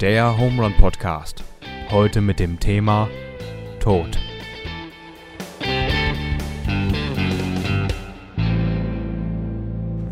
der 0.00 0.36
Home 0.36 0.62
Run 0.62 0.74
Podcast. 0.74 1.42
Heute 1.90 2.20
mit 2.20 2.38
dem 2.38 2.60
Thema 2.60 3.08
Tod. 3.80 4.18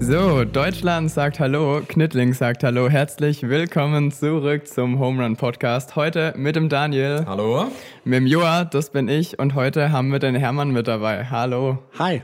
So, 0.01 0.45
Deutschland 0.45 1.11
sagt 1.11 1.39
Hallo, 1.39 1.83
Knittling 1.87 2.33
sagt 2.33 2.65
Hallo. 2.65 2.89
Herzlich 2.89 3.43
willkommen 3.43 4.11
zurück 4.11 4.67
zum 4.67 4.99
Home 4.99 5.23
Run 5.23 5.37
Podcast. 5.37 5.97
Heute 5.97 6.33
mit 6.35 6.57
dem 6.57 6.71
Daniel. 6.71 7.25
Hallo. 7.27 7.67
Mit 8.05 8.21
dem 8.21 8.27
Joa, 8.27 8.65
das 8.65 8.89
bin 8.89 9.09
ich. 9.09 9.39
Und 9.39 9.55
heute 9.55 9.93
haben 9.93 10.11
wir 10.13 10.19
den 10.19 10.35
Hermann 10.35 10.71
mit 10.71 10.89
dabei. 10.89 11.27
Hallo. 11.27 11.79
Hi. 11.99 12.23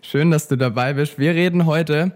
Schön, 0.00 0.30
dass 0.30 0.48
du 0.48 0.56
dabei 0.56 0.94
bist. 0.94 1.18
Wir 1.18 1.34
reden 1.34 1.66
heute 1.66 2.12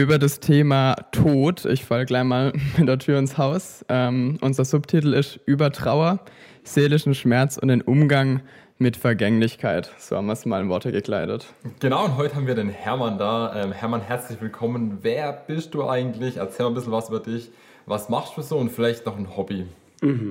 über 0.00 0.18
das 0.18 0.40
Thema 0.40 0.94
Tod. 1.12 1.66
Ich 1.66 1.84
falle 1.84 2.06
gleich 2.06 2.24
mal 2.24 2.52
mit 2.78 2.88
der 2.88 2.98
Tür 2.98 3.18
ins 3.18 3.36
Haus. 3.36 3.84
Ähm, 3.90 4.38
unser 4.40 4.64
Subtitel 4.64 5.12
ist 5.12 5.38
Über 5.44 5.70
Trauer, 5.72 6.20
seelischen 6.64 7.14
Schmerz 7.14 7.58
und 7.58 7.68
den 7.68 7.82
Umgang 7.82 8.40
mit 8.78 8.96
Vergänglichkeit. 8.96 9.92
So 9.98 10.16
haben 10.16 10.26
wir 10.26 10.32
es 10.32 10.46
mal 10.46 10.62
in 10.62 10.70
Worte 10.70 10.90
gekleidet. 10.90 11.52
Genau, 11.80 12.06
und 12.06 12.16
heute 12.16 12.34
haben 12.34 12.46
wir 12.46 12.54
den 12.54 12.70
Hermann 12.70 13.18
da. 13.18 13.54
Ähm, 13.54 13.72
Hermann, 13.72 14.00
herzlich 14.00 14.40
willkommen. 14.40 14.98
Wer 15.02 15.34
bist 15.34 15.74
du 15.74 15.86
eigentlich? 15.86 16.38
Erzähl 16.38 16.64
mal 16.64 16.70
ein 16.70 16.74
bisschen 16.74 16.92
was 16.92 17.10
über 17.10 17.20
dich. 17.20 17.50
Was 17.84 18.08
machst 18.08 18.38
du 18.38 18.42
so 18.42 18.56
und 18.56 18.70
vielleicht 18.70 19.04
noch 19.04 19.18
ein 19.18 19.36
Hobby? 19.36 19.66
Mhm. 20.00 20.30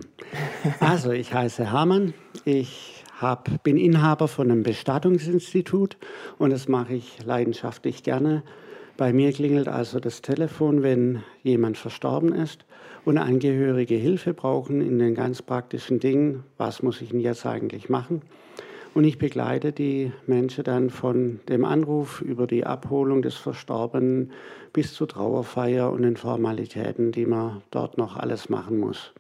Also, 0.79 1.11
ich 1.11 1.31
heiße 1.31 1.71
Hermann. 1.71 2.15
Ich 2.43 3.03
hab, 3.19 3.61
bin 3.61 3.77
Inhaber 3.77 4.27
von 4.27 4.49
einem 4.49 4.63
Bestattungsinstitut 4.63 5.97
und 6.39 6.49
das 6.49 6.67
mache 6.67 6.95
ich 6.95 7.23
leidenschaftlich 7.23 8.01
gerne. 8.01 8.41
Bei 8.99 9.13
mir 9.13 9.31
klingelt 9.31 9.69
also 9.69 10.01
das 10.01 10.21
Telefon, 10.21 10.83
wenn 10.83 11.23
jemand 11.41 11.77
verstorben 11.77 12.33
ist 12.33 12.65
und 13.05 13.17
Angehörige 13.17 13.95
Hilfe 13.95 14.33
brauchen 14.33 14.81
in 14.81 14.99
den 14.99 15.15
ganz 15.15 15.41
praktischen 15.41 16.01
Dingen. 16.01 16.43
Was 16.57 16.83
muss 16.83 17.01
ich 17.01 17.11
denn 17.11 17.21
jetzt 17.21 17.45
eigentlich 17.45 17.87
machen? 17.87 18.23
Und 18.93 19.05
ich 19.05 19.17
begleite 19.17 19.71
die 19.71 20.11
Menschen 20.27 20.65
dann 20.65 20.89
von 20.89 21.39
dem 21.47 21.63
Anruf 21.63 22.19
über 22.19 22.45
die 22.45 22.65
Abholung 22.65 23.21
des 23.21 23.35
Verstorbenen 23.35 24.33
bis 24.73 24.93
zur 24.93 25.07
Trauerfeier 25.07 25.89
und 25.93 26.01
den 26.01 26.17
Formalitäten, 26.17 27.13
die 27.13 27.25
man 27.25 27.61
dort 27.71 27.97
noch 27.97 28.17
alles 28.17 28.49
machen 28.49 28.81
muss. 28.81 29.13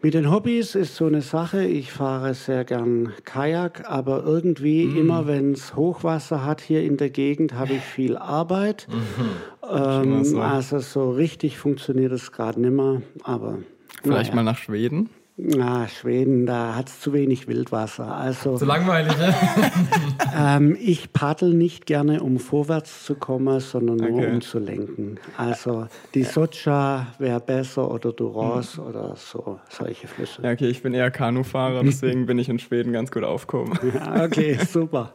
Mit 0.00 0.14
den 0.14 0.30
Hobbys 0.30 0.76
ist 0.76 0.94
so 0.94 1.06
eine 1.06 1.22
Sache. 1.22 1.64
Ich 1.64 1.90
fahre 1.90 2.32
sehr 2.32 2.64
gern 2.64 3.12
Kajak, 3.24 3.90
aber 3.90 4.22
irgendwie 4.24 4.84
mm. 4.84 4.96
immer, 4.96 5.26
wenn 5.26 5.52
es 5.52 5.74
Hochwasser 5.74 6.44
hat 6.44 6.60
hier 6.60 6.84
in 6.84 6.96
der 6.96 7.10
Gegend, 7.10 7.54
habe 7.54 7.72
ich 7.72 7.82
viel 7.82 8.16
Arbeit. 8.16 8.86
Mhm. 8.88 9.68
Ähm, 9.68 10.24
so. 10.24 10.40
Also 10.40 10.78
so 10.78 11.10
richtig 11.10 11.58
funktioniert 11.58 12.12
es 12.12 12.30
gerade 12.30 12.60
nicht 12.60 12.70
mehr. 12.70 13.02
Aber 13.24 13.58
vielleicht 14.02 14.30
naja. 14.30 14.36
mal 14.36 14.44
nach 14.44 14.58
Schweden. 14.58 15.10
Na, 15.40 15.86
Schweden, 15.86 16.46
da 16.46 16.74
hat 16.74 16.88
es 16.88 16.98
zu 16.98 17.12
wenig 17.12 17.46
Wildwasser. 17.46 18.12
Also, 18.12 18.56
zu 18.56 18.64
langweilig, 18.64 19.16
ne? 19.18 19.32
ähm, 20.36 20.76
ich 20.80 21.12
paddel 21.12 21.54
nicht 21.54 21.86
gerne, 21.86 22.24
um 22.24 22.40
vorwärts 22.40 23.04
zu 23.04 23.14
kommen, 23.14 23.60
sondern 23.60 23.98
nur 23.98 24.18
okay. 24.18 24.32
um 24.32 24.40
zu 24.40 24.58
lenken. 24.58 25.20
Also 25.36 25.86
die 26.14 26.24
Socha 26.24 27.06
wäre 27.20 27.38
besser 27.38 27.88
oder 27.88 28.12
Duros 28.12 28.78
mhm. 28.78 28.86
oder 28.86 29.14
so, 29.14 29.60
solche 29.68 30.08
Flüsse. 30.08 30.42
Ja, 30.42 30.50
okay, 30.50 30.66
ich 30.66 30.82
bin 30.82 30.92
eher 30.92 31.12
Kanufahrer, 31.12 31.84
deswegen 31.84 32.26
bin 32.26 32.40
ich 32.40 32.48
in 32.48 32.58
Schweden 32.58 32.92
ganz 32.92 33.12
gut 33.12 33.22
aufgekommen. 33.22 33.78
Ja, 33.98 34.24
okay, 34.24 34.58
super. 34.70 35.12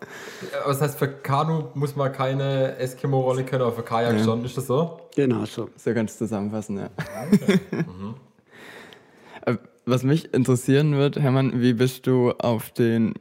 Was 0.66 0.82
heißt, 0.82 0.98
für 0.98 1.08
Kanu 1.08 1.66
muss 1.74 1.96
man 1.96 2.12
keine 2.12 2.78
Eskimo-Rolle 2.78 3.44
können, 3.44 3.62
aber 3.62 3.74
für 3.74 3.84
Kajak 3.84 4.18
ja. 4.18 4.24
schon, 4.24 4.44
ist 4.44 4.58
das 4.58 4.68
so? 4.68 5.00
Genau 5.16 5.46
so. 5.46 5.70
So 5.76 5.94
ganz 5.94 6.18
zusammenfassen, 6.18 6.78
ja. 6.78 6.90
Okay. 7.32 7.60
mhm. 7.72 8.16
Was 9.86 10.04
mich 10.04 10.34
interessieren 10.34 10.96
wird, 10.96 11.20
Hermann, 11.20 11.62
wie 11.62 11.74
bist 11.74 12.08
du 12.08 12.32
auf 12.32 12.72
den 12.72 13.16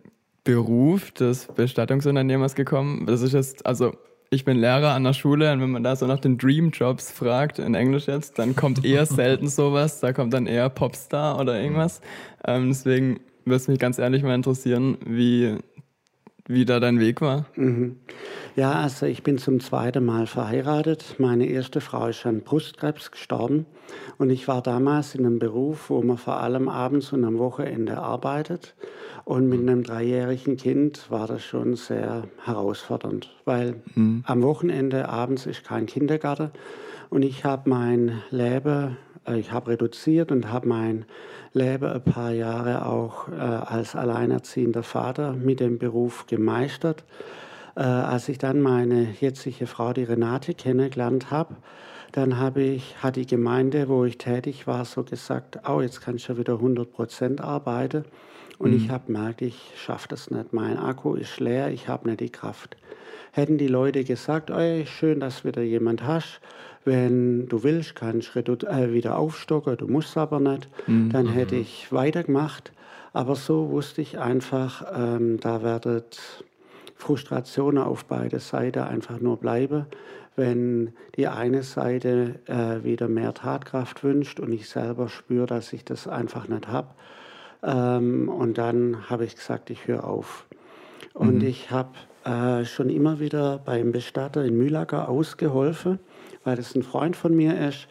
Beruf 0.44 1.10
des 1.10 1.46
Bestattungsunternehmers 1.46 2.54
gekommen? 2.54 3.04
Das 3.06 3.20
ist 3.20 3.32
jetzt, 3.32 3.66
also 3.66 3.92
ich 4.30 4.44
bin 4.44 4.58
Lehrer 4.58 4.94
an 4.94 5.02
der 5.02 5.12
Schule 5.12 5.52
und 5.52 5.60
wenn 5.60 5.70
man 5.70 5.82
da 5.82 5.96
so 5.96 6.06
nach 6.06 6.20
den 6.20 6.38
Dream 6.38 6.70
Jobs 6.70 7.10
fragt, 7.10 7.58
in 7.58 7.74
Englisch 7.74 8.06
jetzt, 8.06 8.38
dann 8.38 8.54
kommt 8.54 8.84
eher 8.84 9.06
selten 9.06 9.48
sowas, 9.48 9.98
da 10.00 10.12
kommt 10.12 10.32
dann 10.34 10.46
eher 10.46 10.68
Popstar 10.68 11.40
oder 11.40 11.60
irgendwas. 11.60 12.00
Ähm, 12.46 12.68
deswegen 12.68 13.20
würde 13.44 13.56
es 13.56 13.68
mich 13.68 13.80
ganz 13.80 13.98
ehrlich 13.98 14.22
mal 14.22 14.34
interessieren, 14.34 14.98
wie, 15.04 15.56
wie 16.52 16.64
da 16.64 16.80
dein 16.80 17.00
Weg 17.00 17.20
war. 17.20 17.46
Mhm. 17.56 17.96
Ja, 18.56 18.72
also 18.72 19.06
ich 19.06 19.22
bin 19.22 19.38
zum 19.38 19.60
zweiten 19.60 20.04
Mal 20.04 20.26
verheiratet. 20.26 21.16
Meine 21.18 21.46
erste 21.46 21.80
Frau 21.80 22.06
ist 22.06 22.26
an 22.26 22.42
Brustkrebs 22.42 23.10
gestorben 23.10 23.66
und 24.18 24.30
ich 24.30 24.48
war 24.48 24.62
damals 24.62 25.14
in 25.14 25.24
einem 25.24 25.38
Beruf, 25.38 25.90
wo 25.90 26.02
man 26.02 26.18
vor 26.18 26.40
allem 26.40 26.68
abends 26.68 27.12
und 27.12 27.24
am 27.24 27.38
Wochenende 27.38 27.98
arbeitet. 27.98 28.74
Und 29.24 29.48
mit 29.48 29.60
einem 29.60 29.84
dreijährigen 29.84 30.56
Kind 30.56 31.08
war 31.10 31.28
das 31.28 31.44
schon 31.44 31.76
sehr 31.76 32.24
herausfordernd, 32.44 33.30
weil 33.44 33.76
mhm. 33.94 34.24
am 34.26 34.42
Wochenende 34.42 35.08
abends 35.08 35.46
ist 35.46 35.64
kein 35.64 35.86
Kindergarten 35.86 36.50
und 37.12 37.22
ich 37.22 37.44
habe 37.44 37.68
mein 37.68 38.22
Leben, 38.30 38.96
ich 39.36 39.52
habe 39.52 39.70
reduziert 39.70 40.32
und 40.32 40.50
habe 40.50 40.68
mein 40.68 41.04
Leben 41.52 41.84
ein 41.84 42.02
paar 42.02 42.32
Jahre 42.32 42.86
auch 42.86 43.28
äh, 43.28 43.34
als 43.34 43.94
alleinerziehender 43.94 44.82
Vater 44.82 45.32
mit 45.32 45.60
dem 45.60 45.78
Beruf 45.78 46.26
gemeistert. 46.26 47.04
Äh, 47.76 47.82
als 47.82 48.28
ich 48.28 48.38
dann 48.38 48.60
meine 48.60 49.08
jetzige 49.20 49.66
Frau, 49.66 49.92
die 49.92 50.04
Renate, 50.04 50.54
kennengelernt 50.54 51.30
habe, 51.30 51.56
dann 52.12 52.38
habe 52.38 52.62
ich, 52.62 53.02
hat 53.02 53.16
die 53.16 53.26
Gemeinde, 53.26 53.88
wo 53.88 54.04
ich 54.04 54.18
tätig 54.18 54.66
war, 54.66 54.84
so 54.84 55.02
gesagt, 55.02 55.60
oh, 55.68 55.80
jetzt 55.80 56.02
kannst 56.02 56.28
du 56.28 56.36
wieder 56.36 56.54
100 56.54 56.92
Prozent 56.92 57.40
arbeiten. 57.40 58.04
Und 58.58 58.70
mhm. 58.70 58.76
ich 58.76 58.90
habe 58.90 59.06
gemerkt, 59.06 59.40
ich 59.40 59.72
schaffe 59.76 60.08
das 60.08 60.30
nicht. 60.30 60.52
Mein 60.52 60.78
Akku 60.78 61.14
ist 61.14 61.40
leer, 61.40 61.70
ich 61.70 61.88
habe 61.88 62.08
nicht 62.08 62.20
die 62.20 62.30
Kraft. 62.30 62.76
Hätten 63.32 63.56
die 63.56 63.68
Leute 63.68 64.04
gesagt, 64.04 64.50
oh, 64.50 64.84
schön, 64.84 65.20
dass 65.20 65.44
wieder 65.44 65.62
jemand 65.62 66.06
hast, 66.06 66.40
wenn 66.84 67.48
du 67.48 67.62
willst, 67.62 67.94
kannst 67.94 68.34
du 68.34 68.40
äh, 68.40 68.92
wieder 68.92 69.18
aufstocken, 69.18 69.76
du 69.76 69.86
musst 69.86 70.16
aber 70.16 70.40
nicht, 70.40 70.68
mhm. 70.86 71.10
dann 71.10 71.28
hätte 71.28 71.54
mhm. 71.54 71.62
ich 71.62 71.92
weitergemacht. 71.92 72.72
Aber 73.12 73.36
so 73.36 73.70
wusste 73.70 74.00
ich 74.00 74.18
einfach, 74.18 74.86
ähm, 74.94 75.38
da 75.38 75.62
werdet 75.62 76.18
Frustrationen 76.96 77.82
auf 77.82 78.06
beide 78.06 78.38
Seiten 78.38 78.80
einfach 78.80 79.20
nur 79.20 79.36
bleiben, 79.36 79.86
wenn 80.34 80.92
die 81.16 81.28
eine 81.28 81.62
Seite 81.62 82.36
äh, 82.46 82.84
wieder 82.84 83.08
mehr 83.08 83.34
Tatkraft 83.34 84.02
wünscht 84.02 84.40
und 84.40 84.52
ich 84.52 84.68
selber 84.68 85.08
spüre, 85.08 85.46
dass 85.46 85.72
ich 85.72 85.84
das 85.84 86.08
einfach 86.08 86.48
nicht 86.48 86.68
habe. 86.68 86.88
Ähm, 87.62 88.28
und 88.28 88.56
dann 88.56 89.10
habe 89.10 89.24
ich 89.24 89.36
gesagt, 89.36 89.68
ich 89.70 89.86
höre 89.86 90.04
auf. 90.04 90.46
Und 91.12 91.40
mhm. 91.40 91.46
ich 91.46 91.70
habe 91.70 91.90
äh, 92.24 92.64
schon 92.64 92.88
immer 92.88 93.20
wieder 93.20 93.58
beim 93.58 93.92
Bestatter 93.92 94.44
in 94.44 94.56
Mühlacker 94.56 95.08
ausgeholfen, 95.08 95.98
weil 96.44 96.56
das 96.56 96.74
ein 96.74 96.82
Freund 96.82 97.16
von 97.16 97.34
mir 97.34 97.68
ist. 97.68 97.88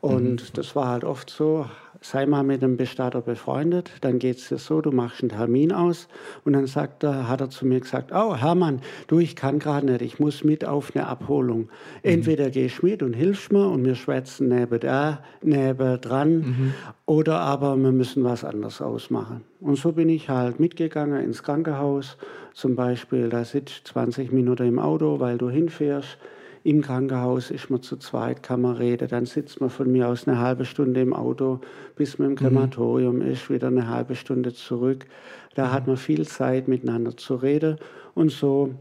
Und 0.00 0.24
mhm. 0.24 0.52
das 0.54 0.74
war 0.74 0.88
halt 0.88 1.04
oft 1.04 1.30
so, 1.30 1.66
sei 2.00 2.26
mal 2.26 2.42
mit 2.42 2.60
dem 2.60 2.76
Bestatter 2.76 3.20
befreundet, 3.20 3.92
dann 4.00 4.18
geht 4.18 4.38
es 4.38 4.48
dir 4.48 4.58
so, 4.58 4.80
du 4.80 4.90
machst 4.90 5.22
einen 5.22 5.28
Termin 5.28 5.72
aus 5.72 6.08
und 6.44 6.54
dann 6.54 6.66
sagt 6.66 7.04
er, 7.04 7.28
hat 7.28 7.40
er 7.40 7.50
zu 7.50 7.64
mir 7.64 7.78
gesagt, 7.78 8.10
oh 8.12 8.34
Hermann, 8.34 8.80
du, 9.06 9.20
ich 9.20 9.36
kann 9.36 9.60
gerade 9.60 9.86
nicht, 9.86 10.02
ich 10.02 10.18
muss 10.18 10.42
mit 10.42 10.64
auf 10.64 10.94
eine 10.94 11.06
Abholung. 11.06 11.60
Mhm. 11.60 11.68
Entweder 12.02 12.50
gehst 12.50 12.82
mit 12.82 13.02
und 13.04 13.12
hilfst 13.12 13.52
mir 13.52 13.68
und 13.68 13.84
wir 13.84 13.94
schwätzen 13.94 14.48
neben, 14.48 14.80
da, 14.80 15.22
neben 15.40 16.00
dran 16.00 16.38
mhm. 16.38 16.74
oder 17.06 17.38
aber 17.38 17.76
wir 17.76 17.92
müssen 17.92 18.24
was 18.24 18.44
anderes 18.44 18.82
ausmachen. 18.82 19.42
Und 19.60 19.76
so 19.76 19.92
bin 19.92 20.08
ich 20.08 20.28
halt 20.28 20.58
mitgegangen 20.58 21.22
ins 21.22 21.44
Krankenhaus, 21.44 22.16
zum 22.54 22.74
Beispiel, 22.74 23.28
da 23.28 23.44
sitzt 23.44 23.86
20 23.86 24.32
Minuten 24.32 24.66
im 24.66 24.78
Auto, 24.78 25.20
weil 25.20 25.38
du 25.38 25.48
hinfährst, 25.48 26.18
im 26.64 26.80
Krankenhaus 26.80 27.50
ist 27.50 27.70
man 27.70 27.82
zu 27.82 27.96
zweit, 27.96 28.42
kann 28.42 28.60
man 28.60 28.76
reden. 28.76 29.08
Dann 29.08 29.26
sitzt 29.26 29.60
man 29.60 29.70
von 29.70 29.90
mir 29.90 30.08
aus 30.08 30.28
eine 30.28 30.38
halbe 30.38 30.64
Stunde 30.64 31.00
im 31.00 31.12
Auto, 31.12 31.60
bis 31.96 32.18
man 32.18 32.28
im 32.28 32.32
mhm. 32.32 32.36
Krematorium 32.36 33.16
mhm. 33.16 33.22
ist, 33.22 33.50
wieder 33.50 33.68
eine 33.68 33.88
halbe 33.88 34.14
Stunde 34.14 34.52
zurück. 34.52 35.06
Da 35.54 35.66
mhm. 35.66 35.72
hat 35.72 35.86
man 35.86 35.96
viel 35.96 36.26
Zeit, 36.26 36.68
miteinander 36.68 37.16
zu 37.16 37.34
reden. 37.34 37.76
Und 38.14 38.30
so 38.30 38.74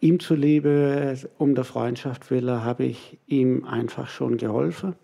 ihm 0.00 0.20
zuliebe, 0.20 1.16
um 1.38 1.54
der 1.54 1.64
Freundschaft 1.64 2.30
willen, 2.30 2.64
habe 2.64 2.84
ich 2.84 3.18
ihm 3.26 3.64
einfach 3.64 4.08
schon 4.08 4.36
geholfen. 4.36 4.94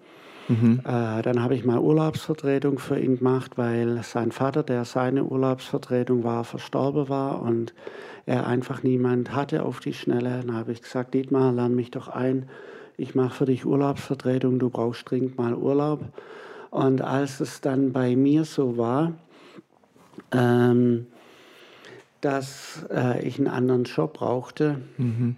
Mhm. 0.48 0.80
Äh, 0.84 1.22
dann 1.22 1.42
habe 1.42 1.54
ich 1.54 1.64
mal 1.64 1.78
Urlaubsvertretung 1.78 2.78
für 2.78 2.98
ihn 2.98 3.18
gemacht, 3.18 3.52
weil 3.56 4.02
sein 4.02 4.32
Vater, 4.32 4.62
der 4.62 4.84
seine 4.84 5.24
Urlaubsvertretung 5.24 6.24
war, 6.24 6.44
verstorben 6.44 7.08
war 7.08 7.42
und 7.42 7.74
er 8.26 8.46
einfach 8.46 8.82
niemand 8.82 9.34
hatte 9.34 9.62
auf 9.62 9.80
die 9.80 9.92
Schnelle. 9.92 10.42
Dann 10.42 10.54
habe 10.54 10.72
ich 10.72 10.82
gesagt, 10.82 11.14
Dietmar, 11.14 11.52
lern 11.52 11.74
mich 11.74 11.90
doch 11.90 12.08
ein. 12.08 12.48
Ich 12.96 13.14
mache 13.14 13.34
für 13.34 13.44
dich 13.44 13.64
Urlaubsvertretung, 13.64 14.58
du 14.58 14.70
brauchst 14.70 15.10
dringend 15.10 15.38
mal 15.38 15.54
Urlaub. 15.54 16.00
Und 16.70 17.00
als 17.00 17.40
es 17.40 17.60
dann 17.60 17.92
bei 17.92 18.16
mir 18.16 18.44
so 18.44 18.76
war, 18.76 19.12
ähm, 20.32 21.06
dass 22.20 22.84
äh, 22.90 23.26
ich 23.26 23.38
einen 23.38 23.48
anderen 23.48 23.84
Job 23.84 24.14
brauchte, 24.14 24.80
mhm. 24.96 25.36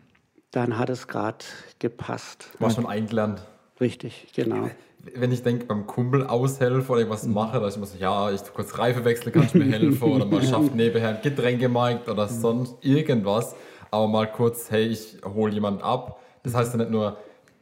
dann 0.50 0.78
hat 0.78 0.90
es 0.90 1.06
gerade 1.06 1.44
gepasst. 1.78 2.50
War 2.58 2.70
schon 2.70 2.86
eingelernt? 2.86 3.46
Richtig, 3.80 4.28
genau. 4.34 4.70
Wenn 5.14 5.32
ich 5.32 5.42
denke, 5.42 5.64
beim 5.64 5.86
Kumpel 5.86 6.24
aushelfe 6.26 6.92
oder 6.92 7.00
irgendwas 7.00 7.26
mache, 7.26 7.58
da 7.58 7.66
ist 7.68 7.76
immer 7.76 7.86
so, 7.86 7.96
ja, 7.98 8.30
ich 8.30 8.42
kurz 8.52 8.78
Reife 8.78 9.04
wechseln, 9.04 9.32
kannst 9.32 9.54
du 9.54 9.58
mir 9.58 9.72
helfen 9.72 10.02
oder 10.02 10.26
man 10.26 10.42
schafft 10.46 10.74
nebenher 10.74 11.10
ein 11.16 11.22
Getränkemarkt 11.22 12.08
oder 12.08 12.28
sonst 12.28 12.74
irgendwas, 12.82 13.54
aber 13.90 14.08
mal 14.08 14.30
kurz, 14.30 14.70
hey, 14.70 14.86
ich 14.86 15.16
hole 15.24 15.52
jemanden 15.52 15.80
ab. 15.82 16.20
Das 16.42 16.54
heißt 16.54 16.74
ja 16.74 16.78
nicht 16.78 16.90
nur, 16.90 17.16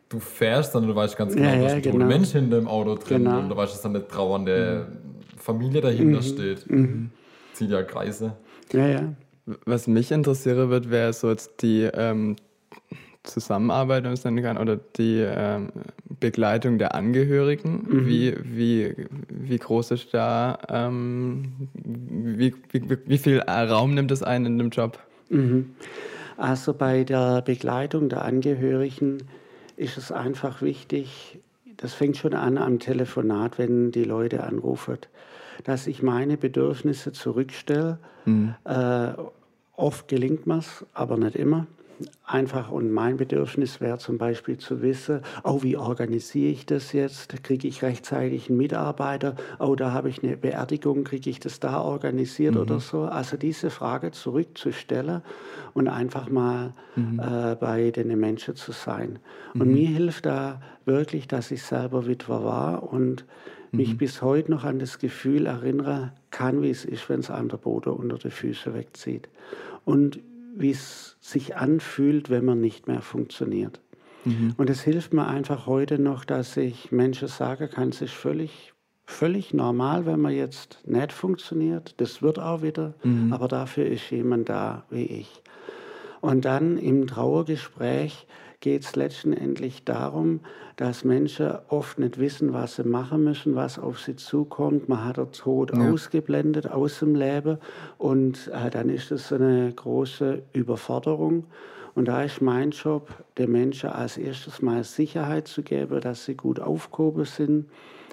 du 0.08 0.18
fährst, 0.18 0.72
sondern 0.72 0.90
du 0.90 0.96
weißt 0.96 1.16
ganz 1.16 1.34
genau, 1.34 1.48
Ja, 1.48 1.54
ja, 1.54 1.62
da 1.62 1.70
steht 1.70 1.92
genau. 1.92 2.04
ein 2.04 2.08
Mensch 2.08 2.30
hinter 2.30 2.56
dem 2.58 2.66
Auto 2.68 2.94
drin 2.96 3.24
Genau. 3.24 3.38
und 3.38 3.48
du 3.50 3.56
weißt, 3.56 3.72
dass 3.72 3.82
da 3.82 3.88
eine 3.88 4.06
trauernde 4.06 4.86
Familie 5.36 5.80
dahinter 5.80 6.22
steht. 6.22 6.66
Zieht 7.52 7.70
ja 7.70 7.82
Kreise. 7.82 8.32
Ja, 8.72 8.86
ja. 8.86 9.02
Was 9.64 9.86
mich 9.86 10.10
interessieren 10.12 10.70
wird, 10.70 10.90
wäre 10.90 11.12
so 11.12 11.30
jetzt 11.30 11.62
die 11.62 11.82
ähm, 11.94 12.36
Zusammenarbeit, 13.28 14.04
man 14.04 14.12
es 14.14 14.24
nennen 14.24 14.42
kann, 14.42 14.58
oder 14.58 14.76
die 14.96 15.18
ähm, 15.20 15.68
Begleitung 16.20 16.78
der 16.78 16.94
Angehörigen. 16.94 17.86
Wie, 18.06 18.34
wie, 18.42 18.94
wie 19.28 19.58
groß 19.58 19.92
ist 19.92 20.12
da, 20.12 20.58
ähm, 20.68 21.52
wie, 21.74 22.54
wie, 22.72 22.98
wie- 23.06 23.18
viel 23.18 23.40
Raum 23.40 23.94
nimmt 23.94 24.10
das 24.10 24.22
ein 24.22 24.44
in 24.46 24.58
dem 24.58 24.70
Job? 24.70 24.98
Also 26.36 26.74
bei 26.74 27.04
der 27.04 27.42
Begleitung 27.42 28.08
der 28.08 28.24
Angehörigen 28.24 29.18
ist 29.76 29.96
es 29.98 30.10
einfach 30.10 30.62
wichtig, 30.62 31.38
das 31.76 31.94
fängt 31.94 32.16
schon 32.16 32.34
an 32.34 32.58
am 32.58 32.78
Telefonat, 32.80 33.58
wenn 33.58 33.92
die 33.92 34.04
Leute 34.04 34.42
anrufen, 34.42 34.98
dass 35.64 35.86
ich 35.86 36.02
meine 36.02 36.36
Bedürfnisse 36.36 37.12
zurückstelle. 37.12 37.98
Äh, 38.64 39.08
oft 39.76 40.08
gelingt 40.08 40.46
mir's, 40.46 40.84
aber 40.94 41.16
nicht 41.16 41.36
immer. 41.36 41.66
Einfach 42.24 42.70
und 42.70 42.92
mein 42.92 43.16
Bedürfnis 43.16 43.80
wäre 43.80 43.98
zum 43.98 44.18
Beispiel 44.18 44.58
zu 44.58 44.82
wissen, 44.82 45.22
oh, 45.42 45.62
wie 45.62 45.76
organisiere 45.76 46.52
ich 46.52 46.66
das 46.66 46.92
jetzt? 46.92 47.42
Kriege 47.42 47.66
ich 47.66 47.82
rechtzeitig 47.82 48.48
einen 48.48 48.58
Mitarbeiter? 48.58 49.34
Oh, 49.58 49.74
da 49.74 49.92
habe 49.92 50.08
ich 50.08 50.22
eine 50.22 50.36
Beerdigung, 50.36 51.04
kriege 51.04 51.30
ich 51.30 51.40
das 51.40 51.60
da 51.60 51.80
organisiert 51.80 52.56
oder 52.56 52.80
so? 52.80 53.02
Also 53.02 53.36
diese 53.36 53.70
Frage 53.70 54.10
zurückzustellen 54.10 55.22
und 55.74 55.88
einfach 55.88 56.28
mal 56.28 56.74
äh, 56.96 57.56
bei 57.56 57.90
den 57.90 58.18
Menschen 58.18 58.56
zu 58.56 58.72
sein. 58.72 59.18
Und 59.54 59.68
mir 59.72 59.88
hilft 59.88 60.26
da 60.26 60.60
wirklich, 60.84 61.28
dass 61.28 61.50
ich 61.50 61.62
selber 61.62 62.06
Witwer 62.06 62.44
war 62.44 62.92
und 62.92 63.24
mich 63.72 63.96
bis 63.98 64.22
heute 64.22 64.50
noch 64.50 64.64
an 64.64 64.78
das 64.78 64.98
Gefühl 64.98 65.46
erinnere 65.46 66.12
kann, 66.30 66.62
wie 66.62 66.70
es 66.70 66.84
ist, 66.84 67.08
wenn 67.08 67.20
es 67.20 67.30
einem 67.30 67.48
der 67.48 67.58
Boden 67.58 67.90
unter 67.90 68.16
die 68.16 68.30
Füße 68.30 68.74
wegzieht. 68.74 69.28
Und 69.84 70.20
wie 70.60 70.70
es 70.70 71.16
sich 71.20 71.56
anfühlt, 71.56 72.30
wenn 72.30 72.44
man 72.44 72.60
nicht 72.60 72.88
mehr 72.88 73.02
funktioniert. 73.02 73.80
Und 74.58 74.68
es 74.68 74.82
hilft 74.82 75.14
mir 75.14 75.26
einfach 75.26 75.66
heute 75.66 75.98
noch, 75.98 76.24
dass 76.24 76.56
ich 76.56 76.92
Menschen 76.92 77.28
sagen 77.28 77.70
kann, 77.70 77.90
es 77.90 78.02
ist 78.02 78.12
völlig, 78.14 78.74
völlig 79.06 79.54
normal, 79.54 80.04
wenn 80.04 80.20
man 80.20 80.34
jetzt 80.34 80.80
nicht 80.84 81.12
funktioniert. 81.12 81.94
Das 81.98 82.20
wird 82.20 82.38
auch 82.38 82.62
wieder, 82.62 82.94
aber 83.30 83.48
dafür 83.48 83.86
ist 83.86 84.10
jemand 84.10 84.48
da 84.48 84.84
wie 84.90 85.04
ich. 85.04 85.42
Und 86.20 86.44
dann 86.44 86.76
im 86.78 87.06
Trauergespräch 87.06 88.26
geht 88.60 88.84
es 88.84 88.96
letztendlich 88.96 89.84
darum, 89.84 90.40
dass 90.76 91.04
Menschen 91.04 91.52
oft 91.68 91.98
nicht 91.98 92.18
wissen, 92.18 92.52
was 92.52 92.76
sie 92.76 92.84
machen 92.84 93.24
müssen, 93.24 93.54
was 93.54 93.78
auf 93.78 94.00
sie 94.00 94.16
zukommt. 94.16 94.88
Man 94.88 95.04
hat 95.04 95.16
den 95.16 95.30
Tod 95.32 95.72
ausgeblendet 95.72 96.70
aus 96.70 96.98
dem 96.98 97.14
Leben 97.14 97.58
und 97.98 98.48
äh, 98.48 98.70
dann 98.70 98.88
ist 98.88 99.12
es 99.12 99.32
eine 99.32 99.72
große 99.72 100.42
Überforderung. 100.52 101.44
Und 101.94 102.06
da 102.06 102.22
ist 102.22 102.40
mein 102.40 102.70
Job, 102.70 103.08
den 103.38 103.50
Menschen 103.50 103.90
als 103.90 104.16
erstes 104.16 104.62
mal 104.62 104.84
Sicherheit 104.84 105.48
zu 105.48 105.62
geben, 105.62 106.00
dass 106.00 106.24
sie 106.24 106.36
gut 106.36 106.60
aufgehoben 106.60 107.24
sind, 107.24 107.66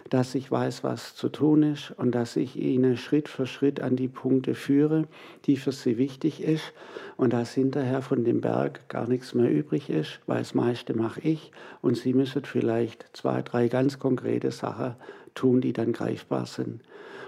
dass 0.09 0.35
ich 0.35 0.51
weiß, 0.51 0.83
was 0.83 1.15
zu 1.15 1.29
tun 1.29 1.63
ist 1.63 1.91
und 1.97 2.13
dass 2.13 2.35
ich 2.35 2.55
ihnen 2.55 2.95
Schritt 2.95 3.27
für 3.27 3.47
Schritt 3.47 3.81
an 3.81 3.95
die 3.95 4.07
Punkte 4.07 4.53
führe, 4.53 5.07
die 5.45 5.57
für 5.57 5.71
sie 5.71 5.97
wichtig 5.97 6.43
ist 6.43 6.73
und 7.17 7.33
dass 7.33 7.53
hinterher 7.53 8.01
von 8.01 8.23
dem 8.23 8.41
Berg 8.41 8.87
gar 8.87 9.07
nichts 9.07 9.33
mehr 9.33 9.49
übrig 9.49 9.89
ist, 9.89 10.19
weil 10.27 10.39
das 10.39 10.53
meiste 10.53 10.93
mache 10.93 11.21
ich 11.21 11.51
und 11.81 11.97
sie 11.97 12.13
müssen 12.13 12.43
vielleicht 12.43 13.09
zwei, 13.13 13.41
drei 13.41 13.67
ganz 13.67 13.97
konkrete 13.97 14.51
Sachen 14.51 14.95
tun, 15.33 15.61
die 15.61 15.73
dann 15.73 15.91
greifbar 15.91 16.45
sind. 16.45 16.81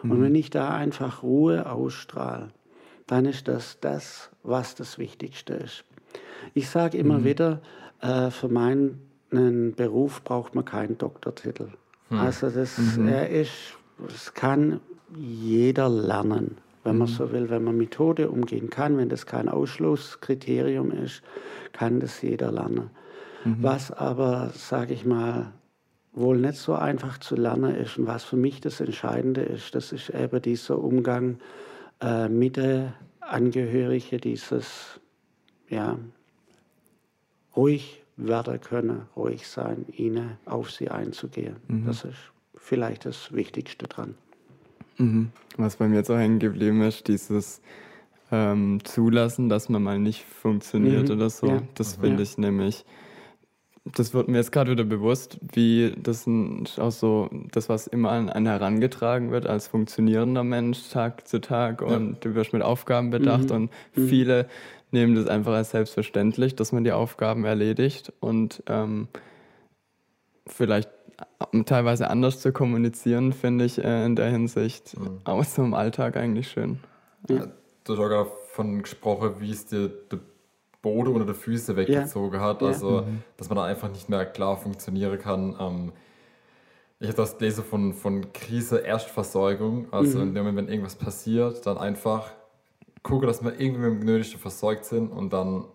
Und 0.03 0.21
wenn 0.21 0.35
ich 0.35 0.51
da 0.51 0.75
einfach 0.75 1.23
Ruhe 1.23 1.71
ausstrahle, 1.71 2.49
dann 3.07 3.25
ist 3.25 3.47
das 3.47 3.79
das, 3.79 4.29
was 4.43 4.75
das 4.75 4.99
Wichtigste 4.99 5.55
ist. 5.55 5.83
Ich 6.53 6.69
sage 6.69 6.97
immer 6.97 7.23
wieder, 7.23 7.61
äh, 8.01 8.29
für 8.29 8.47
meinen 8.47 9.01
Beruf 9.75 10.23
braucht 10.23 10.53
man 10.53 10.65
keinen 10.65 10.97
Doktortitel. 10.97 11.69
Also 12.09 12.49
das, 12.49 12.77
er 12.97 13.29
ist, 13.29 13.51
das 14.07 14.33
kann 14.33 14.79
jeder 15.15 15.89
lernen, 15.89 16.57
wenn 16.83 16.97
man 16.97 17.07
so 17.07 17.31
will, 17.31 17.49
wenn 17.49 17.63
man 17.63 17.77
Methode 17.77 18.29
umgehen 18.29 18.69
kann, 18.69 18.97
wenn 18.97 19.09
das 19.09 19.25
kein 19.25 19.49
Ausschlusskriterium 19.49 20.91
ist, 20.91 21.21
kann 21.73 21.99
das 21.99 22.21
jeder 22.21 22.51
lernen. 22.51 22.89
Was 23.61 23.91
aber, 23.91 24.51
sage 24.53 24.93
ich 24.93 25.05
mal, 25.05 25.53
wohl 26.13 26.37
nicht 26.37 26.55
so 26.55 26.73
einfach 26.73 27.17
zu 27.19 27.35
lernen 27.35 27.75
ist 27.75 27.97
und 27.97 28.07
was 28.07 28.23
für 28.23 28.37
mich 28.37 28.59
das 28.59 28.81
Entscheidende 28.81 29.41
ist, 29.41 29.75
das 29.75 29.91
ist 29.91 30.09
eben 30.09 30.41
dieser 30.41 30.79
Umgang 30.79 31.37
äh, 32.01 32.27
mit 32.27 32.57
den 32.57 32.93
Angehörigen, 33.21 34.19
dieses, 34.19 34.99
ja, 35.69 35.97
ruhig 37.55 38.03
werden 38.17 38.59
können, 38.59 39.03
ruhig 39.15 39.47
sein, 39.47 39.85
ihnen 39.95 40.37
auf 40.45 40.71
sie 40.71 40.89
einzugehen. 40.89 41.55
Das 41.85 42.03
ist 42.03 42.15
vielleicht 42.55 43.05
das 43.05 43.31
Wichtigste 43.33 43.87
dran. 43.87 44.15
Mhm. 44.97 45.29
Was 45.57 45.75
bei 45.77 45.87
mir 45.87 45.97
jetzt 45.97 46.09
auch 46.09 46.17
hängen 46.17 46.39
geblieben 46.39 46.81
ist, 46.81 47.07
dieses 47.07 47.61
ähm, 48.31 48.79
Zulassen, 48.83 49.47
dass 49.47 49.69
man 49.69 49.83
mal 49.83 49.99
nicht 49.99 50.25
funktioniert 50.25 51.07
Mhm. 51.09 51.15
oder 51.15 51.29
so. 51.29 51.47
Ja. 51.47 51.61
Das 51.75 51.95
finde 51.95 52.17
Ja. 52.17 52.21
ich 52.23 52.37
nämlich, 52.37 52.83
das 53.85 54.13
wird 54.13 54.27
mir 54.27 54.37
jetzt 54.37 54.51
gerade 54.51 54.71
wieder 54.71 54.83
bewusst, 54.83 55.39
wie 55.53 55.93
das 56.01 56.27
auch 56.77 56.91
so, 56.91 57.29
das, 57.51 57.69
was 57.69 57.87
immer 57.87 58.11
an 58.11 58.29
einen 58.29 58.47
herangetragen 58.47 59.31
wird 59.31 59.45
als 59.47 59.67
funktionierender 59.67 60.43
Mensch 60.43 60.89
Tag 60.89 61.25
zu 61.27 61.39
Tag 61.39 61.81
und 61.81 62.17
du 62.25 62.35
wirst 62.35 62.51
mit 62.51 62.63
Aufgaben 62.63 63.11
bedacht 63.11 63.51
und 63.51 63.69
viele 63.93 64.47
nehmen 64.91 65.15
das 65.15 65.27
einfach 65.27 65.53
als 65.53 65.71
selbstverständlich, 65.71 66.55
dass 66.55 66.71
man 66.71 66.83
die 66.83 66.91
Aufgaben 66.91 67.45
erledigt 67.45 68.13
und 68.19 68.63
ähm, 68.67 69.07
vielleicht 70.45 70.89
teilweise 71.65 72.09
anders 72.09 72.39
zu 72.39 72.51
kommunizieren, 72.51 73.33
finde 73.33 73.65
ich 73.65 73.83
äh, 73.83 74.05
in 74.05 74.15
der 74.15 74.29
Hinsicht 74.29 74.95
auch 75.23 75.43
so 75.43 75.63
im 75.63 75.73
Alltag 75.73 76.15
eigentlich 76.15 76.49
schön. 76.49 76.79
Du 77.27 77.39
hast 77.39 77.49
auch 77.89 77.95
gerade 77.95 78.29
davon 78.57 78.81
gesprochen, 78.81 79.35
wie 79.39 79.51
es 79.51 79.65
dir 79.65 79.89
der 79.89 80.19
Boden 80.81 81.13
unter 81.13 81.25
den 81.25 81.35
Füßen 81.35 81.75
weggezogen 81.75 82.39
hat. 82.39 82.61
Ja. 82.61 82.69
Also, 82.69 83.05
dass 83.37 83.49
man 83.49 83.57
da 83.57 83.65
einfach 83.65 83.89
nicht 83.89 84.09
mehr 84.09 84.25
klar 84.25 84.57
funktionieren 84.57 85.19
kann. 85.19 85.55
Ähm, 85.59 85.91
ich 86.99 87.07
habe 87.07 87.17
das 87.17 87.37
gelesen 87.37 87.63
von, 87.63 87.93
von 87.93 88.33
Krise, 88.33 88.79
Erstversorgung. 88.79 89.91
Also, 89.91 90.21
in 90.21 90.33
dem 90.33 90.45
Moment, 90.45 90.57
wenn 90.57 90.69
irgendwas 90.69 90.95
passiert, 90.95 91.65
dann 91.65 91.77
einfach 91.77 92.31
gucken, 93.07 93.27
dass 93.27 93.43
wir 93.43 93.59
irgendwie 93.59 93.89
mit 93.89 94.01
dem 94.01 94.05
Nötigsten 94.05 94.39
versorgt 94.39 94.85
sind 94.85 95.11
und 95.11 95.31
dann 95.33 95.65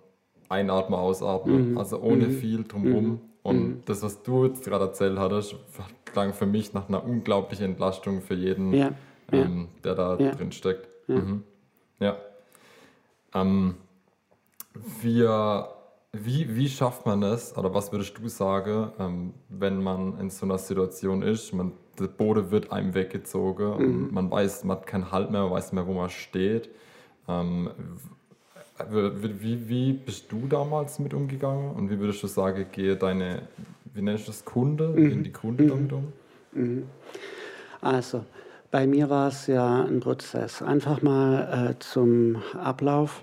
einatmen, 0.49 0.99
ausatmen. 0.99 1.79
Also, 1.79 1.99
ohne 2.01 2.31
viel 2.31 2.65
drumherum. 2.65 3.21
Und 3.43 3.83
das, 3.87 4.03
was 4.03 4.23
du 4.23 4.45
jetzt 4.47 4.65
gerade 4.65 4.85
erzählt 4.85 5.19
hattest, 5.19 5.57
klang 6.05 6.33
für 6.33 6.47
mich 6.47 6.73
nach 6.75 6.89
einer 6.89 7.03
unglaublichen 7.05 7.65
Entlastung 7.65 8.21
für 8.21 8.35
jeden, 8.35 8.73
Ja, 8.73 8.79
ja. 9.33 9.43
ähm, 9.43 9.69
der 9.83 9.95
da 9.95 10.17
Ja. 10.19 10.31
drin 10.33 10.53
steckt. 10.53 10.87
Mhm. 11.09 11.43
Ja. 11.99 12.17
Ähm, 13.35 13.77
wir, 15.01 15.69
wie, 16.13 16.55
wie 16.57 16.69
schafft 16.69 17.07
man 17.07 17.23
es, 17.23 17.57
oder 17.57 17.73
was 17.75 17.91
würdest 17.93 18.17
du 18.19 18.29
sagen, 18.29 18.93
ähm, 18.99 19.35
wenn 19.49 19.83
man 19.83 20.19
in 20.21 20.31
so 20.31 20.45
einer 20.47 20.59
Situation 20.59 21.23
ist, 21.23 21.53
man, 21.53 21.73
der 21.99 22.07
Boden 22.09 22.51
wird 22.51 22.71
einem 22.73 22.95
weggezogen 22.95 23.71
Mhm. 23.79 23.81
und 24.05 24.13
man 24.13 24.31
weiß, 24.31 24.65
man 24.65 24.79
hat 24.79 24.87
keinen 24.87 25.11
Halt 25.11 25.31
mehr, 25.31 25.43
man 25.43 25.53
weiß 25.53 25.73
nicht 25.73 25.75
mehr, 25.75 25.87
wo 25.87 25.95
man 25.99 26.11
steht. 26.11 26.71
Ähm, 27.29 27.71
wie, 28.91 29.69
wie, 29.69 29.93
bist 29.93 30.31
du 30.33 30.47
damals 30.49 30.99
mit 30.99 31.15
umgegangen 31.15 31.71
und 31.73 31.91
wie 31.91 31.99
würdest 31.99 32.23
du 32.23 32.27
sagen, 32.27 32.67
gehe 32.73 32.97
deine, 32.97 33.43
wie 33.95 34.03
nennst 34.03 34.27
du 34.27 34.33
das, 34.33 34.45
Kunde, 34.45 34.89
Mhm. 34.89 35.09
gehen 35.09 35.25
die 35.25 35.33
Kunden 35.33 35.69
damit 35.69 35.93
um? 35.93 36.13
Also, 37.81 38.25
bei 38.71 38.87
mir 38.87 39.09
war 39.11 39.29
es 39.29 39.47
ja 39.47 39.85
ein 39.85 40.01
Prozess. 40.01 40.63
Einfach 40.63 41.03
mal 41.03 41.71
äh, 41.71 41.79
zum 41.79 42.43
Ablauf. 42.55 43.23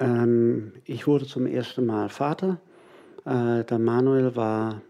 Ähm, 0.00 0.72
ich 0.84 1.06
wurde 1.06 1.26
zum 1.26 1.46
ersten 1.46 1.86
Mal 1.86 2.08
Vater. 2.08 2.58
Äh, 3.24 3.64
der 3.64 3.78
Manuel 3.78 4.36
war 4.36 4.80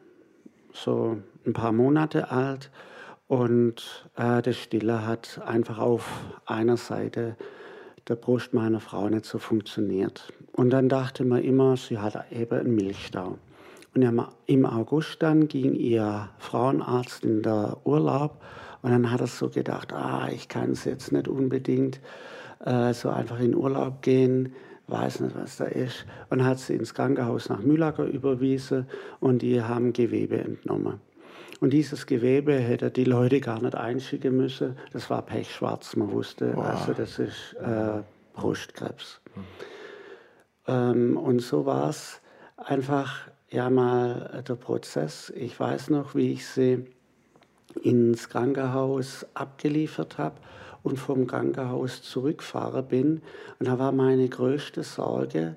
so 0.72 1.18
ein 1.46 1.52
paar 1.52 1.72
Monate 1.72 2.30
alt 2.30 2.70
und 3.26 4.08
äh, 4.16 4.42
der 4.42 4.52
Stille 4.52 5.06
hat 5.06 5.40
einfach 5.44 5.78
auf 5.78 6.08
einer 6.46 6.76
Seite 6.76 7.36
der 8.08 8.16
Brust 8.16 8.54
meiner 8.54 8.80
Frau 8.80 9.08
nicht 9.08 9.24
so 9.24 9.38
funktioniert. 9.38 10.32
Und 10.52 10.70
dann 10.70 10.88
dachte 10.88 11.24
man 11.24 11.42
immer, 11.42 11.76
sie 11.76 11.98
hat 11.98 12.32
eben 12.32 12.58
einen 12.58 12.74
Milchstau. 12.74 13.38
Und 13.94 14.28
im 14.46 14.66
August 14.66 15.22
dann 15.22 15.48
ging 15.48 15.74
ihr 15.74 16.28
Frauenarzt 16.38 17.24
in 17.24 17.42
der 17.42 17.78
Urlaub 17.84 18.40
und 18.82 18.92
dann 18.92 19.10
hat 19.10 19.20
er 19.20 19.26
so 19.26 19.48
gedacht, 19.48 19.92
ah, 19.92 20.28
ich 20.32 20.48
kann 20.48 20.72
es 20.72 20.84
jetzt 20.84 21.10
nicht 21.10 21.26
unbedingt 21.26 22.00
äh, 22.64 22.92
so 22.92 23.08
einfach 23.08 23.40
in 23.40 23.54
Urlaub 23.54 24.02
gehen, 24.02 24.54
weiß 24.86 25.20
nicht, 25.20 25.36
was 25.36 25.56
da 25.56 25.64
ist. 25.64 26.06
Und 26.30 26.44
hat 26.44 26.58
sie 26.58 26.74
ins 26.74 26.94
Krankenhaus 26.94 27.48
nach 27.48 27.60
Mühlacker 27.60 28.04
überwiesen 28.04 28.86
und 29.20 29.42
die 29.42 29.62
haben 29.62 29.92
Gewebe 29.92 30.38
entnommen. 30.38 31.00
Und 31.60 31.70
dieses 31.72 32.06
Gewebe 32.06 32.54
hätte 32.54 32.90
die 32.90 33.04
Leute 33.04 33.40
gar 33.40 33.60
nicht 33.60 33.74
einschicken 33.74 34.36
müssen. 34.36 34.76
Das 34.92 35.10
war 35.10 35.22
pechschwarz, 35.22 35.96
man 35.96 36.12
wusste, 36.12 36.52
wow. 36.54 36.64
also 36.64 36.92
das 36.92 37.18
ist 37.18 37.54
äh, 37.54 38.02
Brustkrebs. 38.34 39.20
Mhm. 39.34 39.42
Ähm, 40.68 41.16
und 41.16 41.40
so 41.40 41.66
war 41.66 41.88
es 41.88 42.20
einfach 42.56 43.28
ja 43.50 43.70
mal 43.70 44.44
der 44.46 44.54
Prozess. 44.54 45.32
Ich 45.34 45.58
weiß 45.58 45.90
noch, 45.90 46.14
wie 46.14 46.32
ich 46.32 46.46
sie 46.46 46.84
ins 47.82 48.28
Krankenhaus 48.28 49.26
abgeliefert 49.34 50.18
habe 50.18 50.36
und 50.82 50.98
vom 50.98 51.26
Krankenhaus 51.26 52.02
zurückgefahren 52.02 52.86
bin. 52.86 53.22
Und 53.58 53.68
da 53.68 53.78
war 53.78 53.92
meine 53.92 54.28
größte 54.28 54.82
Sorge, 54.82 55.56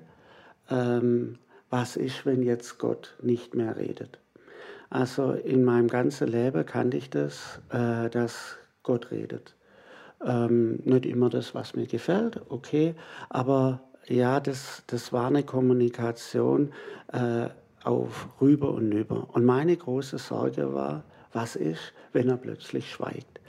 ähm, 0.70 1.38
was 1.70 1.96
ist, 1.96 2.26
wenn 2.26 2.42
jetzt 2.42 2.78
Gott 2.78 3.16
nicht 3.22 3.54
mehr 3.54 3.76
redet. 3.76 4.18
Also 4.92 5.32
in 5.32 5.64
meinem 5.64 5.88
ganzen 5.88 6.28
Leben 6.28 6.66
kannte 6.66 6.98
ich 6.98 7.08
das, 7.08 7.62
äh, 7.70 8.10
dass 8.10 8.58
Gott 8.82 9.10
redet. 9.10 9.54
Ähm, 10.22 10.80
nicht 10.84 11.06
immer 11.06 11.30
das, 11.30 11.54
was 11.54 11.74
mir 11.74 11.86
gefällt, 11.86 12.42
okay, 12.50 12.94
aber 13.30 13.80
ja, 14.06 14.38
das, 14.38 14.82
das 14.88 15.10
war 15.10 15.28
eine 15.28 15.44
Kommunikation 15.44 16.74
äh, 17.10 17.48
auf 17.82 18.28
rüber 18.38 18.72
und 18.72 18.92
über. 18.92 19.30
Und 19.32 19.46
meine 19.46 19.74
große 19.74 20.18
Sorge 20.18 20.74
war, 20.74 21.04
was 21.32 21.56
ist, 21.56 21.94
wenn 22.12 22.28
er 22.28 22.36
plötzlich 22.36 22.90
schweigt? 22.90 23.40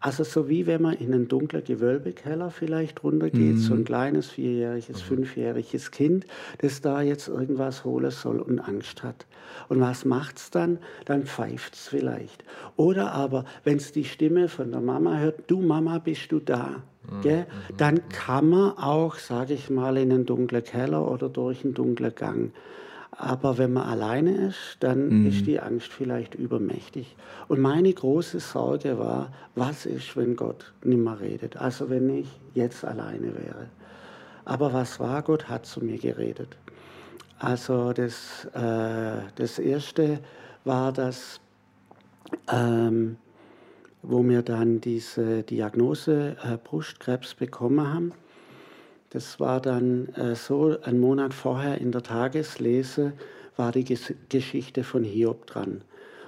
Also 0.00 0.24
so 0.24 0.48
wie 0.48 0.66
wenn 0.66 0.80
man 0.80 0.94
in 0.94 1.12
einen 1.12 1.28
dunklen 1.28 1.62
Gewölbekeller 1.62 2.50
vielleicht 2.50 3.04
runtergeht, 3.04 3.56
mhm. 3.56 3.58
so 3.58 3.74
ein 3.74 3.84
kleines 3.84 4.30
vierjähriges, 4.30 4.88
mhm. 4.88 5.06
fünfjähriges 5.16 5.90
Kind, 5.90 6.26
das 6.58 6.80
da 6.80 7.02
jetzt 7.02 7.28
irgendwas 7.28 7.84
holen 7.84 8.10
soll 8.10 8.40
und 8.40 8.60
Angst 8.60 9.02
hat. 9.02 9.26
Und 9.68 9.80
was 9.80 10.06
macht's 10.06 10.50
dann? 10.50 10.78
Dann 11.04 11.24
pfeift's 11.24 11.88
vielleicht. 11.88 12.44
Oder 12.76 13.12
aber, 13.12 13.44
wenn 13.64 13.76
es 13.76 13.92
die 13.92 14.04
Stimme 14.04 14.48
von 14.48 14.70
der 14.70 14.80
Mama 14.80 15.18
hört, 15.18 15.42
du 15.48 15.60
Mama, 15.60 15.98
bist 15.98 16.32
du 16.32 16.40
da? 16.40 16.82
Mhm. 17.10 17.20
Gell? 17.20 17.40
Mhm. 17.40 17.76
Dann 17.76 18.08
kann 18.08 18.48
man 18.48 18.78
auch, 18.78 19.16
sage 19.16 19.52
ich 19.52 19.68
mal, 19.68 19.98
in 19.98 20.12
einen 20.12 20.24
dunklen 20.24 20.64
Keller 20.64 21.10
oder 21.10 21.28
durch 21.28 21.62
einen 21.62 21.74
dunklen 21.74 22.14
Gang. 22.14 22.52
Aber 23.22 23.58
wenn 23.58 23.74
man 23.74 23.86
alleine 23.86 24.48
ist, 24.48 24.78
dann 24.80 25.20
mhm. 25.20 25.26
ist 25.26 25.46
die 25.46 25.60
Angst 25.60 25.92
vielleicht 25.92 26.34
übermächtig. 26.34 27.16
Und 27.48 27.60
meine 27.60 27.92
große 27.92 28.40
Sorge 28.40 28.98
war, 28.98 29.30
was 29.54 29.84
ist, 29.84 30.16
wenn 30.16 30.36
Gott 30.36 30.72
nicht 30.82 30.96
mehr 30.96 31.20
redet? 31.20 31.58
Also 31.58 31.90
wenn 31.90 32.08
ich 32.08 32.28
jetzt 32.54 32.82
alleine 32.82 33.34
wäre. 33.34 33.66
Aber 34.46 34.72
was 34.72 34.98
war? 35.00 35.20
Gott 35.20 35.50
hat 35.50 35.66
zu 35.66 35.84
mir 35.84 35.98
geredet. 35.98 36.56
Also 37.38 37.92
das, 37.92 38.46
äh, 38.54 39.20
das 39.34 39.58
Erste 39.58 40.20
war, 40.64 40.90
dass, 40.90 41.40
ähm, 42.50 43.18
wo 44.00 44.26
wir 44.26 44.40
dann 44.40 44.80
diese 44.80 45.42
Diagnose 45.42 46.36
äh, 46.42 46.56
Brustkrebs 46.56 47.34
bekommen 47.34 47.86
haben, 47.86 48.12
das 49.10 49.40
war 49.40 49.60
dann 49.60 50.08
äh, 50.14 50.34
so, 50.34 50.76
ein 50.82 50.98
Monat 50.98 51.34
vorher 51.34 51.78
in 51.80 51.92
der 51.92 52.02
Tageslese 52.02 53.12
war 53.56 53.72
die 53.72 53.84
Ges 53.84 54.14
Geschichte 54.28 54.84
von 54.84 55.04
Hiob 55.04 55.46
dran. 55.46 55.82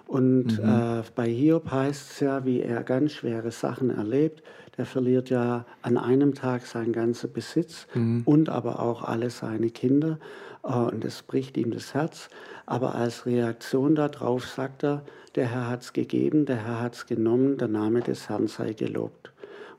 Und 0.06 0.62
mhm. 0.62 0.68
äh, 0.68 1.02
bei 1.14 1.28
Hiob 1.28 1.70
heißt 1.70 2.10
es 2.10 2.20
ja, 2.20 2.44
wie 2.44 2.60
er 2.60 2.82
ganz 2.82 3.12
schwere 3.12 3.50
Sachen 3.50 3.90
erlebt. 3.90 4.42
Der 4.76 4.84
verliert 4.84 5.30
ja 5.30 5.64
an 5.80 5.96
einem 5.96 6.34
Tag 6.34 6.66
seinen 6.66 6.92
ganzen 6.92 7.32
Besitz 7.32 7.86
mhm. 7.94 8.22
und 8.24 8.48
aber 8.48 8.80
auch 8.80 9.04
alle 9.04 9.30
seine 9.30 9.70
Kinder. 9.70 10.18
Äh, 10.64 10.72
und 10.72 11.04
das 11.04 11.22
bricht 11.22 11.56
ihm 11.56 11.70
das 11.70 11.94
Herz. 11.94 12.28
Aber 12.66 12.94
als 12.94 13.26
Reaktion 13.26 13.94
darauf 13.94 14.46
sagt 14.46 14.84
er, 14.84 15.02
der 15.34 15.46
Herr 15.46 15.68
hat 15.68 15.82
es 15.82 15.92
gegeben, 15.92 16.46
der 16.46 16.56
Herr 16.56 16.80
hat 16.80 16.94
es 16.94 17.06
genommen, 17.06 17.56
der 17.56 17.68
Name 17.68 18.00
des 18.00 18.28
Herrn 18.28 18.48
sei 18.48 18.72
gelobt. 18.72 19.31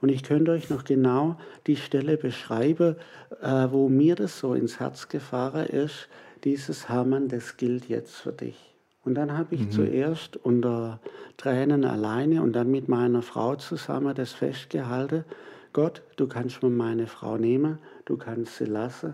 Und 0.03 0.09
ich 0.09 0.23
könnte 0.23 0.51
euch 0.51 0.69
noch 0.69 0.83
genau 0.83 1.37
die 1.65 1.77
Stelle 1.77 2.17
beschreiben, 2.17 2.97
äh, 3.41 3.67
wo 3.69 3.87
mir 3.87 4.15
das 4.15 4.37
so 4.37 4.53
ins 4.53 4.81
Herz 4.81 5.07
gefahren 5.07 5.65
ist. 5.65 6.09
Dieses 6.43 6.89
Hermann, 6.89 7.29
das 7.29 7.55
gilt 7.55 7.87
jetzt 7.87 8.15
für 8.15 8.33
dich. 8.33 8.75
Und 9.05 9.15
dann 9.15 9.37
habe 9.37 9.55
ich 9.55 9.61
mhm. 9.61 9.71
zuerst 9.71 10.35
unter 10.35 10.99
Tränen 11.37 11.85
alleine 11.85 12.41
und 12.41 12.51
dann 12.51 12.69
mit 12.69 12.89
meiner 12.89 13.21
Frau 13.21 13.55
zusammen 13.55 14.13
das 14.13 14.33
festgehalten. 14.33 15.23
Gott, 15.71 16.01
du 16.17 16.27
kannst 16.27 16.61
mir 16.63 16.69
meine 16.69 17.07
Frau 17.07 17.37
nehmen, 17.37 17.79
du 18.03 18.17
kannst 18.17 18.57
sie 18.57 18.65
lassen, 18.65 19.13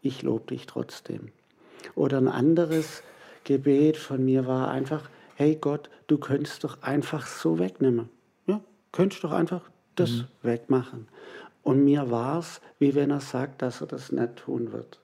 ich 0.00 0.22
lobe 0.22 0.46
dich 0.54 0.66
trotzdem. 0.66 1.32
Oder 1.96 2.16
ein 2.16 2.28
anderes 2.28 3.02
Gebet 3.44 3.98
von 3.98 4.24
mir 4.24 4.46
war 4.46 4.70
einfach, 4.70 5.10
hey 5.34 5.58
Gott, 5.60 5.90
du 6.06 6.16
könntest 6.16 6.64
doch 6.64 6.80
einfach 6.80 7.26
so 7.26 7.58
wegnehmen. 7.58 8.08
Ja, 8.46 8.62
könntest 8.90 9.22
doch 9.22 9.32
einfach 9.32 9.70
das 10.00 10.10
mhm. 10.10 10.24
wegmachen. 10.42 11.08
Und 11.62 11.84
mir 11.84 12.10
war 12.10 12.38
es, 12.38 12.60
wie 12.78 12.94
wenn 12.94 13.10
er 13.10 13.20
sagt, 13.20 13.62
dass 13.62 13.80
er 13.80 13.86
das 13.86 14.12
nicht 14.12 14.36
tun 14.36 14.72
wird. 14.72 15.00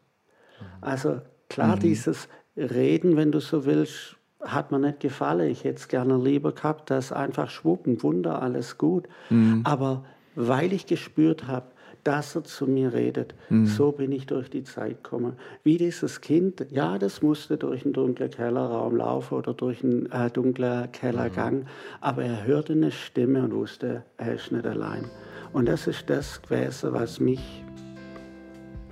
Mhm. 0.61 0.65
Also 0.81 1.21
klar, 1.49 1.76
mhm. 1.76 1.81
dieses 1.81 2.29
Reden, 2.57 3.17
wenn 3.17 3.33
du 3.33 3.41
so 3.41 3.67
willst, 3.67 4.17
hat 4.41 4.71
mir 4.71 4.79
nicht 4.79 5.00
gefallen. 5.00 5.50
Ich 5.50 5.65
hätte 5.65 5.79
es 5.79 5.88
gerne 5.88 6.17
lieber 6.19 6.53
gehabt, 6.53 6.91
dass 6.91 7.12
einfach 7.12 7.50
schwuppen, 7.50 8.03
Wunder, 8.03 8.43
alles 8.43 8.79
gut. 8.79 9.09
Mhm. 9.31 9.62
Aber 9.65 10.05
weil 10.35 10.73
ich 10.73 10.87
gespürt 10.87 11.47
habe, 11.47 11.67
dass 12.07 12.37
er 12.37 12.45
zu 12.45 12.67
mir 12.67 12.93
redet. 12.93 13.35
Mhm. 13.49 13.67
So 13.67 13.93
bin 13.93 14.13
ich 14.13 14.27
durch 14.27 14.49
die 14.49 14.63
Zeit 14.63 15.03
gekommen. 15.03 15.35
Wie 15.65 15.77
dieses 15.77 16.21
Kind, 16.21 16.67
ja, 16.71 16.99
das 16.99 17.21
musste 17.21 17.57
durch 17.57 17.85
einen 17.85 17.95
dunklen 17.95 18.31
Kellerraum 18.31 18.97
laufen 18.97 19.35
oder 19.35 19.55
durch 19.55 19.83
einen 19.83 20.11
äh, 20.13 20.31
dunklen 20.31 20.91
Kellergang, 20.93 21.61
mhm. 21.61 21.67
aber 22.01 22.25
er 22.25 22.47
hörte 22.47 22.75
eine 22.75 22.93
Stimme 22.93 23.43
und 23.43 23.55
wusste, 23.55 24.05
er 24.19 24.35
ist 24.35 24.53
nicht 24.53 24.67
allein. 24.67 25.05
Und 25.53 25.67
das 25.69 25.87
ist 25.87 26.09
das 26.09 26.41
gewesen, 26.43 26.93
was 26.93 27.19
mich 27.19 27.65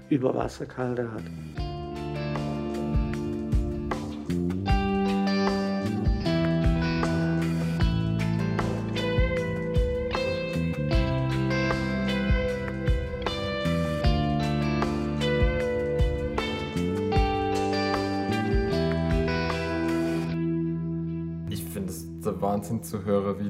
über 0.08 0.34
Wasser 0.34 0.66
gehalten 0.66 1.12
hat. 1.12 1.73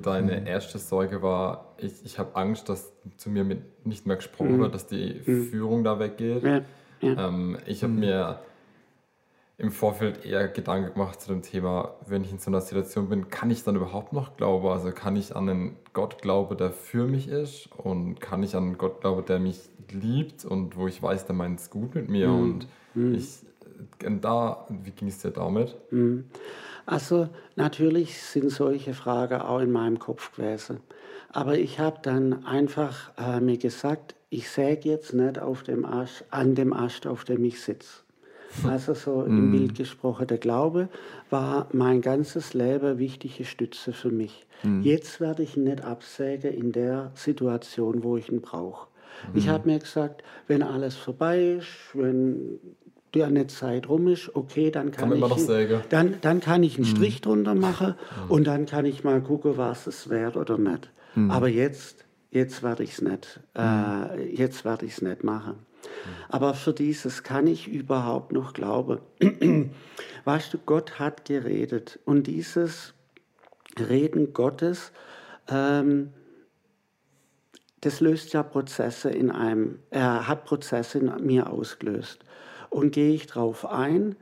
Deine 0.06 0.40
mhm. 0.40 0.46
erste 0.46 0.78
Sorge 0.78 1.22
war. 1.22 1.74
Ich, 1.78 2.04
ich 2.04 2.18
habe 2.18 2.36
Angst, 2.36 2.68
dass 2.68 2.92
zu 3.16 3.30
mir 3.30 3.44
mit 3.44 3.86
nicht 3.86 4.06
mehr 4.06 4.16
gesprochen 4.16 4.56
mhm. 4.56 4.60
wird, 4.60 4.74
dass 4.74 4.86
die 4.86 5.20
mhm. 5.24 5.44
Führung 5.44 5.84
da 5.84 5.98
weggeht. 5.98 6.42
Ja. 6.42 6.60
Ja. 7.00 7.28
Ähm, 7.28 7.58
ich 7.66 7.82
habe 7.82 7.92
mhm. 7.92 8.00
mir 8.00 8.40
im 9.56 9.70
Vorfeld 9.70 10.24
eher 10.24 10.48
Gedanken 10.48 10.94
gemacht 10.94 11.20
zu 11.20 11.28
dem 11.28 11.42
Thema, 11.42 11.94
wenn 12.06 12.24
ich 12.24 12.32
in 12.32 12.38
so 12.38 12.50
einer 12.50 12.60
Situation 12.60 13.08
bin, 13.08 13.28
kann 13.28 13.50
ich 13.50 13.62
dann 13.62 13.76
überhaupt 13.76 14.12
noch 14.12 14.36
glauben? 14.36 14.66
Also 14.66 14.90
kann 14.90 15.14
ich 15.14 15.36
an 15.36 15.48
einen 15.48 15.76
Gott 15.92 16.20
glauben, 16.20 16.56
der 16.56 16.70
für 16.70 17.06
mich 17.06 17.28
ist? 17.28 17.68
Und 17.76 18.20
kann 18.20 18.42
ich 18.42 18.56
an 18.56 18.64
einen 18.64 18.78
Gott 18.78 19.00
glauben, 19.00 19.24
der 19.26 19.38
mich 19.38 19.60
liebt 19.90 20.44
und 20.44 20.76
wo 20.76 20.88
ich 20.88 21.00
weiß, 21.00 21.26
der 21.26 21.36
meint 21.36 21.60
es 21.60 21.70
gut 21.70 21.94
mit 21.94 22.08
mir? 22.08 22.28
Mhm. 22.28 22.42
Und 22.42 22.66
mhm. 22.94 23.14
ich, 23.14 23.42
äh, 24.02 24.10
da, 24.20 24.66
wie 24.68 24.90
ging 24.90 25.08
es 25.08 25.18
dir 25.18 25.30
damit? 25.30 25.76
Also 26.86 27.28
natürlich 27.56 28.20
sind 28.22 28.50
solche 28.50 28.94
Fragen 28.94 29.40
auch 29.40 29.60
in 29.60 29.72
meinem 29.72 29.98
Kopf 29.98 30.36
gewesen. 30.36 30.80
Aber 31.30 31.58
ich 31.58 31.80
habe 31.80 31.98
dann 32.02 32.44
einfach 32.44 33.10
äh, 33.18 33.40
mir 33.40 33.58
gesagt, 33.58 34.14
ich 34.30 34.48
säge 34.48 34.88
jetzt 34.88 35.14
nicht 35.14 35.38
auf 35.38 35.62
dem 35.62 35.84
Ast, 35.84 36.24
an 36.30 36.54
dem 36.54 36.72
Ast, 36.72 37.06
auf 37.06 37.24
dem 37.24 37.44
ich 37.44 37.60
sitze. 37.60 38.02
Also 38.68 38.94
so 38.94 39.24
im 39.24 39.48
mhm. 39.48 39.50
Bild 39.50 39.74
gesprochen, 39.74 40.28
der 40.28 40.38
Glaube 40.38 40.88
war 41.28 41.66
mein 41.72 42.00
ganzes 42.00 42.54
Leben 42.54 42.98
wichtige 42.98 43.44
Stütze 43.44 43.92
für 43.92 44.10
mich. 44.10 44.46
Mm. 44.62 44.82
Jetzt 44.82 45.20
werde 45.20 45.42
ich 45.42 45.56
ihn 45.56 45.64
nicht 45.64 45.82
absägen 45.82 46.52
in 46.52 46.70
der 46.70 47.10
Situation, 47.16 48.04
wo 48.04 48.16
ich 48.16 48.30
ihn 48.30 48.40
brauche. 48.40 48.86
Mm. 49.32 49.38
Ich 49.38 49.48
habe 49.48 49.68
mir 49.68 49.80
gesagt, 49.80 50.22
wenn 50.46 50.62
alles 50.62 50.94
vorbei 50.94 51.56
ist, 51.58 51.66
wenn 51.94 52.60
die 53.14 53.24
eine 53.24 53.46
Zeit 53.46 53.88
rum 53.88 54.08
ist, 54.08 54.34
okay, 54.34 54.70
dann 54.70 54.90
kann, 54.90 55.20
kann 55.20 55.32
ich, 55.36 55.88
dann, 55.88 56.16
dann 56.20 56.40
kann 56.40 56.62
ich 56.62 56.76
einen 56.76 56.88
mhm. 56.88 56.96
Strich 56.96 57.20
drunter 57.20 57.54
machen 57.54 57.94
mhm. 58.24 58.30
und 58.30 58.46
dann 58.46 58.66
kann 58.66 58.84
ich 58.84 59.04
mal 59.04 59.20
gucken, 59.22 59.56
was 59.56 59.86
es 59.86 60.08
wert 60.10 60.36
oder 60.36 60.58
nicht. 60.58 60.90
Mhm. 61.14 61.30
Aber 61.30 61.48
jetzt, 61.48 62.04
jetzt 62.30 62.62
werde 62.62 62.82
ich 62.82 62.92
es 62.92 63.02
nicht, 63.02 63.40
äh, 63.56 64.34
jetzt 64.34 64.64
werde 64.64 64.86
ich 64.86 64.92
es 64.92 65.02
nicht 65.02 65.24
machen. 65.24 65.54
Aber 66.28 66.54
für 66.54 66.72
dieses 66.72 67.22
kann 67.22 67.46
ich 67.46 67.68
überhaupt 67.68 68.32
noch 68.32 68.52
glauben. 68.52 69.00
weißt 70.24 70.54
du, 70.54 70.58
Gott 70.58 70.98
hat 70.98 71.24
geredet 71.24 71.98
und 72.04 72.26
dieses 72.26 72.94
Reden 73.78 74.32
Gottes, 74.32 74.92
ähm, 75.48 76.12
das 77.80 78.00
löst 78.00 78.32
ja 78.32 78.42
Prozesse 78.42 79.10
in 79.10 79.30
einem, 79.30 79.78
er 79.90 80.26
hat 80.26 80.46
Prozesse 80.46 80.98
in 80.98 81.26
mir 81.26 81.50
ausgelöst. 81.50 82.24
Und 82.74 82.90
gehe 82.90 83.14
ich 83.14 83.28
drauf 83.28 83.64
ein, 83.70 84.16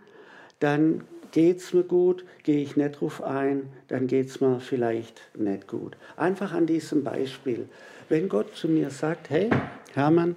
dann 0.60 1.04
geht 1.30 1.60
es 1.60 1.72
mir 1.72 1.84
gut, 1.84 2.26
gehe 2.42 2.62
ich 2.62 2.76
nicht 2.76 3.00
drauf 3.00 3.22
ein, 3.22 3.70
dann 3.88 4.06
geht 4.08 4.28
es 4.28 4.42
mir 4.42 4.60
vielleicht 4.60 5.22
nicht 5.34 5.68
gut. 5.68 5.96
Einfach 6.18 6.52
an 6.52 6.66
diesem 6.66 7.02
Beispiel. 7.02 7.66
Wenn 8.10 8.28
Gott 8.28 8.54
zu 8.54 8.68
mir 8.68 8.90
sagt, 8.90 9.30
hey, 9.30 9.48
Hermann, 9.94 10.36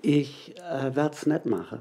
ich 0.00 0.54
äh, 0.58 0.94
werde 0.94 1.16
es 1.16 1.26
nicht 1.26 1.44
machen, 1.44 1.80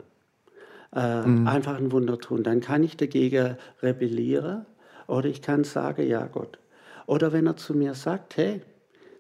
äh, 0.95 1.21
mhm. 1.21 1.47
einfach 1.47 1.77
ein 1.77 1.91
Wunder 1.91 2.17
tun, 2.17 2.41
dann 2.41 2.59
kann 2.59 2.81
ich 2.81 2.97
dagegen 2.97 3.57
rebellieren 3.83 4.65
oder 5.05 5.27
ich 5.27 5.43
kann 5.43 5.65
sagen, 5.65 6.07
ja 6.07 6.25
Gott. 6.25 6.57
Oder 7.05 7.31
wenn 7.31 7.45
er 7.45 7.57
zu 7.57 7.75
mir 7.75 7.93
sagt, 7.93 8.37
hey, 8.37 8.61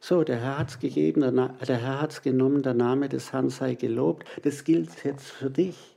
so, 0.03 0.23
der 0.23 0.41
Herr 0.41 0.57
hat 0.57 0.69
es 0.69 0.79
gegeben, 0.79 1.21
der, 1.21 1.31
der 1.31 1.77
Herr 1.77 2.01
hat 2.01 2.11
es 2.11 2.21
genommen, 2.23 2.63
der 2.63 2.73
Name 2.73 3.07
des 3.07 3.31
Herrn 3.33 3.51
sei 3.51 3.75
gelobt, 3.75 4.27
das 4.41 4.63
gilt 4.63 5.05
jetzt 5.05 5.29
für 5.29 5.51
dich. 5.51 5.95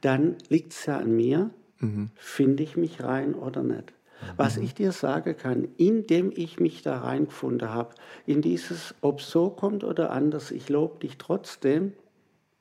Dann 0.00 0.36
liegt 0.48 0.72
es 0.72 0.86
ja 0.86 0.98
an 0.98 1.14
mir, 1.16 1.50
mhm. 1.80 2.10
finde 2.14 2.62
ich 2.62 2.76
mich 2.76 3.02
rein 3.02 3.34
oder 3.34 3.64
nicht. 3.64 3.92
Was 4.36 4.56
mhm. 4.56 4.62
ich 4.62 4.74
dir 4.74 4.92
sagen 4.92 5.36
kann, 5.36 5.66
indem 5.76 6.32
ich 6.32 6.60
mich 6.60 6.82
da 6.82 7.00
reingefunden 7.00 7.68
habe, 7.68 7.96
in 8.26 8.42
dieses, 8.42 8.94
ob 9.00 9.20
so 9.20 9.50
kommt 9.50 9.82
oder 9.82 10.12
anders, 10.12 10.52
ich 10.52 10.68
lobe 10.68 11.00
dich 11.00 11.18
trotzdem, 11.18 11.94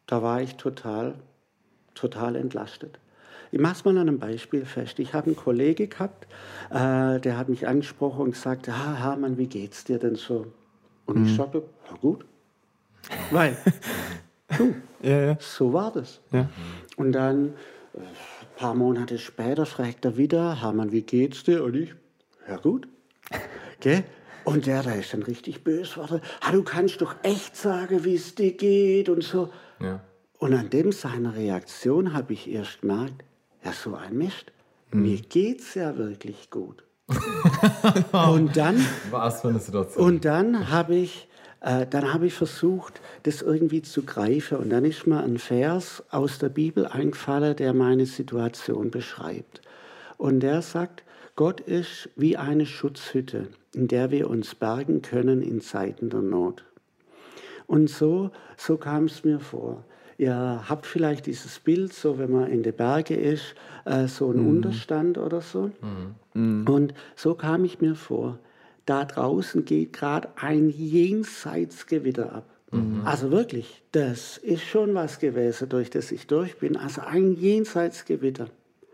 da 0.08 0.24
war 0.24 0.42
ich 0.42 0.56
total, 0.56 1.14
total 1.94 2.36
entlastet. 2.36 3.00
Ich 3.52 3.60
mache 3.60 3.74
es 3.74 3.86
mal 3.86 3.98
an 4.00 4.08
einem 4.08 4.18
Beispiel 4.18 4.66
fest. 4.66 4.98
Ich 4.98 5.14
habe 5.14 5.28
einen 5.28 5.36
Kollege 5.36 5.88
gehabt, 5.88 6.26
äh, 6.72 7.20
der 7.20 7.38
hat 7.38 7.50
mich 7.50 7.68
angesprochen 7.68 8.22
und 8.22 8.32
gesagt, 8.32 8.68
ah, 8.68 8.96
Hermann, 8.96 9.38
wie 9.38 9.48
geht's 9.48 9.84
dir 9.84 10.00
denn 10.00 10.16
so? 10.16 10.48
Und 11.12 11.22
mhm. 11.22 11.28
ich 11.28 11.36
sagte, 11.36 11.64
ja 11.90 11.98
gut. 11.98 12.26
Weil, 13.32 13.58
du, 14.58 14.76
ja, 15.02 15.22
ja. 15.26 15.38
so 15.40 15.74
war 15.74 15.92
das. 15.92 16.22
Ja. 16.32 16.50
Und 16.98 17.12
dann 17.14 17.54
paar 18.62 18.76
Monate 18.76 19.18
später 19.18 19.66
fragt 19.66 20.06
er 20.06 20.18
wieder, 20.18 20.62
Hermann, 20.62 20.92
wie 20.92 21.02
geht's 21.02 21.44
dir? 21.44 21.64
Und 21.64 21.76
ich, 21.76 21.96
ja 22.48 22.58
gut. 22.58 22.88
Gell? 23.80 24.04
Und 24.44 24.68
der, 24.68 24.84
der 24.84 25.00
ist 25.00 25.14
dann 25.14 25.24
richtig 25.24 25.64
böse 25.64 25.96
geworden. 25.96 26.22
Ah, 26.42 26.52
du 26.52 26.62
kannst 26.62 27.02
doch 27.02 27.16
echt 27.24 27.56
sagen, 27.56 28.04
wie 28.04 28.14
es 28.14 28.36
dir 28.36 28.52
geht 28.52 29.10
und 29.10 29.24
so. 29.24 29.52
Ja. 29.80 30.02
Und 30.38 30.54
an 30.54 30.70
dem 30.70 30.92
seiner 30.92 31.36
Reaktion 31.36 32.14
habe 32.14 32.34
ich 32.34 32.52
erst 32.52 32.82
gemerkt, 32.82 33.24
ja, 33.64 33.74
so 33.74 33.96
ein 33.96 34.16
Mist. 34.16 34.52
Hm. 34.92 35.02
Mir 35.02 35.20
geht's 35.22 35.74
ja 35.74 35.98
wirklich 35.98 36.52
gut. 36.52 36.84
und 38.12 38.56
dann, 38.58 38.86
Was 39.10 39.42
für 39.42 39.50
eine 39.50 39.60
Situation. 39.60 40.06
Und 40.06 40.26
dann 40.26 40.70
habe 40.70 40.96
ich 40.96 41.28
äh, 41.62 41.86
dann 41.88 42.12
habe 42.12 42.28
ich 42.28 42.34
versucht, 42.34 43.02
das 43.24 43.42
irgendwie 43.42 43.82
zu 43.82 44.04
greifen. 44.04 44.58
Und 44.58 44.72
dann 44.72 44.84
ist 44.84 45.08
mir 45.08 45.24
ein 45.24 45.38
Vers 45.38 46.04
aus 46.10 46.40
der 46.40 46.50
Bibel 46.50 46.88
eingefallen, 46.88 47.56
der 47.56 47.74
meine 47.74 48.06
Situation 48.06 48.92
beschreibt. 48.92 49.62
Und 50.18 50.42
der 50.42 50.62
sagt, 50.62 51.04
Gott 51.36 51.62
ist 51.62 52.10
wie 52.16 52.36
eine 52.36 52.66
Schutzhütte, 52.66 53.48
in 53.74 53.88
der 53.88 54.12
wir 54.12 54.30
uns 54.30 54.56
bergen 54.56 55.02
können 55.02 55.42
in 55.42 55.62
Zeiten 55.62 56.10
der 56.10 56.22
Not. 56.22 56.66
Und 57.68 57.90
so, 57.90 58.32
so 58.58 58.78
kam 58.78 59.06
es 59.06 59.24
mir 59.24 59.40
vor. 59.40 59.86
Ihr 60.22 60.66
habt 60.70 60.86
vielleicht 60.86 61.26
dieses 61.26 61.60
Bild, 61.60 61.94
so 61.94 62.20
wenn 62.20 62.32
man 62.32 62.48
in 62.52 62.64
den 62.64 62.76
Bergen 62.76 63.18
ist, 63.18 63.56
äh, 63.86 64.08
so 64.08 64.32
ein 64.32 64.42
mhm. 64.42 64.50
Unterstand 64.50 65.18
oder 65.18 65.42
so. 65.42 65.72
Mhm. 66.34 66.68
Und 66.68 66.94
so 67.16 67.34
kam 67.34 67.66
ich 67.66 67.82
mir 67.82 67.96
vor 67.96 68.40
da 68.86 69.06
draußen 69.06 69.66
geht 69.66 69.94
gerade 69.94 70.30
ein 70.36 70.70
Jenseitsgewitter 70.70 72.34
ab. 72.34 72.50
Mhm. 72.72 73.02
Also 73.06 73.32
wirklich, 73.32 73.84
das 73.92 74.38
ist 74.38 74.64
schon 74.64 74.94
was 74.94 75.20
gewesen, 75.20 75.70
durch 75.70 75.90
das 75.90 76.12
ich 76.12 76.28
durch 76.28 76.58
bin. 76.58 76.78
Also 76.78 77.02
ein 77.02 77.34
Jenseitsgewitter. 77.36 78.48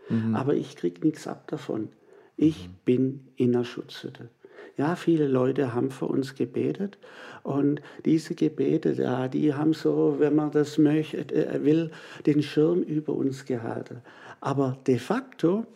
Mhm. 0.08 0.34
Aber 0.34 0.54
ich 0.54 0.76
kriege 0.76 1.04
nichts 1.06 1.26
ab 1.26 1.48
davon. 1.48 1.88
Ich 2.36 2.68
mhm. 2.68 2.72
bin 2.84 3.20
in 3.36 3.52
der 3.52 3.64
Schutzhütte. 3.64 4.30
Ja, 4.78 4.94
viele 4.94 5.26
Leute 5.26 5.74
haben 5.74 5.90
für 5.90 6.06
uns 6.06 6.36
gebetet 6.36 6.98
und 7.42 7.82
diese 8.04 8.36
Gebete, 8.36 8.92
ja, 8.92 9.26
die 9.26 9.52
haben 9.52 9.74
so, 9.74 10.16
wenn 10.18 10.36
man 10.36 10.52
das 10.52 10.78
möchte, 10.78 11.18
äh, 11.34 11.64
will, 11.64 11.90
den 12.26 12.42
Schirm 12.42 12.82
über 12.82 13.12
uns 13.12 13.44
gehalten. 13.44 14.02
Aber 14.40 14.78
de 14.86 14.98
facto 14.98 15.66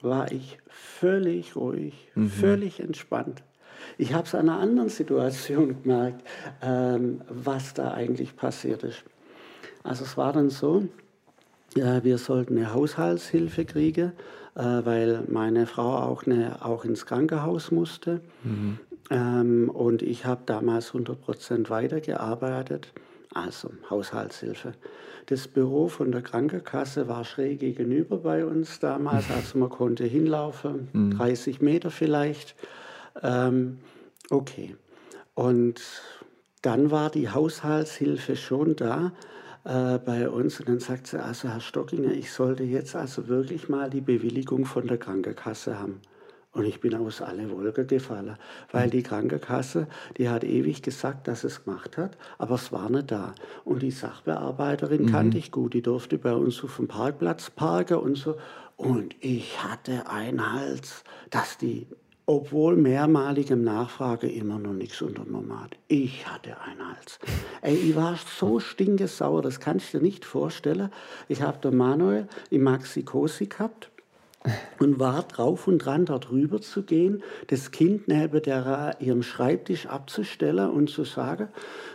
war 0.00 0.32
ich 0.32 0.58
völlig 0.68 1.54
ruhig, 1.54 1.92
mhm. 2.14 2.30
völlig 2.30 2.80
entspannt. 2.80 3.42
Ich 3.98 4.14
habe 4.14 4.26
es 4.26 4.34
an 4.34 4.48
einer 4.48 4.58
anderen 4.58 4.88
Situation 4.88 5.76
gemerkt, 5.82 6.26
ähm, 6.62 7.20
was 7.28 7.74
da 7.74 7.92
eigentlich 7.92 8.36
passiert 8.36 8.84
ist. 8.84 9.04
Also 9.82 10.04
es 10.04 10.16
war 10.16 10.32
dann 10.32 10.48
so, 10.48 10.88
äh, 11.76 12.02
wir 12.02 12.16
sollten 12.16 12.56
eine 12.56 12.72
Haushaltshilfe 12.72 13.66
kriegen, 13.66 14.12
äh, 14.12 14.12
weil 14.62 15.24
meine 15.28 15.66
Frau 15.66 15.96
auch, 15.96 16.24
eine, 16.24 16.64
auch 16.64 16.84
ins 16.84 17.06
Krankenhaus 17.06 17.70
musste. 17.70 18.20
Mhm. 18.42 18.78
Ähm, 19.10 19.70
und 19.70 20.02
ich 20.02 20.24
habe 20.24 20.42
damals 20.46 20.88
100 20.88 21.20
Prozent 21.20 21.70
weitergearbeitet, 21.70 22.92
also 23.32 23.70
Haushaltshilfe. 23.90 24.72
Das 25.26 25.48
Büro 25.48 25.88
von 25.88 26.12
der 26.12 26.22
Krankenkasse 26.22 27.08
war 27.08 27.24
schräg 27.24 27.60
gegenüber 27.60 28.18
bei 28.18 28.44
uns 28.44 28.78
damals, 28.80 29.30
also 29.34 29.58
man 29.58 29.70
konnte 29.70 30.04
hinlaufen, 30.04 30.88
mhm. 30.92 31.10
30 31.18 31.60
Meter 31.60 31.90
vielleicht. 31.90 32.54
Ähm, 33.22 33.78
okay. 34.30 34.76
Und 35.34 35.82
dann 36.62 36.90
war 36.90 37.10
die 37.10 37.28
Haushaltshilfe 37.28 38.36
schon 38.36 38.76
da 38.76 39.12
äh, 39.64 39.98
bei 39.98 40.28
uns 40.28 40.60
und 40.60 40.68
dann 40.68 40.80
sagt 40.80 41.06
sie, 41.06 41.22
also 41.22 41.48
Herr 41.48 41.60
Stockinger, 41.60 42.12
ich 42.12 42.32
sollte 42.32 42.64
jetzt 42.64 42.94
also 42.94 43.28
wirklich 43.28 43.68
mal 43.68 43.90
die 43.90 44.00
Bewilligung 44.00 44.66
von 44.66 44.86
der 44.86 44.98
Krankenkasse 44.98 45.78
haben. 45.78 46.00
Und 46.52 46.66
ich 46.66 46.80
bin 46.80 46.94
aus 46.94 47.20
alle 47.20 47.50
Wolke 47.50 47.84
gefallen, 47.84 48.36
weil 48.70 48.88
die 48.88 49.02
Krankenkasse, 49.02 49.88
die 50.16 50.28
hat 50.28 50.44
ewig 50.44 50.82
gesagt, 50.82 51.26
dass 51.26 51.42
es 51.42 51.64
gemacht 51.64 51.98
hat, 51.98 52.16
aber 52.38 52.54
es 52.54 52.70
war 52.70 52.88
nicht 52.90 53.10
da. 53.10 53.34
Und 53.64 53.82
die 53.82 53.90
Sachbearbeiterin 53.90 55.02
mhm. 55.02 55.10
kannte 55.10 55.38
ich 55.38 55.50
gut, 55.50 55.74
die 55.74 55.82
durfte 55.82 56.16
bei 56.16 56.32
uns 56.32 56.62
auf 56.62 56.76
dem 56.76 56.86
Parkplatz 56.86 57.50
parken 57.50 57.96
und 57.96 58.16
so. 58.16 58.36
Und 58.76 59.16
ich 59.20 59.64
hatte 59.64 60.08
einen 60.08 60.52
Hals, 60.52 61.02
dass 61.30 61.58
die, 61.58 61.88
obwohl 62.26 62.76
mehrmaligem 62.76 63.62
Nachfrage, 63.62 64.28
immer 64.28 64.58
noch 64.58 64.72
nichts 64.72 65.02
unternommen 65.02 65.60
hat. 65.60 65.76
Ich 65.88 66.26
hatte 66.26 66.60
einen 66.60 66.88
Hals. 66.88 67.18
Ey, 67.60 67.74
ich 67.74 67.96
war 67.96 68.18
so 68.38 68.60
stinkesauer, 68.60 69.42
das 69.42 69.60
kannst 69.60 69.92
du 69.92 69.98
dir 69.98 70.04
nicht 70.04 70.24
vorstellen. 70.24 70.90
Ich 71.28 71.42
habe 71.42 71.58
den 71.58 71.76
Manuel 71.76 72.28
im 72.50 72.62
Maxi 72.62 73.02
Cosi 73.02 73.46
gehabt 73.46 73.90
und 74.78 74.98
war 74.98 75.22
drauf 75.22 75.66
und 75.66 75.78
dran, 75.78 76.04
dort 76.04 76.30
rüber 76.30 76.60
zu 76.60 76.82
gehen, 76.82 77.22
das 77.46 77.70
Kind 77.70 78.08
neben 78.08 78.42
der, 78.42 78.96
ihrem 79.00 79.22
Schreibtisch 79.22 79.86
abzustellen 79.86 80.70
und 80.70 80.90
zu 80.90 81.04
sagen, 81.04 81.48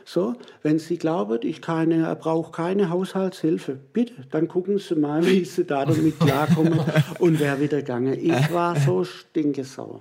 so, 0.04 0.36
wenn 0.64 0.80
Sie 0.80 0.98
glauben, 0.98 1.40
ich 1.44 1.62
keine, 1.62 2.16
brauche 2.16 2.52
keine 2.52 2.90
Haushaltshilfe, 2.90 3.78
bitte, 3.94 4.14
dann 4.32 4.48
gucken 4.48 4.80
Sie 4.80 4.96
mal, 4.96 5.26
wie 5.26 5.46
Sie 5.46 5.66
da 5.66 5.86
damit 5.86 6.20
klarkommen 6.20 6.80
und 7.20 7.40
wer 7.40 7.60
wieder 7.60 7.78
gegangen. 7.78 8.18
Ich 8.20 8.52
war 8.52 8.76
so 8.76 9.04
stinkesauer. 9.04 10.00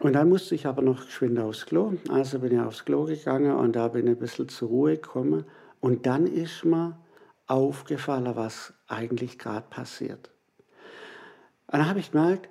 Und 0.00 0.12
dann 0.12 0.28
musste 0.28 0.54
ich 0.54 0.66
aber 0.66 0.82
noch 0.82 1.06
geschwind 1.06 1.38
aufs 1.38 1.66
Klo. 1.66 1.94
Also 2.10 2.40
bin 2.40 2.52
ich 2.52 2.60
aufs 2.60 2.84
Klo 2.84 3.04
gegangen 3.04 3.54
und 3.54 3.76
da 3.76 3.88
bin 3.88 4.06
ich 4.06 4.12
ein 4.12 4.18
bisschen 4.18 4.48
zur 4.48 4.68
Ruhe 4.68 4.96
gekommen. 4.96 5.44
Und 5.80 6.06
dann 6.06 6.26
ist 6.26 6.64
mir 6.64 6.98
aufgefallen, 7.46 8.30
was 8.34 8.74
eigentlich 8.88 9.38
gerade 9.38 9.66
passiert. 9.68 10.33
Und 11.74 11.80
dann 11.80 11.88
habe 11.88 11.98
ich 11.98 12.12
gemerkt, 12.12 12.48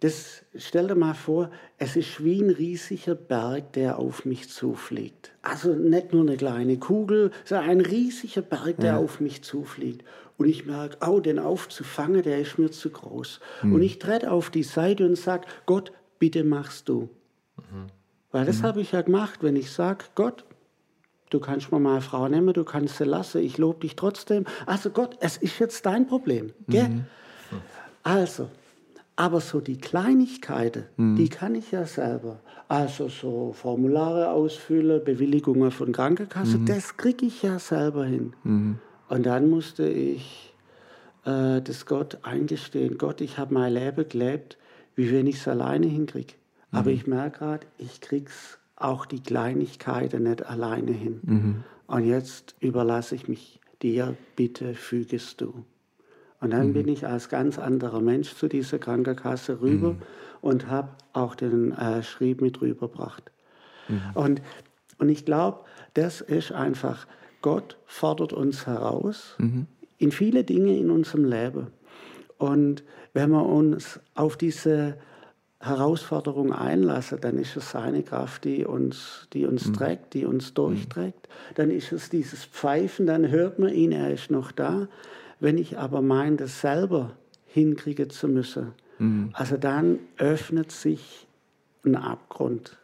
das, 0.00 0.42
stell 0.56 0.88
dir 0.88 0.96
mal 0.96 1.14
vor, 1.14 1.48
es 1.78 1.94
ist 1.94 2.24
wie 2.24 2.42
ein 2.42 2.50
riesiger 2.50 3.14
Berg, 3.14 3.72
der 3.74 4.00
auf 4.00 4.24
mich 4.24 4.50
zufliegt. 4.50 5.30
Also 5.42 5.74
nicht 5.74 6.12
nur 6.12 6.22
eine 6.22 6.36
kleine 6.36 6.76
Kugel, 6.78 7.30
sondern 7.44 7.70
ein 7.70 7.80
riesiger 7.80 8.42
Berg, 8.42 8.78
der 8.78 8.94
ja. 8.94 8.98
auf 8.98 9.20
mich 9.20 9.44
zufliegt. 9.44 10.04
Und 10.38 10.48
ich 10.48 10.66
merke, 10.66 10.96
oh, 11.08 11.20
den 11.20 11.38
aufzufangen, 11.38 12.24
der 12.24 12.40
ist 12.40 12.58
mir 12.58 12.72
zu 12.72 12.90
groß. 12.90 13.38
Mhm. 13.62 13.74
Und 13.76 13.82
ich 13.82 14.00
trete 14.00 14.32
auf 14.32 14.50
die 14.50 14.64
Seite 14.64 15.06
und 15.06 15.14
sage, 15.14 15.46
Gott, 15.66 15.92
bitte 16.18 16.42
machst 16.42 16.88
du. 16.88 17.08
Mhm. 17.56 17.86
Weil 18.32 18.44
das 18.44 18.58
mhm. 18.58 18.62
habe 18.64 18.80
ich 18.80 18.90
ja 18.90 19.02
gemacht, 19.02 19.44
wenn 19.44 19.54
ich 19.54 19.70
sage, 19.70 20.06
Gott, 20.16 20.44
du 21.30 21.38
kannst 21.38 21.70
mir 21.70 21.78
mal 21.78 21.92
eine 21.92 22.00
Frau 22.00 22.26
nehmen, 22.26 22.52
du 22.52 22.64
kannst 22.64 22.96
sie 22.96 23.04
lassen, 23.04 23.40
ich 23.40 23.56
lobe 23.56 23.82
dich 23.82 23.94
trotzdem. 23.94 24.46
Also 24.66 24.90
Gott, 24.90 25.16
es 25.20 25.36
ist 25.36 25.60
jetzt 25.60 25.86
dein 25.86 26.08
Problem. 26.08 26.52
Gell? 26.66 26.88
Mhm. 26.88 27.04
Also, 28.02 28.50
Aber 29.16 29.40
so 29.40 29.60
die 29.60 29.78
Kleinigkeiten, 29.78 30.84
die 31.16 31.28
kann 31.28 31.54
ich 31.54 31.70
ja 31.70 31.86
selber. 31.86 32.40
Also 32.68 33.08
so 33.08 33.52
Formulare 33.52 34.30
ausfüllen, 34.30 35.04
Bewilligungen 35.04 35.70
von 35.70 35.92
Krankenkasse, 35.92 36.58
das 36.66 36.96
kriege 36.96 37.26
ich 37.26 37.42
ja 37.42 37.58
selber 37.60 38.04
hin. 38.06 38.32
Und 39.08 39.26
dann 39.26 39.48
musste 39.50 39.86
ich 39.88 40.52
äh, 41.26 41.60
das 41.62 41.86
Gott 41.86 42.18
eingestehen. 42.22 42.98
Gott, 42.98 43.20
ich 43.20 43.38
habe 43.38 43.54
mein 43.54 43.72
Leben 43.74 44.08
gelebt, 44.08 44.58
wie 44.96 45.12
wenn 45.12 45.26
ich 45.28 45.36
es 45.36 45.46
alleine 45.48 45.86
hinkriege. 45.86 46.34
Aber 46.72 46.90
ich 46.90 47.06
merke 47.06 47.38
gerade, 47.38 47.66
ich 47.78 48.00
krieg's 48.00 48.58
auch 48.74 49.06
die 49.06 49.22
Kleinigkeiten 49.22 50.24
nicht 50.24 50.44
alleine 50.44 50.90
hin. 50.90 51.20
Und 51.86 52.04
jetzt 52.04 52.56
überlasse 52.58 53.14
ich 53.14 53.28
mich 53.28 53.60
dir, 53.80 54.16
bitte 54.34 54.74
fügest 54.74 55.40
du. 55.40 55.64
Und 56.44 56.50
dann 56.50 56.74
bin 56.74 56.88
ich 56.88 57.06
als 57.06 57.30
ganz 57.30 57.58
anderer 57.58 58.00
Mensch 58.00 58.34
zu 58.34 58.48
dieser 58.48 58.78
Krankenkasse 58.78 59.62
rüber 59.62 59.96
und 60.42 60.68
habe 60.68 60.90
auch 61.14 61.34
den 61.34 61.72
äh, 61.72 62.02
Schrieb 62.02 62.42
mit 62.42 62.60
rübergebracht. 62.60 63.30
Und, 64.12 64.42
und 64.98 65.08
ich 65.08 65.24
glaube, 65.24 65.64
das 65.94 66.20
ist 66.20 66.52
einfach, 66.52 67.06
Gott 67.40 67.78
fordert 67.86 68.34
uns 68.34 68.66
heraus 68.66 69.36
in 69.96 70.12
viele 70.12 70.44
Dinge 70.44 70.76
in 70.76 70.90
unserem 70.90 71.24
Leben. 71.24 71.68
Und 72.36 72.84
wenn 73.14 73.30
wir 73.30 73.46
uns 73.46 74.00
auf 74.14 74.36
diese 74.36 74.98
Herausforderung 75.60 76.52
einlassen, 76.52 77.22
dann 77.22 77.38
ist 77.38 77.56
es 77.56 77.70
seine 77.70 78.02
Kraft, 78.02 78.44
die 78.44 78.66
uns, 78.66 79.28
die 79.32 79.46
uns 79.46 79.72
trägt, 79.72 80.12
die 80.12 80.26
uns 80.26 80.52
durchträgt. 80.52 81.26
Dann 81.54 81.70
ist 81.70 81.90
es 81.90 82.10
dieses 82.10 82.44
Pfeifen, 82.44 83.06
dann 83.06 83.30
hört 83.30 83.58
man 83.58 83.72
ihn, 83.72 83.92
er 83.92 84.10
ist 84.10 84.30
noch 84.30 84.52
da. 84.52 84.88
Wenn 85.40 85.58
ich 85.58 85.78
aber 85.78 86.00
meine, 86.02 86.36
das 86.36 86.60
selber 86.60 87.12
hinkriegen 87.46 88.10
zu 88.10 88.28
müssen, 88.28 88.72
also 89.32 89.56
dann 89.56 89.98
öffnet 90.18 90.70
sich 90.72 91.26
ein 91.84 91.96
Abgrund. 91.96 92.78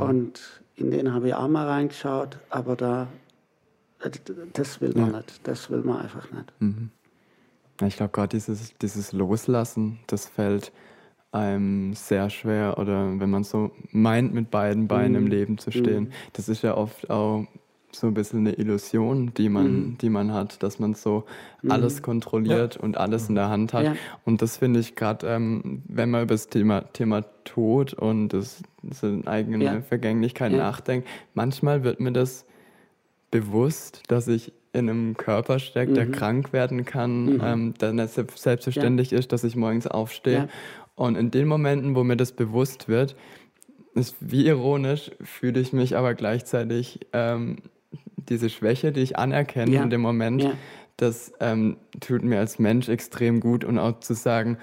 Und 0.00 0.62
in 0.76 0.90
den 0.90 1.12
habe 1.12 1.28
ich 1.28 1.34
auch 1.34 1.48
mal 1.48 1.66
reingeschaut, 1.66 2.38
aber 2.50 2.76
da, 2.76 3.08
äh, 4.00 4.10
das 4.52 4.80
will 4.80 4.92
man 4.94 5.12
nicht, 5.12 5.40
das 5.46 5.70
will 5.70 5.82
man 5.82 6.02
einfach 6.02 6.30
nicht. 6.30 6.52
Ja, 7.80 7.86
Ich 7.86 7.96
glaube, 7.96 8.12
gerade 8.12 8.28
dieses, 8.28 8.72
dieses 8.78 9.12
Loslassen, 9.12 9.98
das 10.06 10.26
fällt 10.26 10.72
einem 11.32 11.94
sehr 11.94 12.30
schwer. 12.30 12.78
Oder 12.78 13.18
wenn 13.20 13.30
man 13.30 13.44
so 13.44 13.72
meint, 13.90 14.32
mit 14.34 14.50
beiden 14.50 14.88
Beinen 14.88 15.14
im 15.16 15.26
Leben 15.26 15.58
zu 15.58 15.70
stehen, 15.70 16.12
das 16.34 16.48
ist 16.48 16.62
ja 16.62 16.76
oft 16.76 17.10
auch 17.10 17.46
so 17.92 18.06
ein 18.06 18.14
bisschen 18.14 18.40
eine 18.40 18.52
Illusion, 18.54 19.32
die 19.36 19.48
man, 19.48 19.96
die 19.98 20.10
man 20.10 20.32
hat, 20.32 20.62
dass 20.62 20.78
man 20.78 20.94
so 20.94 21.24
alles 21.68 22.02
kontrolliert 22.02 22.76
und 22.76 22.96
alles 22.98 23.28
in 23.28 23.34
der 23.34 23.48
Hand 23.48 23.72
hat. 23.72 23.84
Ja. 23.84 23.96
Und 24.24 24.42
das 24.42 24.58
finde 24.58 24.80
ich 24.80 24.94
gerade, 24.94 25.26
ähm, 25.26 25.82
wenn 25.88 26.10
man 26.10 26.22
über 26.24 26.34
das 26.34 26.48
Thema, 26.48 26.82
Thema 26.92 27.22
Tod 27.44 27.94
und 27.94 28.28
das, 28.28 28.62
seine 28.90 29.26
eigene 29.26 29.64
Ja. 29.64 29.80
Vergänglichkeit 29.80 30.52
Ja. 30.52 30.58
nachdenkt, 30.58 31.08
manchmal 31.34 31.82
wird 31.82 31.98
mir 31.98 32.12
das 32.12 32.44
bewusst, 33.30 34.02
dass 34.08 34.28
ich 34.28 34.52
in 34.72 34.88
einem 34.90 35.16
Körper 35.16 35.58
stecke, 35.58 35.90
Mhm. 35.92 35.94
der 35.94 36.10
krank 36.10 36.52
werden 36.52 36.84
kann, 36.84 37.40
ähm, 37.42 37.74
der 37.80 37.92
nicht 37.92 38.10
se- 38.10 38.26
selbstverständlich 38.34 39.12
ist, 39.12 39.32
dass 39.32 39.44
ich 39.44 39.56
morgens 39.56 39.86
aufstehe. 39.86 40.34
Ja. 40.36 40.48
Und 40.94 41.16
in 41.16 41.30
den 41.30 41.48
Momenten, 41.48 41.94
wo 41.96 42.04
mir 42.04 42.16
das 42.16 42.32
bewusst 42.32 42.88
wird, 42.88 43.16
ist 43.94 44.14
wie 44.20 44.46
ironisch, 44.46 45.10
fühle 45.22 45.58
ich 45.60 45.72
mich 45.72 45.96
aber 45.96 46.14
gleichzeitig 46.14 47.00
ähm, 47.12 47.56
diese 48.28 48.50
Schwäche, 48.50 48.92
die 48.92 49.00
ich 49.00 49.18
anerkenne 49.18 49.70
Ja. 49.72 49.82
in 49.82 49.90
dem 49.90 50.00
Moment, 50.00 50.42
Ja. 50.42 50.52
das 50.96 51.32
ähm, 51.40 51.76
tut 52.00 52.22
mir 52.22 52.38
als 52.38 52.58
Mensch 52.58 52.88
extrem 52.88 53.40
gut 53.40 53.64
und 53.64 53.78
auch 53.78 54.00
zu 54.00 54.14
sagen, 54.14 54.58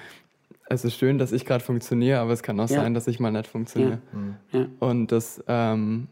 es 0.68 0.84
ist 0.84 0.96
schön, 0.96 1.18
dass 1.20 1.32
ich 1.32 1.46
gerade 1.46 1.64
funktioniere, 1.64 2.20
aber 2.20 2.32
es 2.32 2.42
kann 2.44 2.60
auch 2.60 2.70
Ja. 2.70 2.82
sein, 2.82 2.94
dass 2.94 3.08
ich 3.08 3.20
mal 3.20 3.32
nicht 3.32 3.48
funktioniere. 3.48 4.00
Ja. 4.52 4.66
Und 4.80 5.12
das, 5.12 5.44
ähm, 5.48 6.08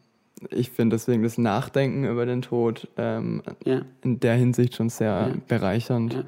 ich 0.49 0.69
finde 0.71 0.95
deswegen 0.95 1.23
das 1.23 1.37
Nachdenken 1.37 2.03
über 2.05 2.25
den 2.25 2.41
Tod 2.41 2.87
ähm, 2.97 3.41
Ja. 3.65 3.81
in 4.03 4.19
der 4.19 4.35
Hinsicht 4.35 4.75
schon 4.75 4.89
sehr 4.89 5.33
bereichernd. 5.47 6.13
Ja. 6.13 6.23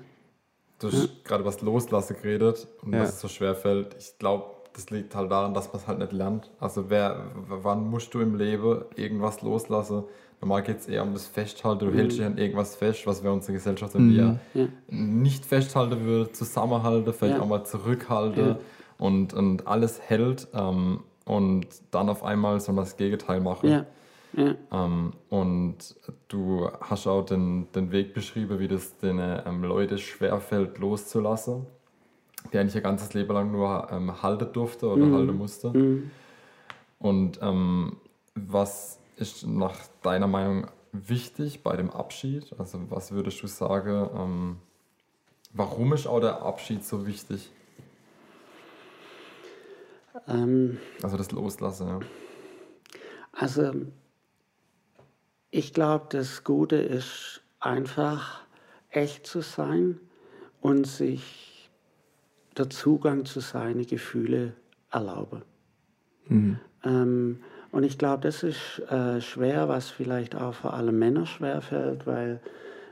Du 0.79 0.88
hast 0.91 1.23
gerade 1.23 1.41
über 1.41 1.51
das 1.51 1.61
Loslassen 1.61 2.15
geredet 2.21 2.67
und 2.81 2.93
Ja. 2.93 2.99
dass 2.99 3.09
es 3.15 3.21
so 3.21 3.27
schwer 3.27 3.55
fällt. 3.55 3.95
Ich 3.99 4.17
glaube, 4.19 4.45
das 4.73 4.89
liegt 4.89 5.15
halt 5.15 5.31
daran, 5.31 5.53
dass 5.53 5.67
man 5.71 5.77
es 5.81 5.88
halt 5.88 5.99
nicht 5.99 6.11
lernt. 6.11 6.51
Also 6.59 6.89
wer, 6.89 7.27
wann 7.47 7.89
musst 7.89 8.13
du 8.13 8.19
im 8.19 8.35
Leben 8.35 8.81
irgendwas 8.95 9.41
loslassen? 9.41 10.03
Normal 10.45 10.62
geht 10.62 10.77
es 10.77 10.88
eher 10.88 11.01
um 11.01 11.12
das 11.13 11.25
Festhalten. 11.25 11.88
Du 11.89 11.91
hältst 11.91 12.19
dich 12.19 12.25
an 12.25 12.38
irgendwas 12.38 12.75
fest, 12.75 13.08
was 13.08 13.23
wir 13.23 13.31
unsere 13.31 13.53
Gesellschaft 13.53 13.95
wenn 13.95 14.13
wir 14.13 14.39
Ja. 14.53 14.67
nicht 14.88 15.43
festhalten 15.43 16.05
würde, 16.05 16.31
zusammenhalten, 16.34 17.12
vielleicht 17.13 17.38
Ja. 17.38 17.41
auch 17.43 17.47
mal 17.47 17.63
zurückhalten 17.63 18.49
Ja. 18.49 18.60
und, 18.99 19.34
und 19.34 19.65
alles 19.65 19.99
hält 20.01 20.47
ähm, 20.53 20.99
und 21.25 21.65
dann 21.89 22.10
auf 22.10 22.23
einmal 22.23 22.60
soll 22.60 22.75
man 22.75 22.86
das 22.86 22.95
Gegenteil 22.95 23.41
machen. 23.41 23.69
Ähm, 24.71 25.13
und 25.29 25.77
du 26.27 26.69
hast 26.79 27.08
auch 27.08 27.23
den, 27.25 27.67
den 27.73 27.91
Weg 27.91 28.13
beschrieben, 28.13 28.60
wie 28.60 28.67
das 28.67 28.95
den 28.99 29.19
ähm, 29.19 29.63
Leuten 29.63 29.97
schwerfällt, 29.97 30.77
loszulassen, 30.77 31.65
die 32.53 32.60
eigentlich 32.60 32.75
ihr 32.75 32.81
ganzes 32.81 33.15
Leben 33.15 33.34
lang 33.34 33.51
nur 33.51 33.88
ähm, 33.91 34.21
halten 34.21 34.47
durfte 34.53 34.86
oder 34.89 35.12
halten 35.12 35.36
musste. 35.36 35.73
Und 36.99 37.39
ähm, 37.41 37.97
was 38.36 38.99
ist 39.17 39.45
nach 39.45 39.75
deiner 40.01 40.28
Meinung 40.28 40.67
wichtig 40.91 41.63
bei 41.63 41.75
dem 41.75 41.89
Abschied? 41.89 42.54
Also 42.58 42.80
was 42.89 43.12
würdest 43.12 43.41
du 43.41 43.47
sagen, 43.47 44.10
ähm, 44.15 44.58
warum 45.54 45.93
ist 45.93 46.08
auch 46.08 46.19
der 46.19 46.41
Abschied 46.41 46.84
so 46.84 47.06
wichtig? 47.06 47.51
Ähm, 50.28 50.78
Also 51.04 51.17
das 51.17 51.32
Loslassen, 51.32 51.88
ja. 51.88 51.99
Also, 53.34 53.73
ich 55.51 55.73
glaube, 55.73 56.06
das 56.10 56.45
Gute 56.45 56.78
ist 56.78 57.41
einfach 57.60 58.43
echt 58.89 59.28
zu 59.28 59.41
sein 59.41 59.99
und 60.62 60.88
sich 60.88 61.69
der 62.58 62.69
Zugang 62.69 63.25
zu 63.25 63.41
seinen 63.41 63.86
Gefühlen 63.86 64.54
erlauben. 64.89 65.41
Ähm, 66.84 67.43
und 67.75 67.83
ich 67.83 67.97
glaube, 67.97 68.21
das 68.21 68.41
ist 68.41 68.79
äh, 68.89 69.19
schwer, 69.19 69.67
was 69.67 69.89
vielleicht 69.89 70.33
auch 70.33 70.53
vor 70.53 70.75
allem 70.75 70.97
Männer 70.97 71.25
schwer 71.25 71.59
fällt, 71.59 72.07
weil 72.07 72.39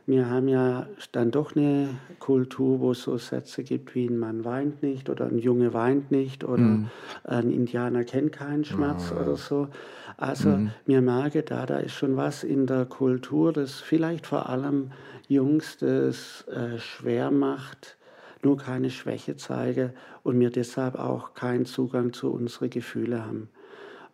wir 0.05 0.29
haben 0.29 0.49
ja 0.49 0.87
dann 1.13 1.31
doch 1.31 1.55
eine 1.55 1.87
Kultur, 2.19 2.81
wo 2.81 2.91
es 2.91 3.03
so 3.03 3.17
Sätze 3.17 3.63
gibt 3.63 3.95
wie 3.95 4.07
ein 4.07 4.17
Mann 4.17 4.43
weint 4.43 4.83
nicht 4.83 5.09
oder 5.09 5.27
ein 5.27 5.37
Junge 5.37 5.73
weint 5.73 6.11
nicht 6.11 6.43
oder 6.43 6.79
ein 7.23 7.49
Indianer 7.49 8.03
kennt 8.03 8.33
keinen 8.33 8.65
Schmerz 8.65 9.13
oder 9.13 9.37
so. 9.37 9.69
Also 10.17 10.59
mir 10.85 11.01
merke, 11.01 11.43
da, 11.43 11.65
da 11.65 11.77
ist 11.77 11.93
schon 11.93 12.17
was 12.17 12.43
in 12.43 12.67
der 12.67 12.83
Kultur, 12.83 13.53
das 13.53 13.79
vielleicht 13.79 14.27
vor 14.27 14.49
allem 14.49 14.91
Jungs 15.29 15.77
das 15.77 16.45
äh, 16.49 16.77
schwer 16.77 17.31
macht, 17.31 17.95
nur 18.41 18.57
keine 18.57 18.89
Schwäche 18.89 19.37
zeige 19.37 19.93
und 20.23 20.37
wir 20.41 20.49
deshalb 20.49 20.95
auch 20.95 21.35
keinen 21.35 21.63
Zugang 21.63 22.11
zu 22.11 22.33
unseren 22.33 22.69
Gefühlen 22.69 23.25
haben. 23.25 23.49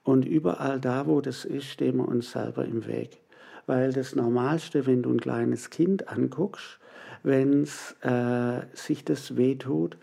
Und 0.04 0.26
überall 0.26 0.80
da, 0.80 1.08
wo 1.08 1.22
das 1.22 1.46
ist, 1.46 1.66
stehen 1.66 1.98
wir 1.98 2.08
uns 2.08 2.32
selber 2.32 2.66
im 2.66 2.88
Weg. 2.88 3.20
Weil 3.66 3.94
das 3.94 4.16
Normalste, 4.16 4.88
wenn 4.88 5.04
du 5.04 5.12
ein 5.12 5.22
kleines 5.22 5.70
Kind 5.70 6.08
anguckst, 6.08 6.80
wenn 7.24 7.64
äh, 8.02 8.62
sich 8.74 9.04
das 9.04 9.36
wehtut, 9.36 9.98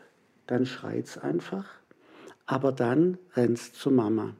dann 0.46 0.66
schreit 0.66 1.18
einfach, 1.22 1.64
aber 2.46 2.72
dann 2.72 3.18
rennst 3.34 3.76
zu 3.76 3.90
Mama. 3.90 4.34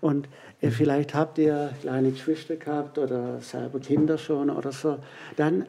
Und 0.00 0.28
äh, 0.60 0.70
vielleicht 0.70 1.14
habt 1.14 1.38
ihr 1.38 1.72
kleine 1.80 2.10
Geschwister 2.10 2.56
gehabt 2.56 2.98
oder 2.98 3.40
selber 3.40 3.80
Kinder 3.80 4.18
schon 4.18 4.50
oder 4.50 4.72
so, 4.72 4.98
dann 5.36 5.66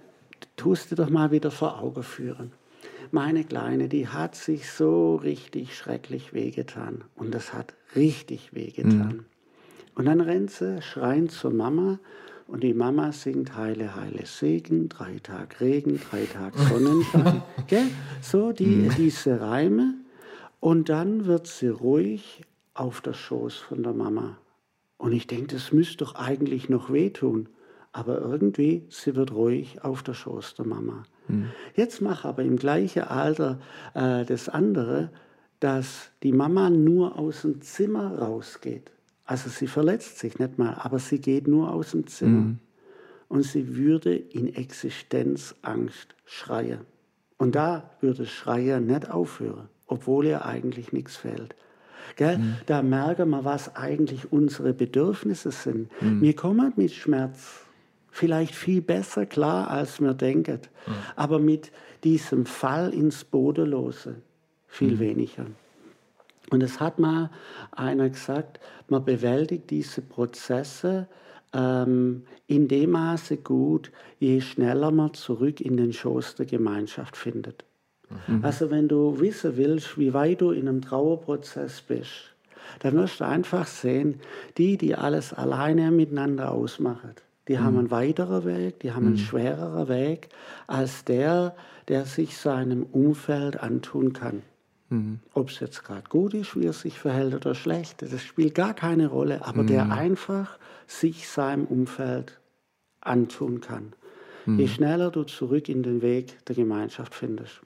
tust 0.55 0.91
du 0.91 0.95
doch 0.95 1.09
mal 1.09 1.31
wieder 1.31 1.51
vor 1.51 1.81
Augen 1.81 2.03
führen. 2.03 2.51
Meine 3.12 3.43
Kleine, 3.43 3.89
die 3.89 4.08
hat 4.08 4.36
sich 4.36 4.69
so 4.72 5.15
richtig 5.15 5.76
schrecklich 5.76 6.34
wehgetan. 6.34 7.04
Und 7.15 7.34
das 7.34 7.54
hat 7.54 7.74
richtig 7.95 8.54
wehgetan. 8.54 9.26
Und 9.95 10.06
dann 10.06 10.22
rennt 10.22 10.52
sie 10.52 10.82
schreiend 10.82 11.32
zur 11.32 11.52
Mama 11.52 12.00
und 12.50 12.63
die 12.63 12.74
Mama 12.74 13.12
singt 13.12 13.56
Heile, 13.56 13.95
Heile 13.95 14.26
Segen, 14.26 14.89
drei 14.89 15.19
Tag 15.19 15.62
Regen, 15.62 16.00
drei 16.10 16.26
Tag 16.26 16.58
Sonnenschein. 16.69 17.43
Gell? 17.67 17.88
So 18.22 18.52
die, 18.52 18.89
diese 18.98 19.39
Reime. 19.39 19.93
Und 20.60 20.89
dann 20.89 21.26
wird 21.26 21.45
sie 21.45 21.67
ruhig 21.67 22.41
auf 22.74 23.02
der 23.02 23.13
Schoß 23.13 23.56
von 23.58 23.84
der 23.84 23.93
Mama. 23.93 24.38
Und 24.98 25.13
ich 25.13 25.28
denke, 25.28 25.54
das 25.56 25.72
müsste 25.72 25.98
doch 25.98 26.15
eigentlich 26.15 26.69
noch 26.69 26.91
wehtun. 26.91 27.50
Aber 27.91 28.19
irgendwie, 28.19 28.86
sie 28.89 29.15
wird 29.15 29.32
ruhig 29.32 29.84
auf 29.84 30.02
der 30.02 30.13
Schoß 30.13 30.56
der 30.56 30.65
Mama. 30.65 31.04
Jetzt 31.75 32.01
mach 32.01 32.25
aber 32.25 32.43
im 32.43 32.57
gleichen 32.57 33.03
Alter 33.03 33.59
äh, 33.93 34.25
das 34.25 34.49
andere, 34.49 35.11
dass 35.59 36.11
die 36.23 36.31
Mama 36.31 36.69
nur 36.69 37.17
aus 37.17 37.41
dem 37.41 37.61
Zimmer 37.61 38.17
rausgeht. 38.19 38.91
Also 39.25 39.49
sie 39.49 39.67
verletzt 39.67 40.19
sich 40.19 40.39
nicht 40.39 40.57
mal, 40.57 40.73
aber 40.79 40.99
sie 40.99 41.19
geht 41.19 41.47
nur 41.47 41.71
aus 41.71 41.91
dem 41.91 42.07
Zimmer. 42.07 42.55
Und 43.27 43.43
sie 43.43 43.75
würde 43.75 44.15
in 44.15 44.55
Existenzangst 44.55 46.15
schreien. 46.25 46.79
Und 47.37 47.55
da 47.55 47.91
würde 48.01 48.25
Schreien 48.25 48.87
nicht 48.87 49.11
aufhören. 49.11 49.69
obwohl 49.89 50.25
ihr 50.25 50.45
eigentlich 50.45 50.93
nichts 50.93 51.17
fehlt. 51.17 51.55
Mhm. 52.19 52.55
Da 52.65 52.81
merken 52.81 53.29
wir, 53.29 53.45
was 53.45 53.75
eigentlich 53.75 54.31
unsere 54.31 54.73
Bedürfnisse 54.73 55.51
sind. 55.51 55.89
Mhm. 56.01 56.21
Wir 56.21 56.35
kommen 56.35 56.73
mit 56.75 56.91
Schmerz 56.91 57.65
vielleicht 58.12 58.56
viel 58.56 58.82
besser 58.82 59.26
klar, 59.26 59.69
als 59.69 60.00
wir 60.02 60.13
denken, 60.13 60.60
mhm. 60.88 60.93
aber 61.15 61.39
mit 61.39 61.72
diesem 62.04 62.45
Fall 62.45 62.93
ins 62.93 63.24
Bodenlose 63.24 64.15
viel 64.67 64.95
mhm. 64.95 65.00
weniger. 65.00 65.45
Und 66.50 66.63
es 66.63 66.80
hat 66.80 67.00
mal 67.00 67.30
einer 67.72 68.10
gesagt, 68.10 68.60
man 68.88 69.06
bewältigt 69.06 69.69
diese 69.69 70.02
Prozesse 70.02 71.08
ähm, 71.54 72.24
in 72.48 72.67
dem 72.67 72.91
Maße 72.91 73.38
gut, 73.38 73.91
je 74.19 74.41
schneller 74.41 74.91
man 74.91 75.13
zurück 75.13 75.62
in 75.62 75.78
den 75.78 75.93
Schoß 75.93 76.36
der 76.36 76.45
Gemeinschaft 76.45 77.15
findet. 77.15 77.65
Mhm. 78.28 78.43
Also 78.43 78.72
wenn 78.72 78.88
du 78.88 79.19
wissen 79.19 79.58
willst, 79.58 79.98
wie 79.98 80.13
weit 80.13 80.41
du 80.41 80.52
in 80.52 80.67
einem 80.67 80.82
Trauerprozess 80.82 81.82
bist, 81.82 82.34
dann 82.80 82.95
wirst 82.95 83.19
du 83.19 83.26
einfach 83.26 83.67
sehen, 83.67 84.19
die, 84.58 84.78
die 84.78 84.95
alles 84.95 85.34
alleine 85.34 85.91
miteinander 85.91 86.52
ausmachen, 86.52 87.13
die 87.49 87.57
mhm. 87.57 87.63
haben 87.63 87.77
einen 87.79 87.91
weiteren 87.91 88.45
Weg, 88.45 88.79
die 88.79 88.93
haben 88.93 89.07
einen 89.07 89.15
mhm. 89.15 89.19
schwereren 89.19 89.89
Weg 89.89 90.29
als 90.67 91.03
der, 91.03 91.55
der 91.89 92.05
sich 92.05 92.38
seinem 92.38 92.83
Umfeld 92.83 93.59
antun 93.59 94.13
kann. 94.13 94.43
Mhm. 94.89 95.19
Ob 95.33 95.49
es 95.49 95.59
jetzt 95.59 95.83
gerade 95.83 96.07
gut 96.07 96.33
ist, 96.33 96.55
wie 96.55 96.65
er 96.65 96.73
sich 96.73 96.97
verhält 96.99 97.33
oder 97.33 97.55
schlecht, 97.55 98.01
das 98.01 98.23
spielt 98.23 98.55
gar 98.55 98.73
keine 98.73 99.07
Rolle, 99.07 99.45
aber 99.45 99.63
mhm. 99.63 99.67
der 99.67 99.91
einfach 99.91 100.57
sich 100.88 101.27
seinem 101.27 101.65
Umfeld 101.65 102.39
antun 103.01 103.62
kann. 103.62 103.93
Mhm. 104.45 104.59
Je 104.59 104.67
schneller 104.67 105.12
du 105.12 105.23
zurück 105.23 105.69
in 105.69 105.83
den 105.83 106.01
Weg 106.01 106.45
der 106.45 106.55
Gemeinschaft 106.55 107.13
findest. 107.13 107.62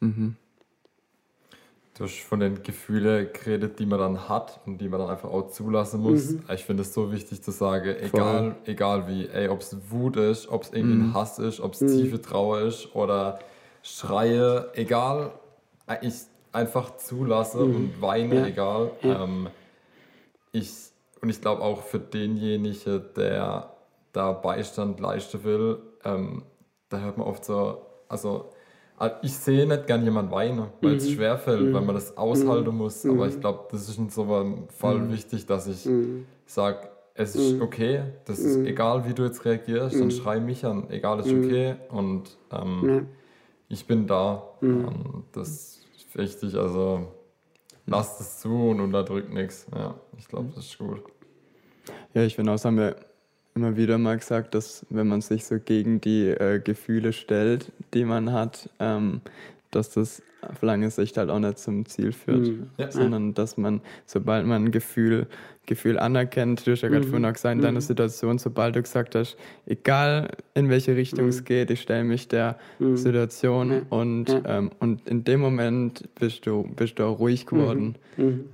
Mhm. 0.00 0.36
Du 1.96 2.04
hast 2.04 2.18
von 2.20 2.40
den 2.40 2.62
Gefühlen 2.62 3.28
geredet, 3.32 3.78
die 3.78 3.86
man 3.86 3.98
dann 3.98 4.28
hat 4.28 4.60
und 4.66 4.78
die 4.78 4.88
man 4.88 5.00
dann 5.00 5.08
einfach 5.08 5.30
auch 5.30 5.48
zulassen 5.48 6.02
muss. 6.02 6.32
Mhm. 6.32 6.42
Ich 6.52 6.64
finde 6.64 6.82
es 6.82 6.92
so 6.92 7.10
wichtig 7.10 7.42
zu 7.42 7.50
sagen, 7.52 7.96
egal, 8.00 8.56
egal 8.66 9.08
wie, 9.08 9.48
ob 9.48 9.60
es 9.62 9.74
Wut 9.88 10.16
ist, 10.16 10.48
ob 10.48 10.64
es 10.64 10.72
irgendwie 10.74 10.96
ein 10.96 11.06
mhm. 11.08 11.14
Hass 11.14 11.38
ist, 11.38 11.58
ob 11.58 11.72
es 11.72 11.80
mhm. 11.80 11.88
tiefe 11.88 12.20
Trauer 12.20 12.60
ist 12.60 12.94
oder 12.94 13.38
Schreie, 13.82 14.68
egal, 14.74 15.32
ich 16.02 16.14
einfach 16.52 16.98
zulasse 16.98 17.64
mhm. 17.64 17.76
und 17.76 18.02
weine, 18.02 18.40
ja. 18.40 18.46
egal. 18.46 18.90
Ja. 19.00 19.24
Ähm, 19.24 19.48
ich, 20.52 20.72
und 21.22 21.30
ich 21.30 21.40
glaube 21.40 21.62
auch 21.62 21.82
für 21.82 21.98
denjenigen, 21.98 23.04
der 23.16 23.70
da 24.12 24.32
Beistand 24.32 25.00
leisten 25.00 25.44
will, 25.44 25.78
ähm, 26.04 26.42
da 26.90 26.98
hört 26.98 27.16
man 27.16 27.26
oft 27.26 27.44
so, 27.44 27.80
also 28.08 28.50
ich 29.22 29.34
sehe 29.34 29.66
nicht 29.66 29.86
gern 29.86 30.04
jemand 30.04 30.30
weinen, 30.30 30.68
weil 30.80 30.92
mhm. 30.92 30.96
es 30.96 31.10
schwerfällt, 31.10 31.60
mhm. 31.60 31.74
weil 31.74 31.82
man 31.82 31.94
das 31.94 32.16
aushalten 32.16 32.70
mhm. 32.70 32.78
muss. 32.78 33.04
Aber 33.04 33.26
ich 33.28 33.36
mhm. 33.36 33.40
glaube, 33.40 33.68
das 33.70 33.88
ist 33.88 33.98
in 33.98 34.08
so 34.08 34.22
einem 34.22 34.68
Fall 34.68 34.98
mhm. 34.98 35.12
wichtig, 35.12 35.46
dass 35.46 35.66
ich 35.66 35.84
mhm. 35.84 36.26
sage, 36.46 36.88
es 37.14 37.34
ist 37.34 37.62
okay, 37.62 38.02
das 38.26 38.38
ist 38.40 38.58
egal, 38.66 39.08
wie 39.08 39.14
du 39.14 39.24
jetzt 39.24 39.42
reagierst, 39.46 39.98
dann 39.98 40.10
schrei 40.10 40.38
mich 40.38 40.66
an, 40.66 40.90
egal, 40.90 41.20
es 41.20 41.26
ist 41.26 41.32
okay. 41.32 41.76
Und 41.88 42.36
ähm, 42.52 42.82
ja. 42.86 43.02
ich 43.70 43.86
bin 43.86 44.06
da. 44.06 44.42
Das 45.32 45.80
ist 45.96 46.14
wichtig, 46.14 46.54
also 46.56 47.08
lasst 47.86 48.20
es 48.20 48.40
zu 48.40 48.50
und 48.50 48.80
unterdrückt 48.80 49.32
nichts. 49.32 49.66
Ja, 49.74 49.94
ich 50.18 50.28
glaube, 50.28 50.50
das 50.54 50.66
ist 50.66 50.78
gut. 50.78 51.02
Ja, 52.12 52.22
ich 52.22 52.34
finde 52.36 52.52
auch, 52.52 52.62
haben 52.62 52.76
wir 52.76 52.96
immer 53.56 53.76
wieder 53.76 53.98
mal 53.98 54.18
gesagt, 54.18 54.54
dass 54.54 54.86
wenn 54.90 55.08
man 55.08 55.22
sich 55.22 55.44
so 55.46 55.58
gegen 55.58 56.00
die 56.00 56.28
äh, 56.28 56.60
Gefühle 56.60 57.12
stellt, 57.12 57.72
die 57.94 58.04
man 58.04 58.32
hat, 58.32 58.68
ähm, 58.78 59.22
dass 59.70 59.90
das 59.90 60.22
auf 60.42 60.62
lange 60.62 60.90
Sicht 60.90 61.16
halt 61.16 61.30
auch 61.30 61.38
nicht 61.38 61.58
zum 61.58 61.86
Ziel 61.86 62.12
führt, 62.12 62.46
mhm. 62.46 62.70
ja. 62.76 62.90
sondern 62.90 63.34
dass 63.34 63.56
man, 63.56 63.80
sobald 64.04 64.46
man 64.46 64.66
ein 64.66 64.70
Gefühl, 64.70 65.26
Gefühl 65.64 65.98
anerkennt, 65.98 66.66
du 66.66 66.72
hast 66.72 66.82
ja 66.82 66.88
gerade 66.88 67.06
mhm. 67.06 67.10
vorhin 67.10 67.24
auch 67.26 67.32
gesagt, 67.32 67.56
in 67.56 67.62
deiner 67.62 67.80
mhm. 67.80 67.84
Situation, 67.84 68.38
sobald 68.38 68.76
du 68.76 68.82
gesagt 68.82 69.14
hast, 69.14 69.36
egal 69.66 70.28
in 70.54 70.68
welche 70.68 70.94
Richtung 70.94 71.24
mhm. 71.24 71.30
es 71.30 71.44
geht, 71.44 71.70
ich 71.70 71.80
stelle 71.80 72.04
mich 72.04 72.28
der 72.28 72.58
mhm. 72.78 72.96
Situation 72.96 73.82
und, 73.90 74.28
ja. 74.28 74.58
Ähm, 74.58 74.70
und 74.78 75.08
in 75.08 75.24
dem 75.24 75.40
Moment 75.40 76.08
bist 76.14 76.46
du, 76.46 76.62
bist 76.76 76.98
du 76.98 77.04
auch 77.04 77.18
ruhig 77.18 77.46
geworden. 77.46 77.96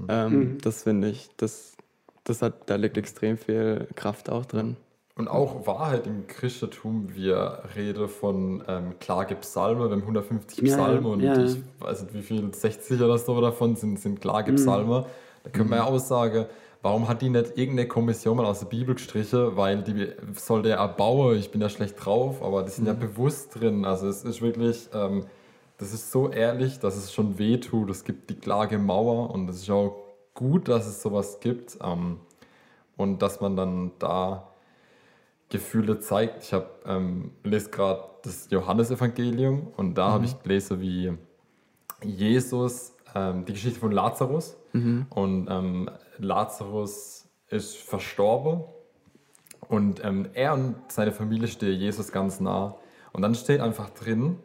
Ähm, 0.08 0.58
das 0.62 0.84
finde 0.84 1.10
ich, 1.10 1.28
das, 1.36 1.76
das 2.24 2.40
hat, 2.40 2.70
da 2.70 2.76
liegt 2.76 2.96
extrem 2.96 3.36
viel 3.36 3.86
Kraft 3.94 4.30
auch 4.30 4.46
drin. 4.46 4.76
Und 5.14 5.28
auch 5.28 5.66
Wahrheit 5.66 6.06
im 6.06 6.26
Christentum, 6.26 7.14
wir 7.14 7.64
reden 7.76 8.08
von 8.08 8.62
ähm, 8.66 8.98
Klagepsalme, 8.98 9.90
wir 9.90 9.90
haben 9.90 10.00
150 10.00 10.64
Psalme 10.64 11.08
ja, 11.08 11.12
und 11.12 11.20
ja. 11.20 11.44
ich 11.44 11.58
weiß 11.80 12.02
nicht, 12.04 12.14
wie 12.14 12.22
viel, 12.22 12.54
60 12.54 13.00
oder 13.02 13.18
so 13.18 13.38
davon 13.40 13.76
sind, 13.76 14.00
sind 14.00 14.22
Klagepsalme. 14.22 15.00
Mhm. 15.00 15.04
Da 15.44 15.50
können 15.50 15.68
wir 15.68 15.76
ja 15.76 15.84
auch 15.84 15.98
sagen, 15.98 16.46
warum 16.80 17.08
hat 17.08 17.20
die 17.20 17.28
nicht 17.28 17.58
irgendeine 17.58 17.88
Kommission 17.88 18.38
mal 18.38 18.46
aus 18.46 18.60
der 18.60 18.66
Bibel 18.66 18.94
gestrichen, 18.94 19.54
weil 19.54 19.82
die 19.82 20.08
soll 20.34 20.62
der 20.62 20.78
erbauen, 20.78 21.36
ich 21.36 21.50
bin 21.50 21.60
ja 21.60 21.68
schlecht 21.68 22.02
drauf, 22.02 22.42
aber 22.42 22.62
die 22.62 22.70
sind 22.70 22.84
mhm. 22.84 22.88
ja 22.88 22.94
bewusst 22.94 23.60
drin. 23.60 23.84
Also 23.84 24.08
es 24.08 24.24
ist 24.24 24.40
wirklich, 24.40 24.88
ähm, 24.94 25.26
das 25.76 25.92
ist 25.92 26.10
so 26.10 26.30
ehrlich, 26.30 26.78
dass 26.78 26.96
es 26.96 27.12
schon 27.12 27.38
weh 27.38 27.58
tut. 27.58 27.90
Es 27.90 28.04
gibt 28.04 28.30
die 28.30 28.36
Klagemauer 28.36 29.30
und 29.30 29.50
es 29.50 29.56
ist 29.56 29.70
auch 29.70 29.94
gut, 30.32 30.68
dass 30.68 30.86
es 30.86 31.02
sowas 31.02 31.40
gibt 31.40 31.76
ähm, 31.82 32.18
und 32.96 33.20
dass 33.20 33.42
man 33.42 33.56
dann 33.56 33.92
da 33.98 34.51
Gefühle 35.52 36.00
zeigt. 36.00 36.42
Ich 36.42 36.52
habe 36.52 36.68
ähm, 36.86 37.32
lese 37.44 37.70
gerade 37.70 38.02
das 38.24 38.48
Johannesevangelium 38.50 39.68
und 39.76 39.94
da 39.94 40.08
mhm. 40.08 40.12
habe 40.12 40.24
ich 40.24 40.42
gelesen, 40.42 40.80
wie 40.80 41.12
Jesus 42.02 42.94
ähm, 43.14 43.44
die 43.44 43.52
Geschichte 43.52 43.78
von 43.78 43.92
Lazarus 43.92 44.56
mhm. 44.72 45.06
und 45.10 45.48
ähm, 45.50 45.90
Lazarus 46.18 47.26
ist 47.48 47.76
verstorben 47.76 48.64
und 49.68 50.02
ähm, 50.04 50.28
er 50.32 50.54
und 50.54 50.76
seine 50.88 51.12
Familie 51.12 51.48
stehen 51.48 51.78
Jesus 51.78 52.10
ganz 52.10 52.40
nah 52.40 52.76
und 53.12 53.22
dann 53.22 53.34
steht 53.34 53.60
einfach 53.60 53.90
drin, 53.90 54.38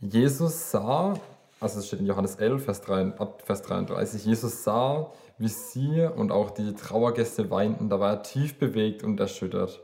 Jesus 0.00 0.70
sah, 0.70 1.14
also 1.60 1.78
es 1.78 1.86
steht 1.86 2.00
in 2.00 2.06
Johannes 2.06 2.36
11, 2.36 2.64
Vers, 2.64 2.82
3, 2.82 3.12
Vers 3.44 3.62
33, 3.62 4.24
Jesus 4.24 4.64
sah, 4.64 5.12
wie 5.38 5.48
sie 5.48 6.06
und 6.14 6.30
auch 6.30 6.50
die 6.50 6.74
Trauergäste 6.74 7.50
weinten, 7.50 7.88
da 7.88 7.98
war 8.00 8.10
er 8.10 8.22
tief 8.22 8.58
bewegt 8.58 9.02
und 9.02 9.18
erschüttert. 9.18 9.80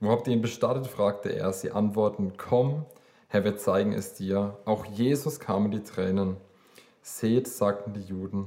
Wo 0.00 0.10
habt 0.10 0.26
ihr 0.26 0.34
ihn 0.34 0.42
bestattet? 0.42 0.86
fragte 0.86 1.30
er. 1.30 1.52
Sie 1.52 1.70
antworten, 1.70 2.34
komm, 2.36 2.84
Herr, 3.28 3.44
wir 3.44 3.56
zeigen 3.56 3.92
es 3.92 4.14
dir. 4.14 4.58
Auch 4.64 4.84
Jesus 4.86 5.40
kamen 5.40 5.70
die 5.70 5.82
Tränen. 5.82 6.36
Seht, 7.02 7.48
sagten 7.48 7.92
die 7.92 8.02
Juden. 8.02 8.46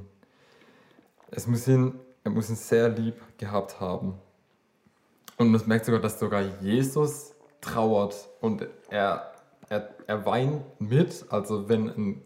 Es 1.30 1.46
muss 1.46 1.68
ihn, 1.68 1.98
er 2.24 2.30
muss 2.30 2.48
ihn 2.48 2.56
sehr 2.56 2.88
lieb 2.88 3.16
gehabt 3.38 3.80
haben. 3.80 4.14
Und 5.36 5.50
man 5.50 5.60
merkt 5.66 5.84
sogar, 5.84 6.00
dass 6.00 6.18
sogar 6.18 6.42
Jesus 6.60 7.34
trauert 7.60 8.28
und 8.40 8.66
er, 8.88 9.32
er, 9.68 9.90
er 10.06 10.26
weint 10.26 10.62
mit. 10.80 11.26
Also 11.28 11.68
wenn 11.68 11.88
ein 11.90 12.22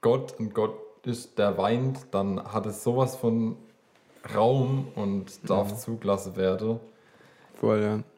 Gott 0.00 0.38
ein 0.38 0.54
Gott 0.54 0.76
ist, 1.04 1.38
der 1.38 1.58
weint, 1.58 2.06
dann 2.12 2.42
hat 2.52 2.66
es 2.66 2.84
sowas 2.84 3.16
von 3.16 3.56
Raum 4.34 4.88
und 4.94 5.50
darf 5.50 5.70
ja. 5.70 5.76
zugelassen 5.76 6.36
werden. 6.36 6.80
Voll, 7.56 7.82
ja 7.82 8.13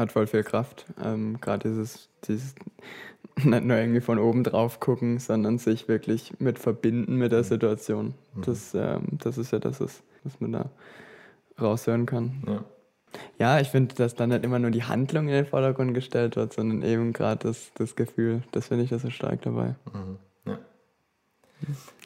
hat 0.00 0.12
voll 0.12 0.26
viel 0.26 0.42
Kraft. 0.42 0.86
Ähm, 1.02 1.40
Gerade 1.40 1.68
dieses, 1.68 2.08
dieses 2.26 2.54
nicht 3.44 3.64
nur 3.64 3.76
irgendwie 3.76 4.00
von 4.00 4.18
oben 4.18 4.44
drauf 4.44 4.80
gucken, 4.80 5.18
sondern 5.18 5.58
sich 5.58 5.88
wirklich 5.88 6.32
mit 6.38 6.58
verbinden 6.58 7.16
mit 7.16 7.32
der 7.32 7.40
mhm. 7.40 7.44
Situation. 7.44 8.14
Mhm. 8.34 8.42
Das, 8.42 8.74
ähm, 8.74 9.02
das 9.12 9.38
ist 9.38 9.52
ja 9.52 9.58
das, 9.58 9.80
was 9.80 10.40
man 10.40 10.52
da 10.52 10.70
raushören 11.60 12.06
kann. 12.06 12.42
Ja. 12.46 12.64
Ja, 13.40 13.58
ich 13.58 13.68
finde, 13.68 13.94
dass 13.96 14.14
dann 14.14 14.28
nicht 14.28 14.44
immer 14.44 14.60
nur 14.60 14.70
die 14.70 14.84
Handlung 14.84 15.26
in 15.26 15.34
den 15.34 15.46
Vordergrund 15.46 15.94
gestellt 15.94 16.36
wird, 16.36 16.52
sondern 16.52 16.82
eben 16.82 17.12
gerade 17.12 17.48
das, 17.48 17.72
das 17.74 17.96
Gefühl. 17.96 18.42
Das 18.52 18.68
finde 18.68 18.84
ich 18.84 18.90
das 18.90 19.02
so 19.02 19.10
stark 19.10 19.42
dabei. 19.42 19.74
Mhm. 19.92 20.18
Ja. 20.46 20.58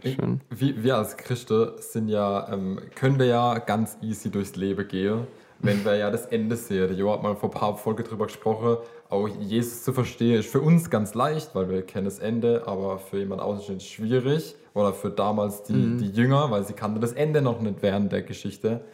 Schön. 0.03 0.41
Wir, 0.49 0.83
wir 0.83 0.97
als 0.97 1.19
Christen 1.19 1.73
sind 1.79 2.09
ja, 2.09 2.51
ähm, 2.51 2.81
können 2.95 3.19
wir 3.19 3.27
ja 3.27 3.59
ganz 3.59 3.99
easy 4.01 4.31
durchs 4.31 4.57
Leben 4.57 4.89
gehen 4.89 5.27
wenn 5.61 5.85
wir 5.85 5.97
ja 5.97 6.11
das 6.11 6.27
Ende 6.27 6.57
sehen. 6.57 6.97
Jo 6.97 7.13
hat 7.13 7.23
mal 7.23 7.37
vor 7.37 7.51
ein 7.51 7.55
paar 7.55 7.77
Folgen 7.77 8.05
drüber 8.05 8.27
gesprochen, 8.27 8.79
auch 9.09 9.29
Jesus 9.29 9.85
zu 9.85 9.93
verstehen 9.93 10.41
ist 10.41 10.51
für 10.51 10.61
uns 10.61 10.91
ganz 10.91 11.15
leicht, 11.15 11.55
weil 11.55 11.71
wir 11.71 11.83
kennen 11.83 12.05
das 12.05 12.19
Ende, 12.19 12.65
aber 12.67 12.99
für 12.99 13.19
jemand 13.19 13.41
außenstehend 13.41 13.83
schwierig. 13.83 14.57
Oder 14.75 14.93
für 14.93 15.11
damals 15.11 15.63
die, 15.63 15.73
mhm. 15.73 15.99
die 15.99 16.11
Jünger, 16.11 16.51
weil 16.51 16.65
sie 16.65 16.73
kannten 16.73 17.01
das 17.01 17.13
Ende 17.13 17.41
noch 17.41 17.61
nicht 17.61 17.81
während 17.81 18.11
der 18.11 18.23
Geschichte. 18.23 18.85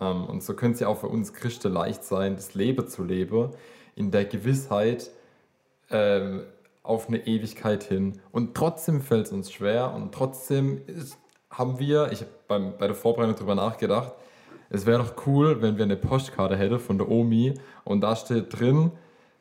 Ähm, 0.00 0.24
und 0.24 0.42
so 0.42 0.54
könnte 0.54 0.74
es 0.74 0.80
ja 0.80 0.88
auch 0.88 0.98
für 0.98 1.06
uns 1.06 1.32
Christen 1.32 1.72
leicht 1.72 2.04
sein, 2.04 2.34
das 2.34 2.54
Leben 2.54 2.88
zu 2.88 3.04
leben, 3.04 3.50
in 3.94 4.10
der 4.10 4.24
Gewissheit 4.24 5.10
ähm, 5.90 6.42
auf 6.82 7.08
eine 7.08 7.26
Ewigkeit 7.26 7.84
hin. 7.84 8.20
Und 8.32 8.56
trotzdem 8.56 9.00
fällt 9.00 9.26
es 9.26 9.32
uns 9.32 9.52
schwer 9.52 9.92
und 9.94 10.12
trotzdem 10.12 10.82
ist, 10.86 11.18
haben 11.50 11.78
wir, 11.78 12.10
ich 12.12 12.22
habe 12.48 12.72
bei 12.78 12.86
der 12.86 12.96
Vorbereitung 12.96 13.36
darüber 13.36 13.54
nachgedacht, 13.54 14.12
es 14.70 14.86
wäre 14.86 14.98
doch 14.98 15.26
cool, 15.26 15.62
wenn 15.62 15.76
wir 15.76 15.84
eine 15.84 15.96
Postkarte 15.96 16.56
hätten 16.56 16.78
von 16.78 16.98
der 16.98 17.08
Omi 17.10 17.54
und 17.84 18.00
da 18.00 18.16
steht 18.16 18.58
drin, 18.58 18.92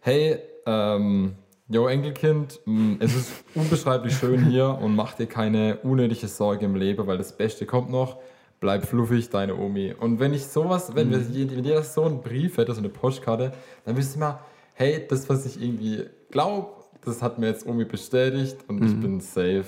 hey, 0.02 0.40
ähm, 0.66 1.36
Jo, 1.70 1.88
Enkelkind, 1.88 2.62
mh, 2.64 2.96
es 3.00 3.14
ist 3.14 3.34
unbeschreiblich 3.54 4.16
schön 4.16 4.46
hier 4.46 4.78
und 4.82 4.96
mach 4.96 5.16
dir 5.16 5.28
keine 5.28 5.80
unnötige 5.84 6.30
Sorge 6.30 6.64
im 6.64 6.76
Leben, 6.76 7.06
weil 7.08 7.18
das 7.18 7.36
Beste 7.36 7.66
kommt 7.66 7.90
noch. 7.90 8.20
Bleib 8.62 8.86
fluffig, 8.86 9.30
deine 9.30 9.54
Omi. 9.54 9.94
Und 10.00 10.22
wenn 10.22 10.34
ich 10.34 10.48
sowas, 10.48 10.96
wenn, 10.96 11.12
wir, 11.12 11.20
wenn 11.20 11.66
jeder 11.66 11.84
so 11.84 12.04
einen 12.06 12.22
Brief 12.22 12.56
hätte, 12.56 12.74
so 12.74 12.80
eine 12.80 12.88
Postkarte, 12.88 13.52
dann 13.84 13.98
wüsste 13.98 14.14
ich 14.14 14.20
mal, 14.20 14.40
hey, 14.76 15.06
das, 15.10 15.28
was 15.28 15.46
ich 15.46 15.62
irgendwie 15.62 16.06
glaube, 16.32 16.70
das 17.04 17.22
hat 17.22 17.38
mir 17.38 17.48
jetzt 17.48 17.68
Omi 17.68 17.84
bestätigt 17.84 18.58
und 18.70 18.84
ich 18.86 18.98
bin 19.02 19.20
safe. 19.20 19.66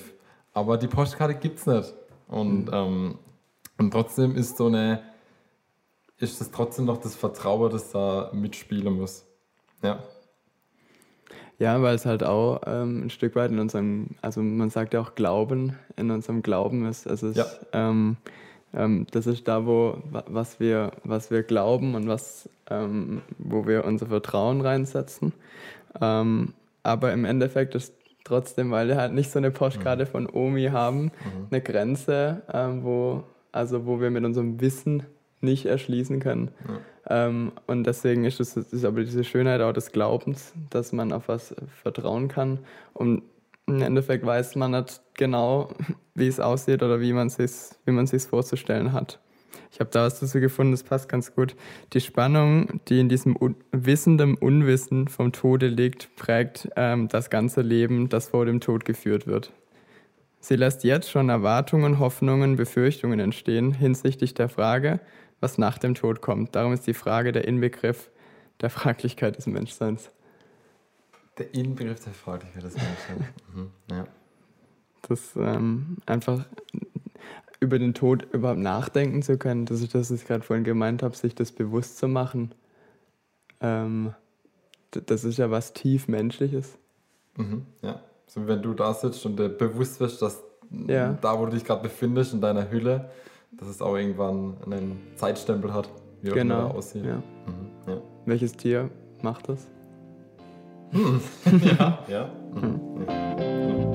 Aber 0.54 0.78
die 0.78 0.88
Postkarte 0.88 1.36
gibt's 1.36 1.66
nicht. 1.66 1.94
Und, 2.30 2.70
ähm, 2.72 3.20
und 3.78 3.92
trotzdem 3.92 4.38
ist 4.38 4.56
so 4.56 4.68
eine, 4.68 5.02
ist 6.20 6.40
das 6.42 6.52
trotzdem 6.52 6.86
noch 6.86 6.98
das 6.98 7.16
Vertrauen, 7.16 7.72
das 7.72 7.92
da 7.92 8.30
mitspielen 8.34 8.94
muss. 8.98 9.26
Ja. 9.82 10.00
Ja, 11.58 11.82
weil 11.82 11.96
es 11.96 12.06
halt 12.06 12.24
auch 12.24 12.62
ähm, 12.68 13.04
ein 13.06 13.10
Stück 13.10 13.36
weit 13.36 13.52
in 13.52 13.60
unserem, 13.60 14.12
also 14.22 14.42
man 14.42 14.70
sagt 14.70 14.94
ja 14.94 15.02
auch 15.02 15.16
Glauben, 15.16 15.76
in 15.98 16.10
unserem 16.10 16.42
Glauben 16.42 16.86
ist, 16.86 17.06
es 17.06 17.22
ist, 17.22 17.36
Ja. 17.38 17.46
ähm, 17.74 18.16
ähm, 18.74 19.08
das 19.12 19.28
ist 19.28 19.46
da, 19.48 19.66
wo, 19.66 19.98
wa- 20.10 20.24
was 20.28 20.60
wir, 20.62 20.92
was 21.04 21.32
wir 21.32 21.44
glauben 21.44 21.96
und 21.96 22.08
was, 22.08 22.48
ähm, 22.70 23.22
wo 23.40 23.68
wir 23.68 23.84
unser 23.84 24.06
Vertrauen 24.06 24.62
reinsetzen. 24.62 25.34
Ähm, 26.00 26.54
aber 26.84 27.12
im 27.12 27.26
Endeffekt 27.26 27.76
ist 27.76 27.94
trotzdem, 28.24 28.72
weil 28.72 28.88
wir 28.88 28.96
halt 28.96 29.14
nicht 29.14 29.30
so 29.32 29.40
eine 29.40 29.52
Postkarte 29.52 30.06
von 30.06 30.30
Omi 30.30 30.68
haben, 30.68 31.12
eine 31.52 31.62
Grenze, 31.62 32.44
ähm, 32.54 32.84
wo, 32.84 33.24
also 33.52 33.86
wo 33.86 34.00
wir 34.00 34.12
mit 34.12 34.24
unserem 34.24 34.62
Wissen 34.62 35.04
nicht 35.42 35.66
erschließen 35.66 36.20
können. 36.20 36.52
Ähm, 37.08 37.52
und 37.68 37.86
deswegen 37.86 38.26
ist 38.26 38.40
es 38.40 38.56
ist 38.56 38.86
aber 38.86 39.04
diese 39.04 39.24
Schönheit 39.24 39.62
auch 39.62 39.74
des 39.74 39.92
Glaubens, 39.92 40.54
dass 40.70 40.92
man 40.92 41.12
auf 41.12 41.28
was 41.28 41.56
vertrauen 41.82 42.28
kann. 42.28 42.60
Und 42.94 43.24
im 43.68 43.82
Endeffekt 43.82 44.26
weiß 44.26 44.56
man 44.56 44.72
nicht 44.72 45.02
genau, 45.16 45.70
wie 46.16 46.28
es 46.28 46.40
aussieht 46.40 46.84
oder 46.84 47.02
wie 47.02 47.14
man 47.14 47.28
es 47.28 47.80
wie 47.86 47.92
man 47.92 48.08
sich's 48.08 48.26
vorzustellen 48.26 48.94
hat. 48.94 49.20
Ich 49.72 49.80
habe 49.80 49.90
da 49.92 50.06
was 50.06 50.20
dazu 50.20 50.40
gefunden, 50.40 50.72
das 50.72 50.84
passt 50.84 51.10
ganz 51.10 51.34
gut. 51.36 51.56
Die 51.94 52.02
Spannung, 52.02 52.82
die 52.88 53.00
in 53.00 53.10
diesem 53.10 53.36
un 53.36 53.56
wissendem 53.72 54.36
Unwissen 54.36 55.08
vom 55.08 55.32
Tode 55.32 55.68
liegt, 55.68 56.16
prägt 56.16 56.70
ähm, 56.76 57.08
das 57.08 57.30
ganze 57.30 57.62
Leben, 57.62 58.10
das 58.10 58.30
vor 58.30 58.46
dem 58.46 58.62
Tod 58.62 58.86
geführt 58.86 59.28
wird. 59.28 59.52
Sie 60.42 60.56
lässt 60.56 60.84
jetzt 60.84 61.12
schon 61.12 61.30
Erwartungen, 61.30 62.00
Hoffnungen, 62.00 62.56
Befürchtungen 62.56 63.20
entstehen 63.20 63.74
hinsichtlich 63.74 64.34
der 64.34 64.50
Frage, 64.50 65.02
was 65.40 65.58
nach 65.58 65.78
dem 65.78 65.96
Tod 65.96 66.22
kommt. 66.22 66.56
Darum 66.56 66.74
ist 66.74 66.88
die 66.88 66.94
Frage 66.94 67.32
der 67.32 67.48
Inbegriff 67.48 68.10
der 68.62 68.70
Fraglichkeit 68.70 69.38
des 69.38 69.48
Menschseins. 69.48 70.12
Der 71.38 71.54
Inbegriff 71.54 72.04
der 72.04 72.14
Fraglichkeit 72.14 72.64
des 72.64 72.76
Menschen. 72.76 73.28
mhm. 73.54 73.72
Ja. 73.90 74.06
Das 75.08 75.36
ähm, 75.38 75.98
einfach 76.06 76.46
über 77.62 77.80
den 77.80 77.94
Tod 77.94 78.28
überhaupt 78.34 78.60
nachdenken 78.60 79.22
zu 79.22 79.38
können, 79.38 79.66
das 79.66 79.82
ist 79.82 79.94
das, 79.96 80.12
was 80.12 80.22
ich 80.22 80.28
gerade 80.28 80.44
vorhin 80.44 80.64
gemeint 80.64 81.04
habe, 81.04 81.16
sich 81.16 81.36
das 81.36 81.52
bewusst 81.52 81.98
zu 81.98 82.08
machen. 82.08 82.54
Ähm, 83.62 84.14
das 84.92 85.24
ist 85.24 85.38
ja 85.38 85.52
was 85.52 85.74
tief 85.74 86.08
Menschliches. 86.08 86.78
Mhm. 87.38 87.66
ja. 87.82 88.02
So 88.28 88.44
wie 88.44 88.48
wenn 88.48 88.62
du 88.62 88.74
da 88.74 88.94
sitzt 88.94 89.26
und 89.26 89.40
dir 89.40 89.50
bewusst 89.50 90.00
wirst, 90.00 90.22
dass 90.22 90.44
Ja. 90.88 91.14
da, 91.14 91.40
wo 91.40 91.46
du 91.46 91.52
dich 91.52 91.66
gerade 91.66 91.82
befindest, 91.82 92.34
in 92.34 92.42
deiner 92.42 92.70
Hülle, 92.70 93.10
dass 93.52 93.68
es 93.68 93.82
auch 93.82 93.96
irgendwann 93.96 94.56
einen 94.66 95.00
Zeitstempel 95.16 95.74
hat, 95.74 95.90
wie 96.22 96.32
auch 96.32 96.36
immer 96.36 96.42
Genau. 96.44 96.68
der 96.68 96.76
aussieht. 96.76 97.06
Ja. 97.06 97.16
Mhm. 97.18 97.24
Ja. 97.88 98.02
Welches 98.26 98.54
Tier 98.54 98.90
macht 99.22 99.50
das? 99.50 99.68
ja. 101.78 102.00
ja. 102.08 102.30
Mhm. 102.54 103.89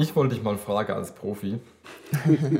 Ich 0.00 0.14
wollte 0.14 0.36
dich 0.36 0.44
mal 0.44 0.56
fragen 0.56 0.92
als 0.92 1.10
Profi. 1.10 1.58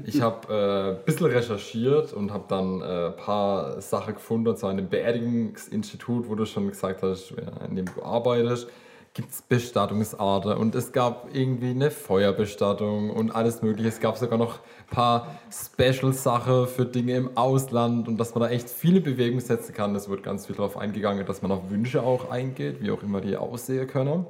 Ich 0.07 0.21
habe 0.21 0.53
äh, 0.53 0.99
ein 0.99 1.05
bisschen 1.05 1.27
recherchiert 1.27 2.13
und 2.13 2.33
habe 2.33 2.47
dann 2.49 2.83
ein 2.83 3.11
äh, 3.11 3.11
paar 3.13 3.81
Sachen 3.81 4.15
gefunden, 4.15 4.57
zu 4.57 4.67
einem 4.67 4.89
Beerdigungsinstitut, 4.89 6.29
wo 6.29 6.35
du 6.35 6.47
schon 6.47 6.67
gesagt 6.67 7.01
hast, 7.05 7.33
in 7.69 7.77
dem 7.77 7.87
du 7.95 8.03
arbeitest, 8.03 8.67
gibt 9.15 9.31
es 9.31 9.43
Bestattungsarten 9.43 10.55
und 10.55 10.75
es 10.75 10.91
gab 10.91 11.29
irgendwie 11.33 11.71
eine 11.71 11.93
Feuerbestattung 11.93 13.11
und 13.11 13.31
alles 13.31 13.63
mögliche. 13.63 13.89
Es 13.89 14.01
gab 14.01 14.17
sogar 14.17 14.37
noch 14.37 14.59
ein 14.59 14.95
paar 14.97 15.39
Special-Sachen 15.53 16.67
für 16.67 16.87
Dinge 16.87 17.15
im 17.15 17.37
Ausland 17.37 18.09
und 18.09 18.17
dass 18.19 18.35
man 18.35 18.43
da 18.43 18.51
echt 18.51 18.69
viele 18.69 19.01
Bewegungen 19.01 19.41
setzen 19.41 19.73
kann. 19.75 19.95
Es 19.95 20.09
wird 20.09 20.25
ganz 20.25 20.47
viel 20.47 20.57
darauf 20.57 20.77
eingegangen, 20.77 21.25
dass 21.25 21.41
man 21.41 21.53
auf 21.53 21.71
Wünsche 21.71 22.03
auch 22.03 22.31
eingeht, 22.31 22.83
wie 22.83 22.91
auch 22.91 23.05
immer 23.05 23.21
die 23.21 23.37
aussehen 23.37 23.87
können. 23.87 24.27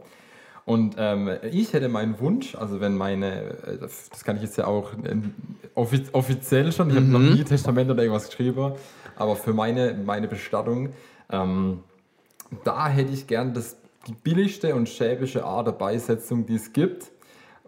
Und 0.69 0.97
ähm, 0.99 1.31
ich 1.51 1.73
hätte 1.73 1.89
meinen 1.89 2.21
Wunsch, 2.21 2.55
also 2.55 2.79
wenn 2.79 2.95
meine, 2.95 3.57
äh, 3.67 3.79
das 3.81 4.11
kann 4.23 4.37
ich 4.37 4.43
jetzt 4.43 4.59
ja 4.59 4.67
auch 4.67 4.93
ähm, 5.03 5.33
offi 5.75 6.03
offiziell 6.13 6.73
schon, 6.73 6.91
ich 6.91 6.97
habe 6.97 7.07
noch 7.07 7.21
nie 7.21 7.43
Testament 7.43 7.91
oder 7.91 8.03
irgendwas 8.03 8.27
geschrieben, 8.27 8.75
aber 9.17 9.35
für 9.35 9.55
meine, 9.55 9.95
meine 9.95 10.29
Bestattung, 10.29 10.91
ähm, 11.33 11.85
da 12.65 12.87
hätte 12.87 13.15
ich 13.15 13.27
gern 13.27 13.55
das, 13.55 13.79
die 14.09 14.13
billigste 14.13 14.75
und 14.75 14.91
schäbische 14.91 15.43
Art 15.43 15.69
der 15.69 15.73
Beisetzung, 15.73 16.45
die 16.45 16.57
es 16.57 16.75
gibt. 16.75 17.13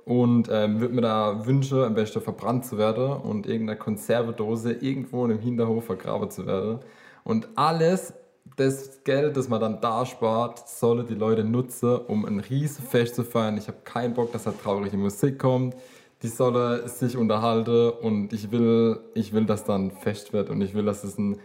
Und 0.04 0.50
ähm, 0.52 0.80
würde 0.80 0.94
mir 0.94 1.00
da 1.00 1.46
wünschen, 1.46 1.82
am 1.82 1.94
besten 1.94 2.20
verbrannt 2.20 2.66
zu 2.66 2.76
werden 2.76 3.12
und 3.12 3.46
irgendeine 3.46 3.78
Konservedose 3.78 4.72
irgendwo 4.72 5.24
in 5.24 5.30
einem 5.30 5.40
Hinterhof 5.40 5.86
vergraben 5.86 6.30
zu 6.30 6.44
werden. 6.44 6.80
Und 7.24 7.48
alles, 7.54 8.12
das 8.56 9.02
Geld, 9.04 9.36
das 9.36 9.48
man 9.48 9.60
dann 9.60 9.80
da 9.80 10.04
spart, 10.04 10.68
sollen 10.68 11.06
die 11.06 11.14
Leute 11.14 11.44
nutzen, 11.44 11.96
um 12.06 12.24
ein 12.24 12.40
Riesenfest 12.40 13.14
zu 13.14 13.24
feiern. 13.24 13.56
Ich 13.56 13.68
habe 13.68 13.78
keinen 13.84 14.14
Bock, 14.14 14.32
dass 14.32 14.44
da 14.44 14.52
traurige 14.52 14.96
Musik 14.96 15.38
kommt. 15.38 15.74
Die 16.22 16.28
sollen 16.28 16.86
sich 16.86 17.16
unterhalten 17.16 17.90
und 18.02 18.32
ich 18.32 18.50
will, 18.50 19.00
ich 19.14 19.32
will, 19.32 19.46
dass 19.46 19.64
dann 19.64 19.90
Fest 19.90 20.32
wird 20.34 20.50
und 20.50 20.60
ich 20.60 20.74
will, 20.74 20.84
dass 20.84 21.04
es 21.04 21.16
ein, 21.16 21.38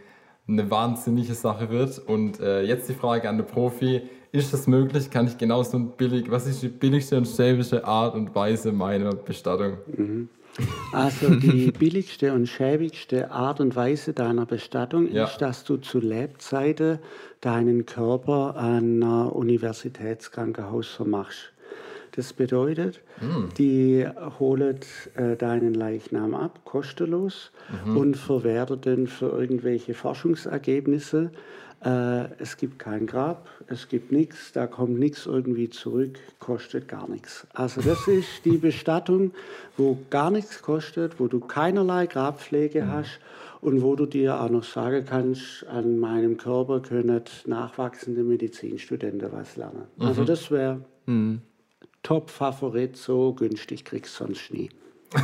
eine 0.47 0.69
wahnsinnige 0.69 1.33
Sache 1.33 1.69
wird. 1.69 1.99
Und 1.99 2.41
äh, 2.41 2.63
jetzt 2.63 2.89
die 2.89 2.93
Frage 2.93 3.29
an 3.29 3.37
den 3.37 3.47
Profi: 3.47 4.01
Ist 4.33 4.51
das 4.53 4.67
möglich? 4.67 5.09
Kann 5.09 5.27
ich 5.27 5.37
genauso 5.37 5.79
billig, 5.79 6.29
was 6.29 6.45
ist 6.45 6.61
die 6.61 6.67
billigste 6.67 7.15
und 7.15 7.27
schäbische 7.27 7.85
Art 7.85 8.15
und 8.15 8.35
Weise 8.35 8.73
meiner 8.73 9.15
Bestattung? 9.15 9.77
Also 10.91 11.35
die 11.35 11.71
billigste 11.79 12.33
und 12.33 12.47
schäbigste 12.47 13.31
Art 13.31 13.59
und 13.59 13.75
Weise 13.75 14.13
deiner 14.13 14.45
Bestattung 14.45 15.11
Ja. 15.11 15.25
ist, 15.25 15.37
dass 15.39 15.63
du 15.63 15.77
zu 15.77 15.99
Lebzeiten 15.99 16.99
deinen 17.41 17.85
Körper 17.85 18.55
an 18.55 19.03
einer 19.03 19.35
Universitätskrankenhaus 19.35 20.87
vermachst. 20.87 21.51
Das 22.15 22.31
bedeutet, 22.31 23.01
die 23.57 24.07
holen 24.39 24.79
äh, 25.15 25.35
deinen 25.35 25.73
Leichnam 25.73 26.33
ab, 26.33 26.61
kostenlos, 26.63 27.51
und 27.93 28.15
verwerten 28.15 28.79
den 28.79 29.07
für 29.07 29.27
irgendwelche 29.37 29.93
Forschungsergebnisse. 29.93 31.31
Äh, 31.83 32.25
es 32.39 32.57
gibt 32.57 32.79
kein 32.79 33.05
Grab, 33.05 33.47
es 33.67 33.87
gibt 33.87 34.11
nichts, 34.11 34.51
da 34.53 34.67
kommt 34.67 34.97
nichts 34.97 35.25
irgendwie 35.25 35.69
zurück, 35.69 36.17
kostet 36.39 36.87
gar 36.87 37.09
nichts. 37.09 37.45
Also 37.53 37.81
das 37.81 38.07
ist 38.07 38.45
die 38.45 38.57
Bestattung, 38.57 39.31
wo 39.77 39.97
gar 40.09 40.31
nichts 40.31 40.61
kostet, 40.61 41.19
wo 41.19 41.27
du 41.27 41.39
keinerlei 41.39 42.07
Grabpflege 42.07 42.87
hast 42.87 43.19
und 43.61 43.81
wo 43.81 43.95
du 43.95 44.05
dir 44.05 44.39
auch 44.41 44.49
noch 44.49 44.63
sagen 44.63 45.05
kannst, 45.07 45.65
an 45.67 45.99
meinem 45.99 46.37
Körper 46.37 46.79
können 46.81 47.21
nachwachsende 47.45 48.23
Medizinstudenten 48.23 49.31
was 49.31 49.55
lernen. 49.55 49.83
Also 49.99 50.23
das 50.23 50.49
wäre 50.51 50.81
Top-Favorit, 52.03 52.97
so 52.97 53.33
günstig 53.33 53.83
kriegst 53.83 54.19
du 54.19 54.25
sonst 54.25 54.53
nie. 54.53 54.69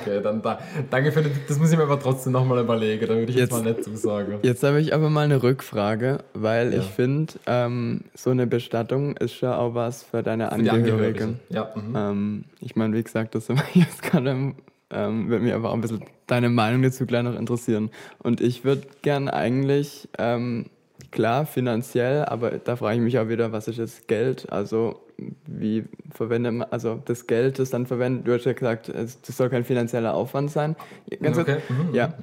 Okay, 0.00 0.20
dann 0.22 0.40
da, 0.40 0.58
danke 0.90 1.12
für 1.12 1.22
Tipp. 1.22 1.32
Das 1.48 1.58
muss 1.58 1.70
ich 1.70 1.76
mir 1.76 1.82
aber 1.82 1.98
trotzdem 2.00 2.32
nochmal 2.32 2.60
überlegen. 2.62 3.02
Da 3.06 3.14
würde 3.14 3.30
ich 3.32 3.36
jetzt, 3.36 3.52
Jetzt- 3.52 3.64
mal 3.64 3.70
nicht 3.72 3.84
zusagen. 3.84 4.38
Jetzt 4.42 4.62
habe 4.62 4.80
ich 4.80 4.94
aber 4.94 5.10
mal 5.10 5.22
eine 5.24 5.42
Rückfrage, 5.42 6.18
weil 6.32 6.72
Ja. 6.72 6.80
ich 6.80 6.86
finde, 6.86 7.34
ähm, 7.46 8.02
so 8.14 8.30
eine 8.30 8.46
Bestattung 8.46 9.16
ist 9.16 9.40
ja 9.40 9.56
auch 9.58 9.74
was 9.74 10.02
für 10.02 10.22
deine 10.22 10.46
Für 10.46 10.52
Angehörigen. 10.52 11.40
Ja, 11.50 11.70
mhm. 11.74 11.94
Ähm, 11.96 12.44
ich 12.60 12.76
meine, 12.76 12.96
wie 12.96 13.02
gesagt, 13.02 13.34
das 13.34 13.46
sind 13.46 13.56
wir 13.74 13.82
jetzt 13.82 14.02
gerade, 14.02 14.54
ähm, 14.90 15.28
würde 15.28 15.44
mich 15.44 15.52
aber 15.52 15.70
auch 15.70 15.74
ein 15.74 15.80
bisschen 15.80 16.04
deine 16.26 16.48
Meinung 16.48 16.82
dazu 16.82 17.04
gleich 17.04 17.24
noch 17.24 17.38
interessieren. 17.38 17.90
Und 18.22 18.40
ich 18.40 18.64
würde 18.64 18.82
gern 19.02 19.28
eigentlich, 19.28 20.08
ähm, 20.18 20.66
klar, 21.10 21.44
finanziell, 21.46 22.24
aber 22.24 22.52
da 22.52 22.76
frage 22.76 22.96
ich 22.96 23.02
mich 23.02 23.18
auch 23.18 23.28
wieder, 23.28 23.52
was 23.52 23.68
ist 23.68 23.76
jetzt 23.78 24.08
Geld? 24.08 24.50
Also 24.50 25.00
wie 25.46 25.84
verwendet 26.10 26.54
man, 26.54 26.68
also 26.70 27.00
das 27.04 27.26
Geld, 27.26 27.58
das 27.58 27.70
dann 27.70 27.86
verwendet, 27.86 28.26
du 28.26 28.34
hast 28.34 28.44
ja 28.44 28.52
gesagt, 28.52 28.88
das 28.88 29.36
soll 29.36 29.48
kein 29.48 29.64
finanzieller 29.64 30.14
Aufwand 30.14 30.50
sein. 30.50 30.76
Ganz 31.20 31.38
okay. 31.38 31.58
kurz, 31.66 31.70
mhm. 31.70 31.94
ja. 31.94 32.08
Mhm. 32.08 32.14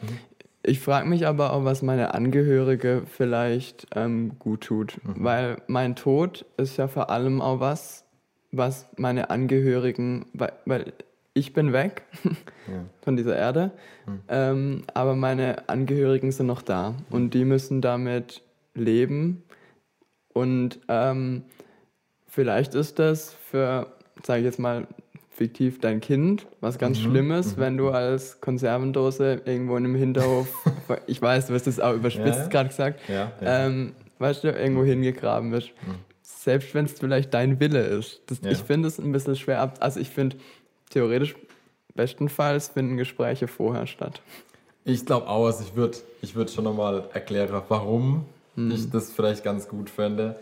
Ich 0.64 0.80
frage 0.80 1.08
mich 1.08 1.26
aber 1.26 1.54
auch, 1.54 1.64
was 1.64 1.82
meine 1.82 2.14
Angehörige 2.14 3.04
vielleicht 3.08 3.88
ähm, 3.96 4.38
gut 4.38 4.62
tut, 4.62 5.00
mhm. 5.04 5.24
weil 5.24 5.58
mein 5.68 5.96
Tod 5.96 6.46
ist 6.58 6.78
ja 6.78 6.88
vor 6.88 7.10
allem 7.10 7.42
auch 7.42 7.60
was, 7.60 8.06
was 8.52 8.88
meine 8.98 9.32
Angehörigen, 9.32 10.28
weil, 10.34 10.54
weil 10.66 10.94
ich 11.34 11.54
bin 11.54 11.74
weg 11.74 12.04
ja. 12.68 12.86
von 13.02 13.18
dieser 13.18 13.36
Erde, 13.36 13.72
mhm. 14.06 14.20
ähm, 14.28 14.84
aber 14.94 15.16
meine 15.16 15.68
Angehörigen 15.68 16.32
sind 16.32 16.48
noch 16.48 16.62
da 16.62 16.94
und 17.10 17.34
die 17.34 17.46
müssen 17.46 17.82
damit 17.82 18.44
leben 18.76 19.44
und 20.34 20.80
ähm, 20.88 21.44
vielleicht 22.32 22.74
ist 22.76 22.98
das 22.98 23.36
für, 23.52 23.88
sage 24.24 24.40
ich 24.40 24.46
jetzt 24.46 24.58
mal, 24.58 24.88
fiktiv 25.30 25.80
dein 25.80 26.02
Kind, 26.02 26.48
was 26.62 26.78
ganz 26.78 27.00
mhm. 27.00 27.04
Schlimmes, 27.04 27.56
mhm. 27.56 27.62
wenn 27.62 27.78
du 27.78 27.90
als 27.90 28.40
Konservendose 28.42 29.42
irgendwo 29.46 29.78
in 29.78 29.86
einem 29.86 29.96
Hinterhof, 29.96 30.48
ich 31.08 31.22
weiß, 31.22 31.48
du 31.48 31.54
hast 31.54 31.68
das 31.68 31.80
auch 31.80 31.94
überspitzt 31.94 32.40
ja, 32.40 32.48
gerade 32.48 32.70
gesagt, 32.70 33.02
ja, 33.08 33.32
ja. 33.42 33.66
Ähm, 33.66 33.94
weißt 34.20 34.44
du, 34.44 34.52
irgendwo 34.52 34.84
hingegraben 34.84 35.52
bist. 35.52 35.70
Mhm. 35.86 35.96
Selbst 36.22 36.74
wenn 36.74 36.86
es 36.86 36.94
vielleicht 36.94 37.34
dein 37.34 37.60
Wille 37.60 37.82
ist. 37.82 38.22
Das, 38.28 38.40
ich 38.44 38.58
finde 38.60 38.88
es 38.88 38.98
ein 38.98 39.12
bisschen 39.12 39.36
schwer 39.36 39.60
ab. 39.60 39.78
Also 39.80 40.00
ich 40.00 40.10
finde, 40.10 40.38
theoretisch, 40.90 41.36
bestenfalls 41.94 42.70
finden 42.70 42.98
Gespräche 42.98 43.48
vorher 43.48 43.86
statt. 43.86 44.22
Ich 44.86 45.06
glaube 45.06 45.28
auch, 45.28 45.46
also 45.46 45.64
ich 45.64 45.76
würde 45.76 45.98
ich 46.22 46.34
würd 46.36 46.50
schon 46.50 46.64
nochmal 46.64 47.04
erklären, 47.14 47.62
warum 47.68 48.26
mhm. 48.56 48.72
ich 48.72 48.90
das 48.90 49.12
vielleicht 49.12 49.44
ganz 49.44 49.68
gut 49.68 49.90
fände. 49.90 50.40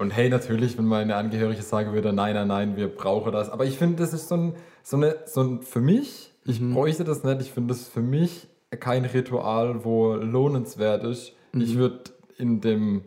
Und 0.00 0.12
hey, 0.12 0.30
natürlich, 0.30 0.78
wenn 0.78 0.86
meine 0.86 1.14
Angehörige 1.14 1.60
sagen 1.60 1.92
würde, 1.92 2.14
nein, 2.14 2.34
nein, 2.34 2.48
nein, 2.48 2.76
wir 2.78 2.88
brauchen 2.88 3.32
das. 3.32 3.50
Aber 3.50 3.66
ich 3.66 3.76
finde, 3.76 3.96
das 3.96 4.14
ist 4.14 4.28
so 4.28 4.34
ein, 4.34 4.54
so 4.82 4.96
eine, 4.96 5.16
so 5.26 5.42
ein, 5.42 5.62
für 5.62 5.80
mich, 5.80 6.32
ich 6.46 6.58
mhm. 6.58 6.72
bräuchte 6.72 7.04
das 7.04 7.22
nicht, 7.22 7.42
ich 7.42 7.52
finde 7.52 7.74
das 7.74 7.86
für 7.86 8.00
mich 8.00 8.48
kein 8.70 9.04
Ritual, 9.04 9.84
wo 9.84 10.14
lohnenswert 10.14 11.04
ist. 11.04 11.34
Mhm. 11.52 11.60
Ich 11.60 11.76
würde 11.76 11.98
in 12.38 12.62
dem 12.62 13.02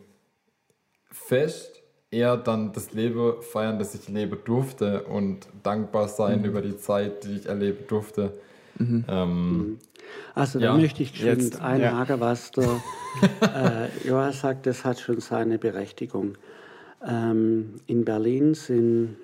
Fest 1.10 1.82
eher 2.12 2.38
dann 2.38 2.74
das 2.74 2.94
Leben 2.94 3.42
feiern, 3.42 3.80
das 3.80 3.96
ich 3.96 4.08
leben 4.08 4.38
durfte 4.46 5.02
und 5.06 5.48
dankbar 5.64 6.08
sein 6.10 6.42
mhm. 6.42 6.46
über 6.46 6.62
die 6.62 6.78
Zeit, 6.78 7.24
die 7.24 7.38
ich 7.38 7.48
erleben 7.48 7.88
durfte. 7.88 8.34
Mhm. 8.78 9.06
Ähm, 9.08 9.58
mhm. 9.58 9.80
also 10.36 10.60
da 10.60 10.66
ja, 10.66 10.78
möchte 10.78 11.02
ich 11.02 11.18
schon 11.18 11.60
einhaken, 11.60 12.20
ja. 12.20 12.20
was 12.20 12.52
der 12.52 12.84
äh, 13.42 14.08
Joa 14.08 14.32
sagt, 14.32 14.68
das 14.68 14.86
hat 14.86 15.00
schon 15.00 15.22
seine 15.22 15.58
Berechtigung. 15.58 16.38
Ähm, 17.06 17.76
in 17.88 18.06
Berlin 18.06 18.54
sind 18.54 19.18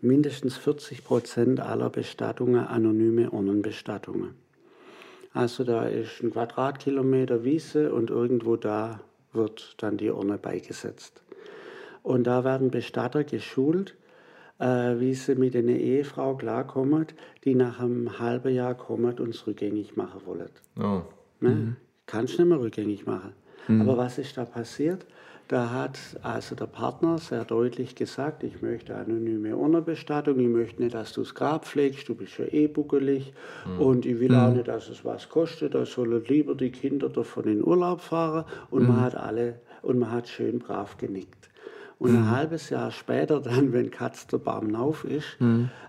mindestens 0.00 0.56
40 0.56 1.04
Prozent 1.04 1.60
aller 1.60 1.90
Bestattungen 1.90 2.66
anonyme 2.66 3.30
Urnenbestattungen. 3.30 4.34
Also 5.32 5.64
da 5.64 5.86
ist 5.86 6.22
ein 6.22 6.30
Quadratkilometer 6.30 7.42
Wiese 7.42 7.92
und 7.92 8.10
irgendwo 8.10 8.56
da 8.56 9.00
wird 9.32 9.74
dann 9.78 9.96
die 9.96 10.10
Urne 10.10 10.38
beigesetzt. 10.38 11.22
Und 12.02 12.24
da 12.24 12.44
werden 12.44 12.70
Bestatter 12.70 13.24
geschult, 13.24 13.96
äh, 14.58 15.00
wie 15.00 15.14
sie 15.14 15.34
mit 15.34 15.56
einer 15.56 15.72
Ehefrau 15.72 16.36
klarkommen, 16.36 17.06
die 17.44 17.54
nach 17.54 17.80
einem 17.80 18.18
halben 18.18 18.54
Jahr 18.54 18.74
kommt 18.74 19.20
und 19.20 19.30
es 19.30 19.46
rückgängig 19.46 19.96
machen 19.96 20.20
wollen. 20.24 20.50
Oh. 20.78 21.02
Ne? 21.40 21.50
Mhm. 21.50 21.76
Kannst 22.06 22.38
nicht 22.38 22.48
mehr 22.48 22.60
rückgängig 22.60 23.06
machen. 23.06 23.32
Mhm. 23.66 23.80
Aber 23.80 23.96
was 23.96 24.18
ist 24.18 24.36
da 24.36 24.44
passiert? 24.44 25.06
Da 25.48 25.70
hat 25.70 25.98
also 26.22 26.54
der 26.54 26.66
Partner 26.66 27.18
sehr 27.18 27.44
deutlich 27.44 27.94
gesagt, 27.94 28.42
ich 28.44 28.62
möchte 28.62 28.96
anonyme 28.96 29.56
Unterbestattung, 29.56 30.40
ich 30.40 30.48
möchte 30.48 30.82
nicht, 30.82 30.94
dass 30.94 31.12
du 31.12 31.20
das 31.20 31.34
Grab 31.34 31.66
pflegst, 31.66 32.08
du 32.08 32.14
bist 32.14 32.38
ja 32.38 32.46
eh 32.46 32.66
buckelig 32.66 33.34
mhm. 33.66 33.80
und 33.80 34.06
ich 34.06 34.18
will 34.20 34.32
mhm. 34.32 34.38
auch 34.38 34.54
nicht, 34.54 34.68
dass 34.68 34.88
es 34.88 35.04
was 35.04 35.28
kostet, 35.28 35.74
da 35.74 35.84
sollen 35.84 36.24
lieber 36.24 36.54
die 36.54 36.70
Kinder 36.70 37.10
davon 37.10 37.44
in 37.44 37.62
Urlaub 37.62 38.00
fahren 38.00 38.46
und 38.70 38.82
mhm. 38.82 38.88
man 38.88 39.00
hat 39.02 39.16
alle 39.16 39.60
und 39.82 39.98
man 39.98 40.12
hat 40.12 40.28
schön 40.28 40.60
brav 40.60 40.96
genickt. 40.96 41.50
Und 41.98 42.10
ein 42.10 42.22
mhm. 42.22 42.30
halbes 42.30 42.70
Jahr 42.70 42.90
später, 42.90 43.40
dann, 43.40 43.72
wenn 43.74 43.90
Katz 43.90 44.26
der 44.26 44.38
Baum 44.38 44.74
auf 44.74 45.04
ist, 45.04 45.36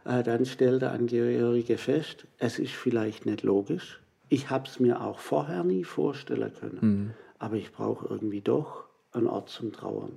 äh, 0.05 0.21
dann 0.23 0.45
stellt 0.45 0.81
der 0.81 0.91
Angehörige 0.91 1.77
fest, 1.77 2.27
es 2.37 2.59
ist 2.59 2.73
vielleicht 2.73 3.25
nicht 3.25 3.41
logisch. 3.41 4.01
Ich 4.29 4.49
habe 4.49 4.67
es 4.67 4.79
mir 4.79 5.01
auch 5.01 5.19
vorher 5.19 5.63
nie 5.63 5.83
vorstellen 5.83 6.51
können. 6.59 7.13
Aber 7.39 7.55
ich 7.55 7.71
brauche 7.71 8.07
irgendwie 8.07 8.41
doch 8.41 8.85
ein 9.15 9.27
Ort 9.27 9.49
zum 9.49 9.71
Trauern. 9.71 10.11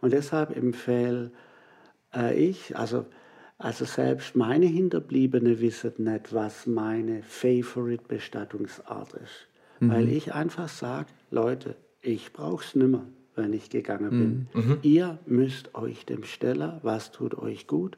Und 0.00 0.12
deshalb 0.12 0.56
empfehle 0.56 1.30
äh, 2.14 2.34
ich, 2.34 2.76
also, 2.76 3.06
also 3.58 3.84
selbst 3.84 4.36
meine 4.36 4.66
Hinterbliebene 4.66 5.60
wissen 5.60 5.92
nicht, 5.98 6.32
was 6.34 6.66
meine 6.66 7.22
Favorite-Bestattungsart 7.22 9.14
ist. 9.14 9.48
Mhm. 9.80 9.90
Weil 9.90 10.08
ich 10.08 10.34
einfach 10.34 10.68
sage, 10.68 11.08
Leute, 11.30 11.76
ich 12.02 12.32
brauche 12.32 12.64
es 12.64 12.74
nimmer, 12.74 13.06
wenn 13.34 13.52
ich 13.52 13.70
gegangen 13.70 14.10
bin. 14.10 14.48
Mhm. 14.52 14.70
mhm. 14.70 14.78
Ihr 14.82 15.18
müsst 15.26 15.74
euch 15.74 16.06
dem 16.06 16.24
stellen, 16.24 16.80
was 16.82 17.10
tut 17.10 17.36
euch 17.36 17.66
gut 17.66 17.96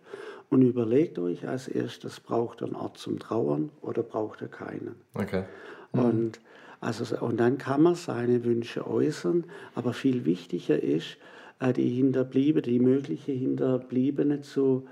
und 0.49 0.63
überlegt 0.63 1.19
euch 1.19 1.47
als 1.47 1.69
erstes, 1.69 2.21
braucht 2.21 2.63
ihr 2.63 2.67
einen 2.67 2.77
Ort 2.77 2.99
zum 2.99 3.19
Trauern 3.19 3.71
oder 3.81 4.03
braucht 4.03 4.41
ihr 4.43 4.49
keinen. 4.49 4.95
Okay. 5.15 5.45
Mhm. 5.93 6.01
Und 6.01 6.41
also, 6.81 7.25
und 7.25 7.39
dann 7.39 7.59
kann 7.59 7.83
man 7.83 7.95
seine 7.95 8.45
Wünsche 8.45 8.87
äußern, 8.87 9.45
aber 9.75 9.93
viel 9.93 10.25
wichtiger 10.25 10.83
ist, 10.83 11.17
äh, 11.59 11.73
die 11.73 11.89
Hinterbliebene, 11.89 12.63
die 12.63 12.79
mögliche 12.81 13.33
Hinterbliebene 13.33 14.43
zu, 14.43 14.87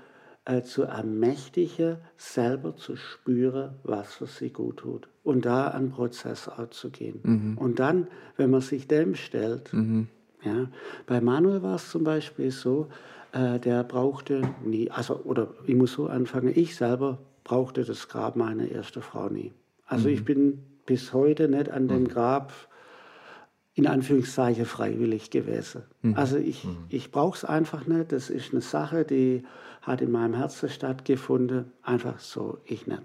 äh, 0.45 0.61
zu 0.61 0.83
ermächtigen, 0.83 1.97
selber 2.17 2.75
zu 2.75 2.95
spüren, 2.95 3.75
was 3.83 4.15
für 4.15 4.27
sie 4.27 4.49
gut 4.49 4.77
tut. 4.77 5.07
Und 5.23 5.45
da 5.45 5.67
einen 5.69 5.91
Prozess 5.91 6.47
auszugehen. 6.47 7.19
Mhm. 7.23 7.57
Und 7.57 7.79
dann, 7.79 8.07
wenn 8.37 8.49
man 8.49 8.61
sich 8.61 8.87
dem 8.87 9.15
stellt, 9.15 9.73
mhm. 9.73 10.07
ja, 10.43 10.69
bei 11.05 11.21
Manuel 11.21 11.61
war 11.61 11.75
es 11.75 11.89
zum 11.89 12.03
Beispiel 12.03 12.51
so, 12.51 12.87
äh, 13.31 13.59
der 13.59 13.83
brauchte 13.83 14.41
nie, 14.63 14.89
also, 14.89 15.21
oder 15.23 15.53
ich 15.65 15.75
muss 15.75 15.93
so 15.93 16.07
anfangen, 16.07 16.51
ich 16.55 16.75
selber 16.75 17.19
brauchte 17.43 17.83
das 17.83 18.07
Grab 18.07 18.35
meiner 18.35 18.69
ersten 18.69 19.01
Frau 19.01 19.29
nie. 19.29 19.53
Also 19.85 20.07
mhm. 20.07 20.13
ich 20.13 20.25
bin 20.25 20.63
bis 20.85 21.13
heute 21.13 21.47
nicht 21.47 21.69
an 21.69 21.87
dem 21.87 22.03
mhm. 22.03 22.07
Grab 22.07 22.53
in 23.75 23.87
Anführungszeichen 23.87 24.65
freiwillig 24.65 25.29
gewesen. 25.31 25.83
Mhm. 26.01 26.15
Also 26.15 26.37
ich, 26.37 26.63
mhm. 26.63 26.85
ich 26.89 27.11
brauche 27.11 27.37
es 27.37 27.45
einfach 27.45 27.85
nicht. 27.87 28.11
Das 28.11 28.29
ist 28.29 28.53
eine 28.53 28.61
Sache, 28.61 29.03
die 29.03 29.43
hat 29.81 30.01
in 30.01 30.11
meinem 30.11 30.33
Herzen 30.33 30.69
stattgefunden. 30.69 31.71
Einfach 31.83 32.19
so, 32.19 32.57
ich 32.65 32.87
nicht. 32.87 33.03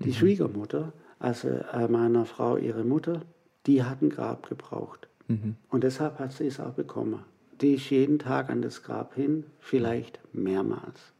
Die 0.00 0.08
mhm. 0.08 0.14
Schwiegermutter, 0.14 0.92
also 1.18 1.48
äh, 1.48 1.88
meiner 1.88 2.24
Frau, 2.24 2.56
ihre 2.56 2.84
Mutter, 2.84 3.20
die 3.66 3.84
hat 3.84 4.00
ein 4.00 4.08
Grab 4.08 4.48
gebraucht. 4.48 5.08
Mhm. 5.28 5.56
Und 5.68 5.84
deshalb 5.84 6.18
hat 6.18 6.32
sie 6.32 6.46
es 6.46 6.58
auch 6.58 6.72
bekommen. 6.72 7.20
Die 7.60 7.74
ist 7.74 7.90
jeden 7.90 8.18
Tag 8.18 8.48
an 8.48 8.62
das 8.62 8.82
Grab 8.82 9.14
hin, 9.14 9.44
vielleicht 9.58 10.18
mehrmals. 10.32 11.12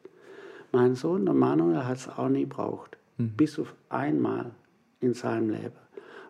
Mein 0.72 0.94
Sohn, 0.94 1.26
der 1.26 1.34
Manuel, 1.34 1.84
hat 1.84 1.98
es 1.98 2.08
auch 2.08 2.30
nie 2.30 2.42
gebraucht. 2.42 2.96
Mhm. 3.18 3.32
Bis 3.36 3.58
auf 3.58 3.74
einmal 3.90 4.52
in 5.00 5.14
seinem 5.14 5.50
Leben. 5.50 5.78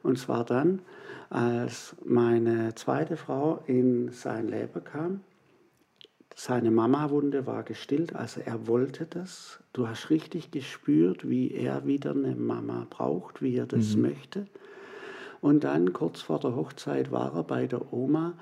Und 0.03 0.19
zwar 0.19 0.45
dann, 0.45 0.81
als 1.29 1.95
meine 2.05 2.75
zweite 2.75 3.17
Frau 3.17 3.63
in 3.67 4.11
sein 4.11 4.49
Leben 4.49 4.83
kam. 4.85 5.21
Seine 6.35 6.71
Mama-Wunde 6.71 7.47
war 7.47 7.65
gestillt, 7.65 8.15
also 8.15 8.41
er 8.41 8.67
wollte 8.67 9.05
das. 9.05 9.61
Du 9.73 9.87
hast 9.87 10.11
richtig 10.11 10.51
gespürt, 10.51 11.29
wie 11.29 11.53
er 11.53 11.87
wieder 11.87 12.13
eine 12.13 12.35
Mama 12.35 12.87
braucht, 12.89 13.43
wie 13.43 13.57
er 13.57 13.67
das 13.67 13.95
mhm. 13.95 14.03
möchte. 14.03 14.47
Und 15.41 15.65
dann, 15.65 15.93
kurz 15.93 16.21
vor 16.21 16.39
der 16.41 16.57
Hochzeit, 16.57 17.13
war 17.13 17.35
er 17.35 17.45
bei 17.45 17.67
der 17.67 17.93
Oma 17.93 18.35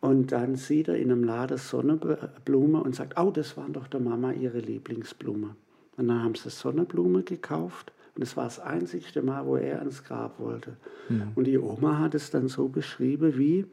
und 0.00 0.32
dann 0.32 0.56
sieht 0.56 0.88
er 0.88 0.96
in 0.96 1.10
einem 1.10 1.24
Laden 1.24 1.58
Sonnenblume 1.58 2.82
und 2.82 2.94
sagt, 2.94 3.18
oh, 3.18 3.30
das 3.30 3.56
waren 3.56 3.72
doch 3.72 3.86
der 3.86 4.00
Mama 4.00 4.32
ihre 4.32 4.58
Lieblingsblume. 4.58 5.54
Und 5.96 6.08
dann 6.08 6.22
haben 6.22 6.34
sie 6.34 6.50
Sonnenblume 6.50 7.22
gekauft 7.22 7.92
und 8.20 8.24
es 8.24 8.36
war 8.36 8.44
das 8.44 8.60
einzigste 8.60 9.22
Mal, 9.22 9.46
wo 9.46 9.56
er 9.56 9.78
ans 9.78 10.04
Grab 10.04 10.38
wollte. 10.38 10.76
Mhm. 11.08 11.32
Und 11.36 11.44
die 11.44 11.58
Oma 11.58 12.00
hat 12.00 12.14
es 12.14 12.30
dann 12.30 12.48
so 12.48 12.68
beschrieben, 12.68 13.38
wie 13.38 13.64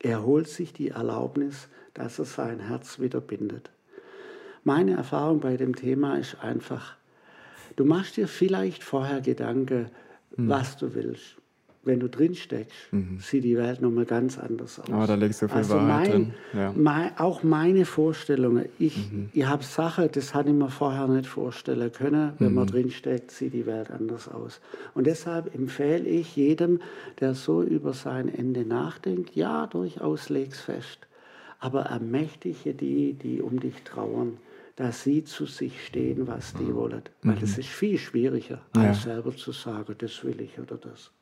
er 0.00 0.24
holt 0.24 0.48
sich 0.48 0.72
die 0.72 0.88
Erlaubnis, 0.88 1.68
dass 1.94 2.18
er 2.18 2.24
sein 2.24 2.58
Herz 2.58 2.98
wieder 2.98 3.20
bindet. 3.20 3.70
Meine 4.64 4.94
Erfahrung 4.94 5.38
bei 5.38 5.56
dem 5.56 5.76
Thema 5.76 6.16
ist 6.16 6.36
einfach, 6.42 6.96
du 7.76 7.84
machst 7.84 8.16
dir 8.16 8.26
vielleicht 8.26 8.82
vorher 8.82 9.20
Gedanken, 9.20 9.86
mhm. 10.36 10.48
was 10.48 10.76
du 10.76 10.96
willst 10.96 11.36
wenn 11.84 12.00
du 12.00 12.08
drin 12.08 12.34
steckst, 12.34 12.92
mhm. 12.92 13.18
sieht 13.18 13.44
die 13.44 13.56
Welt 13.56 13.80
nochmal 13.80 14.04
ganz 14.04 14.38
anders 14.38 14.78
aus. 14.78 14.90
Aber 14.90 15.06
da 15.06 15.14
legst 15.14 15.42
du 15.42 15.48
viel 15.48 15.56
also 15.56 15.74
Wahrheit 15.74 15.88
mein, 15.88 16.10
drin. 16.10 16.34
Ja. 16.52 16.72
Mein, 16.76 17.18
auch 17.18 17.42
meine 17.42 17.84
Vorstellungen. 17.84 18.66
Ich, 18.78 18.96
mhm. 19.10 19.30
ich 19.32 19.46
habe 19.46 19.64
Sachen, 19.64 20.08
das 20.12 20.34
hatte 20.34 20.50
ich 20.50 20.54
mir 20.54 20.70
vorher 20.70 21.08
nicht 21.08 21.26
vorstellen 21.26 21.90
können. 21.90 22.32
Wenn 22.38 22.50
mhm. 22.50 22.54
man 22.54 22.66
drin 22.66 22.90
steckt, 22.90 23.30
sieht 23.30 23.54
die 23.54 23.66
Welt 23.66 23.90
anders 23.90 24.28
aus. 24.28 24.60
Und 24.94 25.06
deshalb 25.06 25.54
empfehle 25.54 26.08
ich 26.08 26.36
jedem, 26.36 26.80
der 27.20 27.34
so 27.34 27.62
über 27.62 27.92
sein 27.92 28.32
Ende 28.32 28.64
nachdenkt, 28.64 29.34
ja, 29.34 29.66
durchaus 29.66 30.28
leg's 30.28 30.60
fest. 30.60 31.06
aber 31.62 31.82
ermächtige 31.82 32.74
die, 32.74 33.12
die 33.14 33.40
um 33.40 33.60
dich 33.60 33.84
trauern, 33.84 34.38
dass 34.74 35.04
sie 35.04 35.22
zu 35.22 35.46
sich 35.46 35.86
stehen, 35.86 36.26
was 36.26 36.54
die 36.54 36.74
wollen. 36.74 37.02
Weil 37.22 37.36
das 37.36 37.56
ist 37.56 37.68
viel 37.68 37.98
schwieriger, 37.98 38.60
Ja. 38.74 38.82
als 38.82 39.02
selber 39.02 39.34
zu 39.36 39.52
sagen, 39.52 39.94
das 39.98 40.24
will 40.24 40.40
ich 40.40 40.58
oder 40.58 40.76
das. 40.76 41.12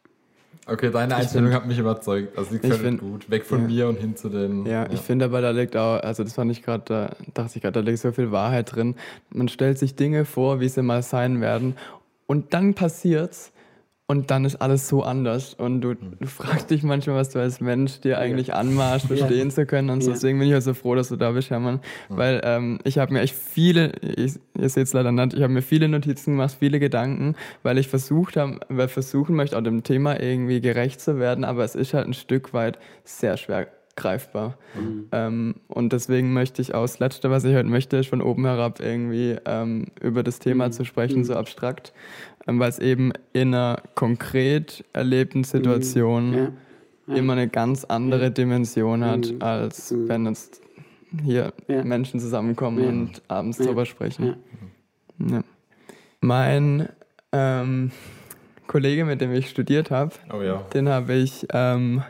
Okay, 0.66 0.90
deine 0.90 1.16
Einstellung 1.16 1.48
find- 1.48 1.60
hat 1.62 1.66
mich 1.66 1.78
überzeugt. 1.78 2.38
Also 2.38 2.56
die 2.56 2.70
find- 2.70 3.00
gut. 3.00 3.28
Weg 3.30 3.44
von 3.44 3.62
ja. 3.62 3.66
mir 3.66 3.88
und 3.88 3.98
hin 3.98 4.16
zu 4.16 4.28
den. 4.28 4.66
Ja, 4.66 4.88
ich 4.90 5.00
finde 5.00 5.24
aber, 5.24 5.40
da 5.40 5.50
liegt 5.50 5.76
auch, 5.76 6.00
also 6.02 6.22
das 6.22 6.34
fand 6.34 6.50
ich 6.52 6.62
gerade, 6.62 6.84
da 6.86 7.10
dachte 7.34 7.52
ich 7.56 7.62
gerade, 7.62 7.72
da 7.72 7.80
liegt 7.80 7.98
so 7.98 8.12
viel 8.12 8.30
Wahrheit 8.30 8.74
drin. 8.74 8.94
Man 9.30 9.48
stellt 9.48 9.78
sich 9.78 9.96
Dinge 9.96 10.24
vor, 10.24 10.60
wie 10.60 10.68
sie 10.68 10.82
mal 10.82 11.02
sein 11.02 11.40
werden 11.40 11.74
und 12.26 12.54
dann 12.54 12.74
passiert's 12.74 13.52
und 14.10 14.32
dann 14.32 14.44
ist 14.44 14.56
alles 14.56 14.88
so 14.88 15.04
anders. 15.04 15.54
Und 15.54 15.82
du, 15.82 15.94
du 15.94 16.26
fragst 16.26 16.68
dich 16.68 16.82
manchmal, 16.82 17.14
was 17.14 17.28
du 17.28 17.38
als 17.38 17.60
Mensch 17.60 18.00
dir 18.00 18.18
eigentlich 18.18 18.52
anmaßt, 18.52 19.06
verstehen 19.06 19.52
zu 19.52 19.66
können 19.66 19.88
und 19.88 20.00
so. 20.00 20.10
Ja. 20.10 20.14
Deswegen 20.14 20.40
bin 20.40 20.48
ich 20.48 20.56
auch 20.56 20.60
so 20.60 20.74
froh, 20.74 20.96
dass 20.96 21.10
du 21.10 21.16
da 21.16 21.30
bist, 21.30 21.50
Hermann, 21.50 21.78
weil 22.08 22.40
ähm, 22.42 22.80
ich 22.82 22.98
habe 22.98 23.12
mir 23.12 23.20
echt 23.20 23.36
viele, 23.36 23.92
ich, 24.02 24.34
ihr 24.58 24.68
seht 24.68 24.88
es 24.88 24.92
leider 24.94 25.12
nicht, 25.12 25.34
ich 25.34 25.42
habe 25.42 25.52
mir 25.52 25.62
viele 25.62 25.86
Notizen 25.88 26.32
gemacht, 26.32 26.56
viele 26.58 26.80
Gedanken, 26.80 27.36
weil 27.62 27.78
ich 27.78 27.86
versucht 27.86 28.36
habe, 28.36 28.58
weil 28.68 28.86
ich 28.86 28.92
versuchen 28.92 29.36
möchte, 29.36 29.56
auch 29.56 29.62
dem 29.62 29.84
Thema 29.84 30.20
irgendwie 30.20 30.60
gerecht 30.60 31.00
zu 31.00 31.20
werden, 31.20 31.44
aber 31.44 31.62
es 31.62 31.76
ist 31.76 31.94
halt 31.94 32.08
ein 32.08 32.14
Stück 32.14 32.52
weit 32.52 32.80
sehr 33.04 33.36
schwer 33.36 33.68
greifbar. 33.96 34.56
Ähm, 35.12 35.54
und 35.68 35.92
deswegen 35.92 36.32
möchte 36.32 36.62
ich 36.62 36.74
auch 36.74 36.82
das 36.82 36.98
Letzte, 37.00 37.30
was 37.30 37.44
ich 37.44 37.54
heute 37.54 37.68
möchte, 37.68 37.96
ist 37.98 38.08
von 38.08 38.22
oben 38.22 38.46
herab 38.46 38.80
irgendwie 38.80 39.36
ähm, 39.44 39.86
über 40.00 40.22
das 40.22 40.38
Thema 40.38 40.70
zu 40.70 40.84
sprechen, 40.84 41.24
so 41.24 41.34
abstrakt, 41.34 41.92
ähm, 42.46 42.58
weil 42.60 42.70
es 42.70 42.78
eben 42.78 43.12
in 43.32 43.54
einer 43.54 43.82
konkret 43.94 44.84
erlebten 44.92 45.44
Situation 45.44 46.32
Ja. 46.32 46.52
Ja. 47.08 47.14
immer 47.16 47.32
eine 47.34 47.48
ganz 47.48 47.84
andere 47.84 48.30
Dimension 48.30 49.04
hat, 49.04 49.32
Mhm. 49.32 49.42
als 49.42 49.90
Mhm. 49.90 50.08
wenn 50.08 50.26
jetzt 50.26 50.60
hier 51.24 51.52
Ja. 51.68 51.82
Menschen 51.84 52.20
zusammenkommen 52.20 52.82
Ja. 52.82 52.88
und 52.88 53.22
abends 53.28 53.58
Ja. 53.58 53.66
drüber 53.66 53.84
sprechen. 53.84 54.36
Ja. 55.18 55.36
Ja. 55.36 55.44
Mein 56.20 56.88
ähm, 57.32 57.90
Kollege, 58.66 59.04
mit 59.04 59.20
dem 59.20 59.32
ich 59.32 59.48
studiert 59.50 59.90
habe, 59.90 60.14
Oh 60.32 60.42
ja. 60.42 60.62
den 60.74 60.88
habe 60.88 61.14
ich, 61.14 61.46
ähm, 61.52 62.02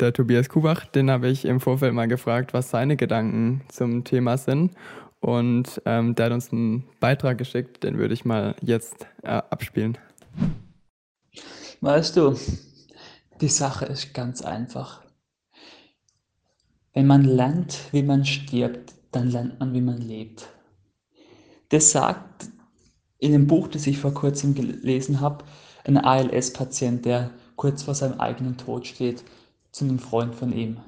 der 0.00 0.12
Tobias 0.12 0.48
Kubach, 0.48 0.86
den 0.86 1.10
habe 1.10 1.28
ich 1.28 1.44
im 1.44 1.60
Vorfeld 1.60 1.94
mal 1.94 2.08
gefragt, 2.08 2.52
was 2.54 2.70
seine 2.70 2.96
Gedanken 2.96 3.62
zum 3.68 4.04
Thema 4.04 4.36
sind. 4.36 4.72
Und 5.20 5.80
ähm, 5.86 6.14
der 6.14 6.26
hat 6.26 6.32
uns 6.32 6.52
einen 6.52 6.84
Beitrag 7.00 7.38
geschickt, 7.38 7.82
den 7.82 7.98
würde 7.98 8.14
ich 8.14 8.24
mal 8.24 8.54
jetzt 8.60 9.06
äh, 9.22 9.28
abspielen. 9.50 9.98
Weißt 11.80 12.16
du, 12.16 12.36
die 13.40 13.48
Sache 13.48 13.86
ist 13.86 14.14
ganz 14.14 14.42
einfach. 14.42 15.02
Wenn 16.92 17.06
man 17.06 17.24
lernt, 17.24 17.78
wie 17.92 18.02
man 18.02 18.24
stirbt, 18.24 18.94
dann 19.12 19.30
lernt 19.30 19.58
man, 19.60 19.74
wie 19.74 19.80
man 19.80 19.98
lebt. 19.98 20.48
Das 21.70 21.90
sagt 21.90 22.48
in 23.18 23.32
dem 23.32 23.46
Buch, 23.46 23.68
das 23.68 23.86
ich 23.86 23.98
vor 23.98 24.14
kurzem 24.14 24.54
gelesen 24.54 25.20
habe, 25.20 25.44
ein 25.84 25.98
ALS-Patient, 25.98 27.04
der 27.04 27.30
kurz 27.56 27.82
vor 27.82 27.94
seinem 27.94 28.20
eigenen 28.20 28.56
Tod 28.56 28.86
steht, 28.86 29.24
zu 29.76 29.84
einem 29.84 29.98
Freund 29.98 30.34
von 30.34 30.54
ihm. 30.54 30.78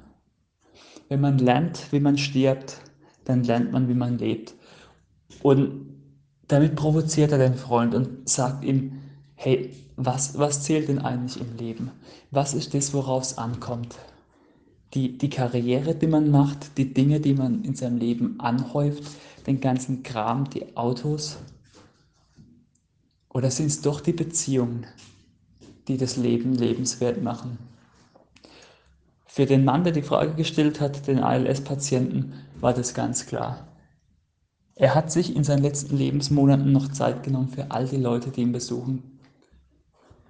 Wenn 1.11 1.21
man 1.21 1.37
lernt, 1.37 1.93
wie 1.93 2.01
man 2.01 2.17
stirbt, 2.17 2.81
dann 3.27 3.45
lernt 3.45 3.71
man, 3.71 3.87
wie 3.87 3.95
man 3.95 4.17
lebt. 4.17 4.55
Und 5.43 5.91
damit 6.47 6.75
provoziert 6.75 7.33
er 7.33 7.37
den 7.37 7.55
Freund 7.55 7.95
und 7.95 8.27
sagt 8.27 8.65
ihm, 8.65 8.99
hey, 9.35 9.75
was, 9.97 10.39
was 10.39 10.63
zählt 10.63 10.89
denn 10.89 11.01
eigentlich 11.01 11.39
im 11.39 11.59
Leben? 11.59 11.91
Was 12.31 12.55
ist 12.55 12.73
das, 12.73 12.95
worauf 12.95 13.25
es 13.25 13.37
ankommt? 13.37 13.95
Die, 14.95 15.19
die 15.19 15.29
Karriere, 15.29 15.95
die 15.95 16.07
man 16.07 16.31
macht, 16.31 16.79
die 16.79 16.95
Dinge, 16.95 17.21
die 17.21 17.35
man 17.35 17.65
in 17.65 17.75
seinem 17.75 17.99
Leben 17.99 18.41
anhäuft, 18.41 19.03
den 19.47 19.61
ganzen 19.61 20.03
Kram, 20.03 20.49
die 20.49 20.79
Autos? 20.79 21.37
Oder 23.29 23.51
sind 23.51 23.67
es 23.67 23.83
doch 23.83 24.01
die 24.01 24.15
Beziehungen, 24.15 24.87
die 25.89 25.99
das 25.99 26.17
Leben 26.17 26.55
lebenswert 26.55 27.23
machen? 27.23 27.59
Für 29.39 29.47
den 29.47 29.65
Mann, 29.65 29.85
der 29.85 29.93
die 29.93 30.03
Frage 30.03 30.35
gestellt 30.35 30.81
hat, 30.81 31.07
den 31.07 31.21
ALS-Patienten, 31.21 32.33
war 32.59 32.75
das 32.75 32.93
ganz 32.93 33.25
klar. 33.25 33.69
Er 34.75 34.97
hat 34.97 35.13
sich 35.13 35.37
in 35.37 35.45
seinen 35.45 35.63
letzten 35.63 35.97
Lebensmonaten 35.97 36.73
noch 36.73 36.89
Zeit 36.89 37.23
genommen 37.23 37.47
für 37.47 37.71
all 37.71 37.87
die 37.87 37.99
Leute, 37.99 38.31
die 38.31 38.41
ihn 38.41 38.51
besuchen 38.51 39.21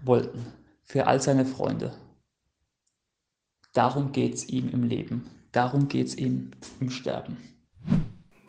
wollten, 0.04 0.44
für 0.84 1.06
all 1.06 1.22
seine 1.22 1.46
Freunde. 1.46 1.94
Darum 3.72 4.12
geht 4.12 4.34
es 4.34 4.46
ihm 4.50 4.68
im 4.68 4.82
Leben, 4.82 5.24
darum 5.52 5.88
geht 5.88 6.08
es 6.08 6.18
ihm 6.18 6.50
im 6.78 6.90
Sterben. 6.90 7.38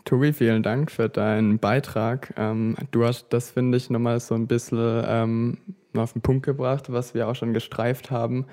Tobi, 0.03 0.33
vielen 0.33 0.61
Dank 0.61 0.91
für 0.91 1.07
deinen 1.07 1.59
Beitrag. 1.59 2.33
Ähm, 2.35 2.75
du 2.91 3.05
hast 3.05 3.29
das, 3.29 3.51
finde 3.51 3.77
ich, 3.77 3.89
nochmal 3.89 4.19
so 4.19 4.35
ein 4.35 4.47
bisschen 4.47 5.03
ähm, 5.05 5.57
auf 5.95 6.13
den 6.13 6.21
Punkt 6.21 6.45
gebracht, 6.45 6.91
was 6.91 7.13
wir 7.13 7.27
auch 7.27 7.35
schon 7.35 7.53
gestreift 7.53 8.11
haben, 8.11 8.45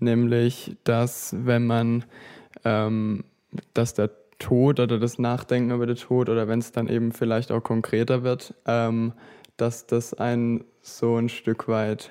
nämlich, 0.00 0.76
dass 0.84 1.34
wenn 1.38 1.66
man, 1.66 2.04
ähm, 2.64 3.24
dass 3.74 3.94
der 3.94 4.10
Tod 4.38 4.78
oder 4.78 4.98
das 4.98 5.18
Nachdenken 5.18 5.72
über 5.72 5.86
den 5.86 5.96
Tod 5.96 6.28
oder 6.28 6.46
wenn 6.48 6.60
es 6.60 6.72
dann 6.72 6.88
eben 6.88 7.12
vielleicht 7.12 7.50
auch 7.50 7.62
konkreter 7.62 8.22
wird, 8.22 8.54
ähm, 8.66 9.12
dass 9.56 9.86
das 9.86 10.14
einen 10.14 10.64
so 10.80 11.16
ein 11.16 11.28
Stück 11.28 11.66
weit 11.68 12.10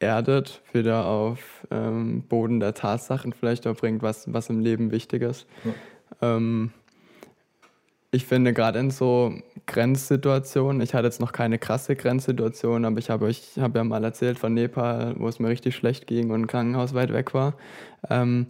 erdet, 0.00 0.62
wieder 0.72 1.06
auf 1.06 1.66
ähm, 1.70 2.22
Boden 2.22 2.60
der 2.60 2.74
Tatsachen 2.74 3.32
vielleicht 3.32 3.66
auch 3.66 3.76
bringt, 3.76 4.02
was, 4.02 4.32
was 4.32 4.48
im 4.48 4.60
Leben 4.60 4.90
wichtig 4.90 5.22
ist. 5.22 5.46
Ähm, 6.22 6.72
ich 8.10 8.26
finde 8.26 8.52
gerade 8.52 8.78
in 8.78 8.90
so 8.90 9.34
Grenzsituationen, 9.66 10.80
ich 10.80 10.94
hatte 10.94 11.06
jetzt 11.06 11.20
noch 11.20 11.32
keine 11.32 11.58
krasse 11.58 11.94
Grenzsituation, 11.94 12.84
aber 12.84 12.98
ich 12.98 13.10
habe 13.10 13.26
euch 13.26 13.58
habe 13.58 13.78
ja 13.78 13.84
mal 13.84 14.02
erzählt 14.02 14.38
von 14.38 14.54
Nepal, 14.54 15.14
wo 15.18 15.28
es 15.28 15.38
mir 15.38 15.48
richtig 15.48 15.76
schlecht 15.76 16.06
ging 16.06 16.30
und 16.30 16.42
ein 16.42 16.46
Krankenhaus 16.46 16.94
weit 16.94 17.12
weg 17.12 17.34
war. 17.34 17.54
Ähm, 18.08 18.46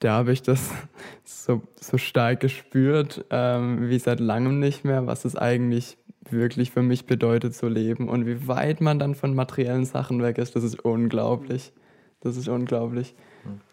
da 0.00 0.14
habe 0.14 0.32
ich 0.32 0.42
das 0.42 0.70
so, 1.24 1.62
so 1.78 1.98
stark 1.98 2.40
gespürt, 2.40 3.24
ähm, 3.30 3.88
wie 3.88 3.98
seit 3.98 4.20
langem 4.20 4.60
nicht 4.60 4.84
mehr, 4.84 5.06
was 5.06 5.24
es 5.24 5.36
eigentlich 5.36 5.98
wirklich 6.30 6.70
für 6.70 6.82
mich 6.82 7.04
bedeutet 7.04 7.54
zu 7.54 7.68
leben 7.68 8.08
und 8.08 8.26
wie 8.26 8.48
weit 8.48 8.80
man 8.80 8.98
dann 8.98 9.14
von 9.14 9.34
materiellen 9.34 9.84
Sachen 9.84 10.22
weg 10.22 10.38
ist, 10.38 10.56
das 10.56 10.64
ist 10.64 10.82
unglaublich. 10.84 11.72
Das 12.20 12.36
ist 12.36 12.48
unglaublich. 12.48 13.14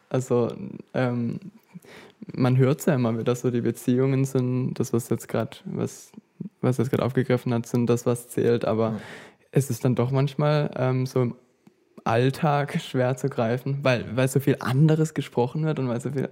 Also 0.10 0.52
ähm, 0.94 1.40
man 2.34 2.58
hört 2.58 2.80
es 2.80 2.86
ja 2.86 2.96
immer 2.96 3.18
wieder 3.18 3.36
so, 3.36 3.52
die 3.52 3.62
Beziehungen 3.62 4.26
sind 4.26 4.76
das, 4.76 4.94
was 4.94 5.10
jetzt 5.10 5.28
gerade, 5.28 5.58
was, 5.66 6.12
was 6.62 6.78
jetzt 6.78 6.90
gerade 6.92 7.04
aufgegriffen 7.04 7.54
hat, 7.54 7.66
sind 7.66 7.88
das, 7.88 8.06
was 8.06 8.28
zählt, 8.30 8.66
aber 8.66 8.90
Ja. 8.92 9.00
es 9.52 9.70
ist 9.70 9.84
dann 9.86 9.96
doch 9.96 10.12
manchmal 10.12 10.72
ähm, 10.78 11.06
so 11.06 11.22
im 11.22 11.36
Alltag 12.04 12.80
schwer 12.82 13.18
zu 13.18 13.30
greifen, 13.30 13.80
weil, 13.84 14.16
weil 14.16 14.28
so 14.28 14.40
viel 14.40 14.58
anderes 14.60 15.14
gesprochen 15.14 15.66
wird 15.66 15.80
und 15.80 15.90
weil 15.90 16.00
so 16.02 16.12
viel, 16.12 16.30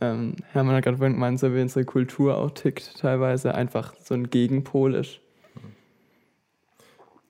ähm, 0.00 0.36
Hermann 0.52 0.76
hat 0.76 0.84
gerade 0.84 0.96
vorhin 0.98 1.14
gemeint, 1.14 1.38
so 1.40 1.54
wie 1.54 1.60
unsere 1.60 1.84
Kultur 1.84 2.36
auch 2.38 2.50
tickt, 2.50 2.98
teilweise 2.98 3.54
einfach 3.54 3.94
so 4.02 4.14
ein 4.14 4.30
Gegenpol 4.30 4.94
ist. 4.94 5.20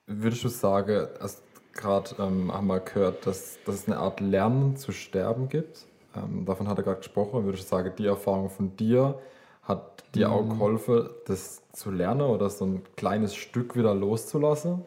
Würdest 0.07 0.43
du 0.43 0.47
sagen, 0.47 1.07
also 1.19 1.37
gerade 1.73 2.09
ähm, 2.19 2.51
haben 2.51 2.67
wir 2.67 2.79
gehört, 2.79 3.27
dass, 3.27 3.59
dass 3.65 3.75
es 3.75 3.87
eine 3.87 3.97
Art 3.97 4.19
Lernen 4.19 4.75
zu 4.75 4.91
sterben 4.91 5.49
gibt? 5.49 5.85
Ähm, 6.23 6.45
davon 6.45 6.67
hat 6.67 6.77
er 6.77 6.83
gerade 6.83 6.99
gesprochen. 6.99 7.45
Würdest 7.45 7.65
du 7.65 7.67
sagen, 7.67 7.91
die 7.97 8.05
Erfahrung 8.05 8.49
von 8.49 8.75
dir 8.75 9.19
hat 9.63 10.03
dir 10.15 10.31
auch 10.31 10.47
geholfen, 10.47 11.09
das 11.27 11.61
zu 11.73 11.91
lernen 11.91 12.21
oder 12.21 12.49
so 12.49 12.65
ein 12.65 12.81
kleines 12.95 13.35
Stück 13.35 13.75
wieder 13.75 13.93
loszulassen? 13.93 14.81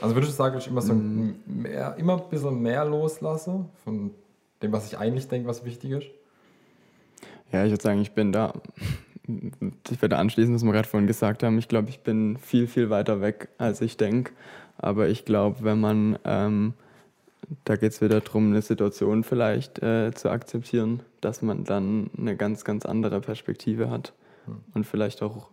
Also 0.00 0.14
würdest 0.14 0.32
du 0.32 0.36
sagen, 0.36 0.54
dass 0.54 0.64
ich 0.64 0.70
immer 0.70 0.82
so 0.82 0.92
ein 0.92 1.40
mehr, 1.46 1.96
immer 1.96 2.20
ein 2.20 2.28
bisschen 2.28 2.60
mehr 2.60 2.84
loslasse 2.84 3.64
von 3.84 4.10
dem, 4.62 4.72
was 4.72 4.86
ich 4.86 4.98
eigentlich 4.98 5.28
denke, 5.28 5.48
was 5.48 5.64
wichtig 5.64 5.90
ist? 5.92 6.06
Ja, 7.52 7.64
ich 7.64 7.70
würde 7.70 7.82
sagen, 7.82 8.00
ich 8.00 8.12
bin 8.12 8.32
da. 8.32 8.52
Ich 9.90 10.02
werde 10.02 10.16
anschließen, 10.16 10.54
was 10.54 10.64
wir 10.64 10.72
gerade 10.72 10.88
vorhin 10.88 11.06
gesagt 11.06 11.42
haben. 11.42 11.56
Ich 11.58 11.68
glaube, 11.68 11.88
ich 11.90 12.00
bin 12.00 12.36
viel, 12.36 12.66
viel 12.66 12.90
weiter 12.90 13.20
weg, 13.20 13.48
als 13.58 13.80
ich 13.80 13.96
denke. 13.96 14.32
Aber 14.78 15.08
ich 15.08 15.24
glaube, 15.24 15.58
wenn 15.62 15.80
man, 15.80 16.18
ähm, 16.24 16.74
da 17.64 17.76
geht 17.76 17.92
es 17.92 18.00
wieder 18.00 18.20
darum, 18.20 18.48
eine 18.48 18.62
Situation 18.62 19.24
vielleicht 19.24 19.82
äh, 19.82 20.12
zu 20.14 20.30
akzeptieren, 20.30 21.02
dass 21.20 21.42
man 21.42 21.64
dann 21.64 22.10
eine 22.16 22.36
ganz, 22.36 22.64
ganz 22.64 22.86
andere 22.86 23.20
Perspektive 23.20 23.90
hat. 23.90 24.12
Und 24.74 24.84
vielleicht 24.84 25.22
auch 25.22 25.50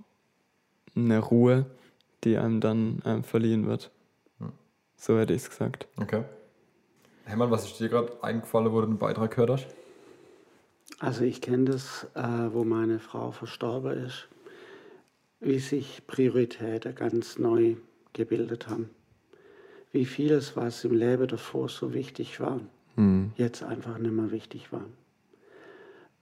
eine 0.96 1.20
Ruhe, 1.20 1.66
die 2.24 2.38
einem 2.38 2.60
dann 2.60 3.02
ähm, 3.06 3.24
verliehen 3.24 3.68
wird. 3.68 3.92
So 4.96 5.18
hätte 5.18 5.34
ich 5.34 5.44
es 5.44 5.50
gesagt. 5.50 5.88
Okay. 5.98 6.24
Hermann, 7.26 7.52
was 7.52 7.66
ist 7.66 7.80
dir 7.80 7.90
gerade 7.90 8.12
eingefallen, 8.24 8.72
wo 8.72 8.82
du 8.82 8.88
den 8.88 8.98
Beitrag 8.98 9.32
gehört 9.32 9.52
hast? 9.52 9.68
Also 11.00 11.24
ich 11.24 11.42
kenne 11.42 11.66
das, 11.66 12.08
äh, 12.16 12.52
wo 12.52 12.64
meine 12.64 13.00
Frau 13.00 13.32
verstorben 13.32 14.06
ist, 14.06 14.28
wie 15.40 15.60
sich 15.60 16.06
Prioritäten 16.08 16.96
ganz 16.96 17.38
neu 17.38 17.76
gebildet 18.14 18.68
haben. 18.68 18.90
Wie 19.92 20.06
vieles, 20.06 20.56
was 20.56 20.84
im 20.84 20.94
Leben 20.94 21.28
davor 21.28 21.68
so 21.70 21.94
wichtig 21.94 22.40
war, 22.40 22.60
jetzt 23.38 23.64
einfach 23.64 23.98
nicht 23.98 24.12
mehr 24.14 24.30
wichtig 24.32 24.72
war. 24.74 24.86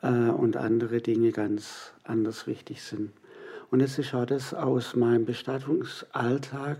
äh, 0.03 0.29
und 0.29 0.55
andere 0.57 1.01
Dinge 1.01 1.31
ganz 1.31 1.91
anders 2.03 2.45
wichtig 2.45 2.83
sind. 2.83 3.11
Und 3.71 3.81
es 3.81 3.97
ist 3.97 4.13
auch 4.13 4.25
das 4.27 4.53
aus 4.53 4.95
meinem 4.95 5.25
Bestattungsalltag, 5.25 6.77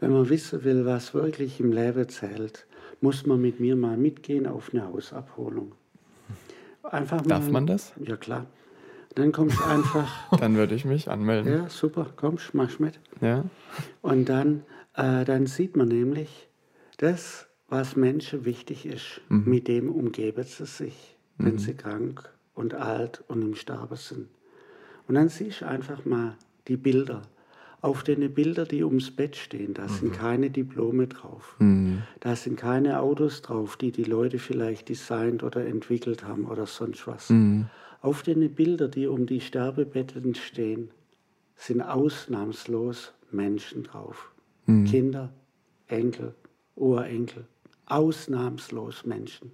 wenn 0.00 0.12
man 0.12 0.28
wissen 0.30 0.64
will, 0.64 0.86
was 0.86 1.12
wirklich 1.12 1.60
im 1.60 1.72
Leben 1.72 2.08
zählt, 2.08 2.66
muss 3.02 3.26
man 3.26 3.40
mit 3.40 3.60
mir 3.60 3.76
mal 3.76 3.96
mitgehen 3.98 4.46
auf 4.46 4.70
eine 4.72 4.86
Hausabholung. 4.86 5.72
Einfach 6.84 7.18
mal, 7.22 7.28
Darf 7.28 7.50
man 7.50 7.66
das? 7.66 7.92
Ja, 8.00 8.16
klar. 8.16 8.46
Dann 9.14 9.32
kommst 9.32 9.58
du 9.58 9.64
einfach. 9.64 10.08
dann 10.40 10.56
würde 10.56 10.74
ich 10.74 10.84
mich 10.86 11.10
anmelden. 11.10 11.52
Ja, 11.52 11.68
super, 11.68 12.06
kommst, 12.16 12.54
machst 12.54 12.80
mit. 12.80 12.98
Ja. 13.20 13.44
Und 14.00 14.28
dann, 14.28 14.62
äh, 14.98 15.24
dann 15.24 15.46
sieht 15.46 15.76
man 15.76 15.88
nämlich, 15.88 16.48
das, 16.98 17.46
was 17.68 17.96
Menschen 17.96 18.44
wichtig 18.44 18.84
ist, 18.84 19.20
mhm. 19.28 19.44
mit 19.46 19.68
dem 19.68 19.90
umgeben 19.90 20.42
sie 20.42 20.66
sich, 20.66 21.16
wenn 21.38 21.54
mhm. 21.54 21.58
sie 21.58 21.74
krank 21.74 22.28
und 22.54 22.74
alt 22.74 23.22
und 23.28 23.42
im 23.42 23.54
Sterben 23.54 23.96
sind. 23.96 24.28
Und 25.06 25.14
dann 25.14 25.28
siehst 25.28 25.62
du 25.62 25.66
einfach 25.66 26.04
mal 26.04 26.36
die 26.66 26.76
Bilder. 26.76 27.22
Auf 27.80 28.02
den 28.02 28.34
Bildern, 28.34 28.66
die 28.66 28.82
ums 28.82 29.12
Bett 29.12 29.36
stehen, 29.36 29.72
da 29.72 29.84
mhm. 29.84 29.88
sind 29.88 30.12
keine 30.14 30.50
Diplome 30.50 31.06
drauf. 31.06 31.54
Mhm. 31.60 32.02
Da 32.18 32.34
sind 32.34 32.56
keine 32.56 32.98
Autos 32.98 33.40
drauf, 33.40 33.76
die 33.76 33.92
die 33.92 34.02
Leute 34.02 34.40
vielleicht 34.40 34.88
designt 34.88 35.44
oder 35.44 35.64
entwickelt 35.64 36.24
haben 36.24 36.44
oder 36.44 36.66
sonst 36.66 37.06
was. 37.06 37.30
Mhm. 37.30 37.66
Auf 38.02 38.24
den 38.24 38.52
Bildern, 38.52 38.90
die 38.90 39.06
um 39.06 39.26
die 39.26 39.40
Sterbebetten 39.40 40.34
stehen, 40.34 40.90
sind 41.54 41.82
ausnahmslos 41.82 43.12
Menschen 43.30 43.84
drauf. 43.84 44.32
Mhm. 44.68 44.84
Kinder, 44.84 45.32
Enkel, 45.88 46.34
Urenkel. 46.76 47.46
Ausnahmslos 47.86 49.06
Menschen. 49.06 49.52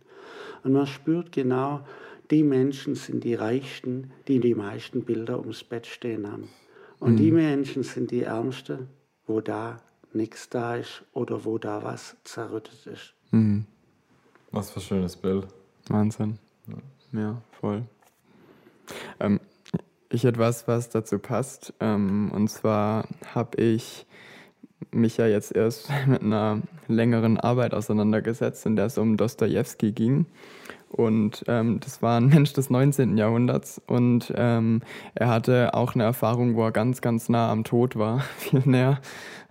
Und 0.65 0.73
man 0.73 0.87
spürt 0.87 1.31
genau, 1.31 1.87
die 2.31 2.43
Menschen 2.43 2.97
sind 2.97 3.23
die 3.23 3.35
Reichsten, 3.35 4.11
die 4.27 4.41
die 4.41 4.55
meisten 4.55 5.05
Bilder 5.05 5.39
ums 5.39 5.63
Bett 5.63 5.87
stehen 5.87 6.31
haben. 6.31 6.49
Und 6.99 7.13
mhm. 7.13 7.17
die 7.19 7.31
Menschen 7.31 7.85
sind 7.85 8.11
die 8.11 8.23
Ärmsten, 8.23 8.89
wo 9.27 9.41
da 9.41 9.77
nichts 10.13 10.49
da 10.49 10.77
ist 10.77 11.05
oder 11.13 11.45
wo 11.45 11.59
da 11.59 11.83
was 11.85 12.17
zerrüttet 12.25 12.87
ist. 12.87 13.15
Mhm. 13.31 13.67
Was 14.51 14.71
für 14.71 14.81
ein 14.81 14.83
schönes 14.83 15.17
Bild. 15.17 15.47
Wahnsinn. 15.89 16.39
Ja, 16.67 17.21
ja 17.21 17.43
voll. 17.61 17.83
Ähm, 19.21 19.39
ich 20.09 20.25
hätte 20.25 20.39
was, 20.39 20.67
was 20.67 20.89
dazu 20.89 21.19
passt. 21.19 21.73
Ähm, 21.81 22.31
und 22.33 22.49
zwar 22.49 23.07
habe 23.35 23.61
ich 23.61 24.07
mich 24.91 25.17
ja 25.17 25.27
jetzt 25.27 25.55
erst 25.55 25.91
mit 26.07 26.23
einer 26.23 26.61
längeren 26.89 27.39
Arbeit 27.39 27.75
auseinandergesetzt, 27.75 28.67
in 28.67 28.77
der 28.77 28.87
es 28.87 28.99
um 28.99 29.17
Dostoevsky 29.17 29.93
ging. 29.93 30.27
Und 30.95 31.45
ähm, 31.49 31.81
das 31.81 32.03
war 32.03 32.21
ein 32.21 32.27
Mensch 32.35 32.53
des 32.53 32.71
19. 32.71 33.19
Jahrhunderts 33.19 33.83
und 33.87 34.33
ähm, 34.37 34.81
er 35.17 35.29
hatte 35.29 35.75
auch 35.75 35.95
eine 35.95 36.05
Erfahrung, 36.05 36.55
wo 36.55 36.65
er 36.65 36.71
ganz, 36.71 37.01
ganz 37.01 37.29
nah 37.29 37.51
am 37.51 37.65
Tod 37.65 37.97
war, 37.97 38.21
viel 38.39 38.63
näher, 38.65 39.01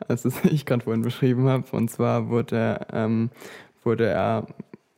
als 0.07 0.23
es 0.23 0.43
ich 0.45 0.65
gerade 0.65 0.86
vorhin 0.86 1.01
beschrieben 1.01 1.49
habe. 1.49 1.65
Und 1.71 1.91
zwar 1.91 2.29
wurde, 2.29 2.88
ähm, 2.93 3.29
wurde 3.84 4.07
er 4.07 4.47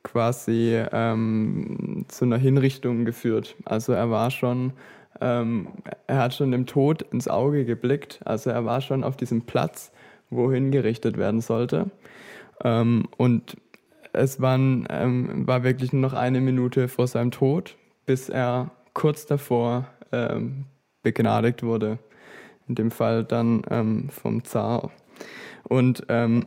quasi 0.03 0.79
ähm, 0.91 2.05
zu 2.07 2.25
einer 2.25 2.37
Hinrichtung 2.37 3.05
geführt. 3.05 3.55
Also 3.65 3.93
er 3.93 4.11
war 4.11 4.29
schon, 4.29 4.73
ähm, 5.19 5.69
er 6.05 6.17
hat 6.19 6.35
schon 6.35 6.51
dem 6.51 6.67
Tod 6.67 7.01
ins 7.01 7.27
Auge 7.27 7.65
geblickt. 7.65 8.19
Also 8.23 8.51
er 8.51 8.65
war 8.65 8.81
schon 8.81 9.03
auf 9.03 9.17
diesem 9.17 9.41
Platz, 9.41 9.91
wo 10.29 10.51
hingerichtet 10.51 11.17
werden 11.17 11.41
sollte. 11.41 11.91
Ähm, 12.63 13.07
und 13.17 13.57
es 14.13 14.41
waren, 14.41 14.87
ähm, 14.89 15.47
war 15.47 15.63
wirklich 15.63 15.93
nur 15.93 16.01
noch 16.01 16.13
eine 16.13 16.41
Minute 16.41 16.87
vor 16.87 17.07
seinem 17.07 17.31
Tod, 17.31 17.75
bis 18.05 18.29
er 18.29 18.71
kurz 18.93 19.25
davor 19.25 19.87
ähm, 20.11 20.65
begnadigt 21.03 21.63
wurde. 21.63 21.99
In 22.67 22.75
dem 22.75 22.91
Fall 22.91 23.23
dann 23.23 23.61
ähm, 23.69 24.09
vom 24.09 24.43
Zar. 24.43 24.91
Und 25.63 26.05
ähm, 26.09 26.45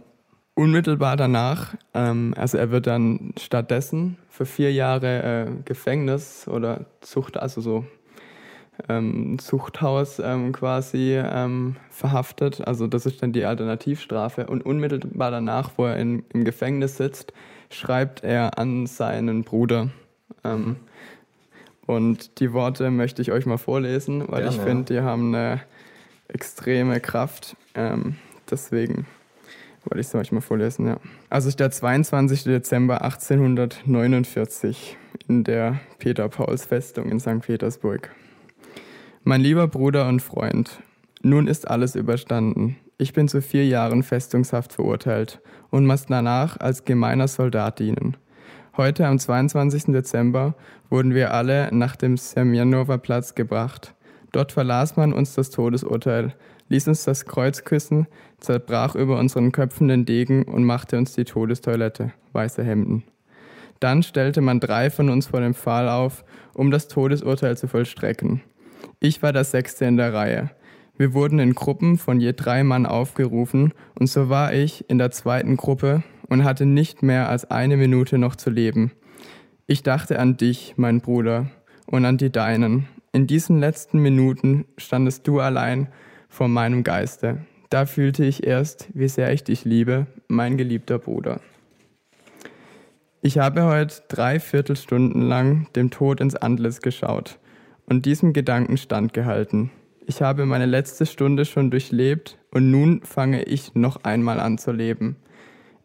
unmittelbar 0.54 1.16
danach, 1.16 1.76
ähm, 1.94 2.34
also 2.36 2.58
er 2.58 2.70
wird 2.70 2.88
dann 2.88 3.32
stattdessen 3.38 4.18
für 4.28 4.46
vier 4.46 4.72
Jahre 4.72 5.22
äh, 5.22 5.62
Gefängnis 5.64 6.48
oder 6.48 6.86
Zucht, 7.00 7.36
also 7.36 7.60
so 7.60 7.86
ähm, 8.88 9.38
Zuchthaus 9.38 10.18
ähm, 10.18 10.52
quasi 10.52 11.14
ähm, 11.16 11.76
verhaftet. 11.90 12.66
Also 12.66 12.86
das 12.86 13.06
ist 13.06 13.22
dann 13.22 13.32
die 13.32 13.44
Alternativstrafe. 13.44 14.46
Und 14.46 14.64
unmittelbar 14.64 15.30
danach, 15.30 15.72
wo 15.76 15.86
er 15.86 15.96
in, 15.96 16.24
im 16.32 16.44
Gefängnis 16.44 16.96
sitzt, 16.96 17.32
schreibt 17.70 18.24
er 18.24 18.58
an 18.58 18.86
seinen 18.86 19.44
Bruder. 19.44 19.90
Ähm, 20.44 20.76
und 21.86 22.40
die 22.40 22.52
Worte 22.52 22.90
möchte 22.90 23.22
ich 23.22 23.32
euch 23.32 23.46
mal 23.46 23.56
vorlesen, 23.56 24.20
weil 24.28 24.42
Gerne. 24.42 24.56
ich 24.56 24.60
finde, 24.60 24.94
die 24.94 25.00
haben 25.00 25.34
eine 25.34 25.60
extreme 26.28 27.00
Kraft. 27.00 27.56
Ähm, 27.74 28.16
deswegen 28.50 29.06
wollte 29.84 30.00
ich 30.00 30.06
es 30.06 30.14
euch 30.14 30.32
mal 30.32 30.40
vorlesen. 30.40 30.86
Ja. 30.86 30.98
Also 31.30 31.48
ist 31.48 31.60
der 31.60 31.70
22. 31.70 32.44
Dezember 32.44 33.02
1849 33.02 34.96
in 35.28 35.44
der 35.44 35.80
Peter-Pauls-Festung 35.98 37.10
in 37.10 37.20
St. 37.20 37.40
Petersburg. 37.40 38.10
Mein 39.28 39.42
lieber 39.42 39.68
Bruder 39.68 40.08
und 40.08 40.22
Freund, 40.22 40.78
nun 41.20 41.48
ist 41.48 41.68
alles 41.68 41.96
überstanden. 41.96 42.76
Ich 42.96 43.12
bin 43.12 43.28
zu 43.28 43.42
vier 43.42 43.66
Jahren 43.66 44.02
Festungshaft 44.02 44.72
verurteilt 44.72 45.42
und 45.68 45.86
muss 45.86 46.06
danach 46.06 46.58
als 46.60 46.86
gemeiner 46.86 47.28
Soldat 47.28 47.78
dienen. 47.78 48.16
Heute 48.78 49.06
am 49.06 49.18
22. 49.18 49.92
Dezember 49.92 50.54
wurden 50.88 51.12
wir 51.12 51.34
alle 51.34 51.68
nach 51.72 51.94
dem 51.94 52.16
Semjanower 52.16 52.96
Platz 52.96 53.34
gebracht. 53.34 53.94
Dort 54.32 54.52
verlas 54.52 54.96
man 54.96 55.12
uns 55.12 55.34
das 55.34 55.50
Todesurteil, 55.50 56.34
ließ 56.70 56.88
uns 56.88 57.04
das 57.04 57.26
Kreuz 57.26 57.64
küssen, 57.64 58.06
zerbrach 58.38 58.94
über 58.94 59.18
unseren 59.18 59.52
Köpfen 59.52 59.88
den 59.88 60.06
Degen 60.06 60.44
und 60.44 60.64
machte 60.64 60.96
uns 60.96 61.12
die 61.12 61.24
Todestoilette, 61.24 62.12
weiße 62.32 62.64
Hemden. 62.64 63.04
Dann 63.78 64.02
stellte 64.02 64.40
man 64.40 64.58
drei 64.58 64.88
von 64.88 65.10
uns 65.10 65.26
vor 65.26 65.42
dem 65.42 65.52
Pfahl 65.52 65.86
auf, 65.86 66.24
um 66.54 66.70
das 66.70 66.88
Todesurteil 66.88 67.58
zu 67.58 67.68
vollstrecken. 67.68 68.40
Ich 69.00 69.22
war 69.22 69.32
der 69.32 69.44
Sechste 69.44 69.84
in 69.84 69.96
der 69.96 70.12
Reihe. 70.12 70.50
Wir 70.96 71.14
wurden 71.14 71.38
in 71.38 71.54
Gruppen 71.54 71.98
von 71.98 72.18
je 72.18 72.32
drei 72.32 72.64
Mann 72.64 72.84
aufgerufen 72.84 73.72
und 73.94 74.08
so 74.08 74.28
war 74.28 74.52
ich 74.52 74.90
in 74.90 74.98
der 74.98 75.12
zweiten 75.12 75.56
Gruppe 75.56 76.02
und 76.28 76.42
hatte 76.42 76.66
nicht 76.66 77.04
mehr 77.04 77.28
als 77.28 77.48
eine 77.48 77.76
Minute 77.76 78.18
noch 78.18 78.34
zu 78.34 78.50
leben. 78.50 78.90
Ich 79.68 79.84
dachte 79.84 80.18
an 80.18 80.36
dich, 80.36 80.74
mein 80.76 81.00
Bruder, 81.00 81.46
und 81.86 82.04
an 82.04 82.18
die 82.18 82.30
deinen. 82.30 82.88
In 83.12 83.28
diesen 83.28 83.60
letzten 83.60 84.00
Minuten 84.00 84.64
standest 84.76 85.28
du 85.28 85.38
allein 85.38 85.86
vor 86.28 86.48
meinem 86.48 86.82
Geiste. 86.82 87.46
Da 87.70 87.86
fühlte 87.86 88.24
ich 88.24 88.44
erst, 88.44 88.88
wie 88.94 89.08
sehr 89.08 89.32
ich 89.32 89.44
dich 89.44 89.64
liebe, 89.64 90.08
mein 90.26 90.56
geliebter 90.56 90.98
Bruder. 90.98 91.40
Ich 93.22 93.38
habe 93.38 93.62
heute 93.62 94.02
drei 94.08 94.40
Viertelstunden 94.40 95.22
lang 95.22 95.68
dem 95.76 95.90
Tod 95.90 96.20
ins 96.20 96.34
Antlitz 96.34 96.80
geschaut 96.80 97.38
und 97.88 98.06
diesem 98.06 98.32
Gedanken 98.32 98.76
standgehalten. 98.76 99.70
Ich 100.06 100.22
habe 100.22 100.46
meine 100.46 100.66
letzte 100.66 101.06
Stunde 101.06 101.44
schon 101.44 101.70
durchlebt 101.70 102.38
und 102.50 102.70
nun 102.70 103.02
fange 103.02 103.42
ich 103.42 103.74
noch 103.74 104.04
einmal 104.04 104.40
an 104.40 104.58
zu 104.58 104.72
leben. 104.72 105.16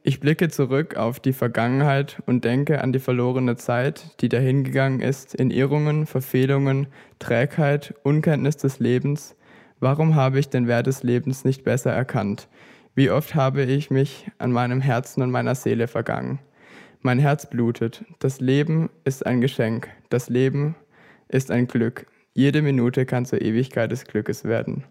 Ich 0.06 0.20
blicke 0.20 0.50
zurück 0.50 0.98
auf 0.98 1.22
die 1.22 1.32
Vergangenheit 1.32 2.22
und 2.26 2.44
denke 2.44 2.82
an 2.82 2.92
die 2.92 3.00
verlorene 3.00 3.56
Zeit, 3.56 4.22
die 4.22 4.28
dahingegangen 4.28 5.00
ist 5.00 5.34
in 5.34 5.50
Irrungen, 5.50 6.06
Verfehlungen, 6.06 6.88
Trägheit, 7.20 7.94
Unkenntnis 8.04 8.58
des 8.58 8.80
Lebens. 8.80 9.36
Warum 9.80 10.16
habe 10.16 10.40
ich 10.40 10.50
den 10.50 10.68
Wert 10.68 10.88
des 10.88 11.04
Lebens 11.04 11.46
nicht 11.46 11.64
besser 11.64 11.92
erkannt? 11.92 12.50
Wie 12.96 13.10
oft 13.10 13.34
habe 13.34 13.64
ich 13.64 13.92
mich 13.92 14.30
an 14.40 14.52
meinem 14.52 14.82
Herzen 14.82 15.24
und 15.24 15.32
meiner 15.32 15.56
Seele 15.56 15.88
vergangen? 15.88 16.40
Mein 17.02 17.20
Herz 17.20 17.50
blutet. 17.50 18.06
Das 18.20 18.40
Leben 18.40 18.90
ist 19.04 19.26
ein 19.26 19.42
Geschenk. 19.42 19.90
Das 20.10 20.30
Leben 20.30 20.76
ist 21.28 21.52
ein 21.52 21.68
Glück. 21.68 22.08
Jede 22.34 22.62
Minute 22.62 23.06
kann 23.06 23.26
zur 23.26 23.42
Ewigkeit 23.42 23.92
des 23.92 24.06
Glückes 24.06 24.44
werden. 24.44 24.84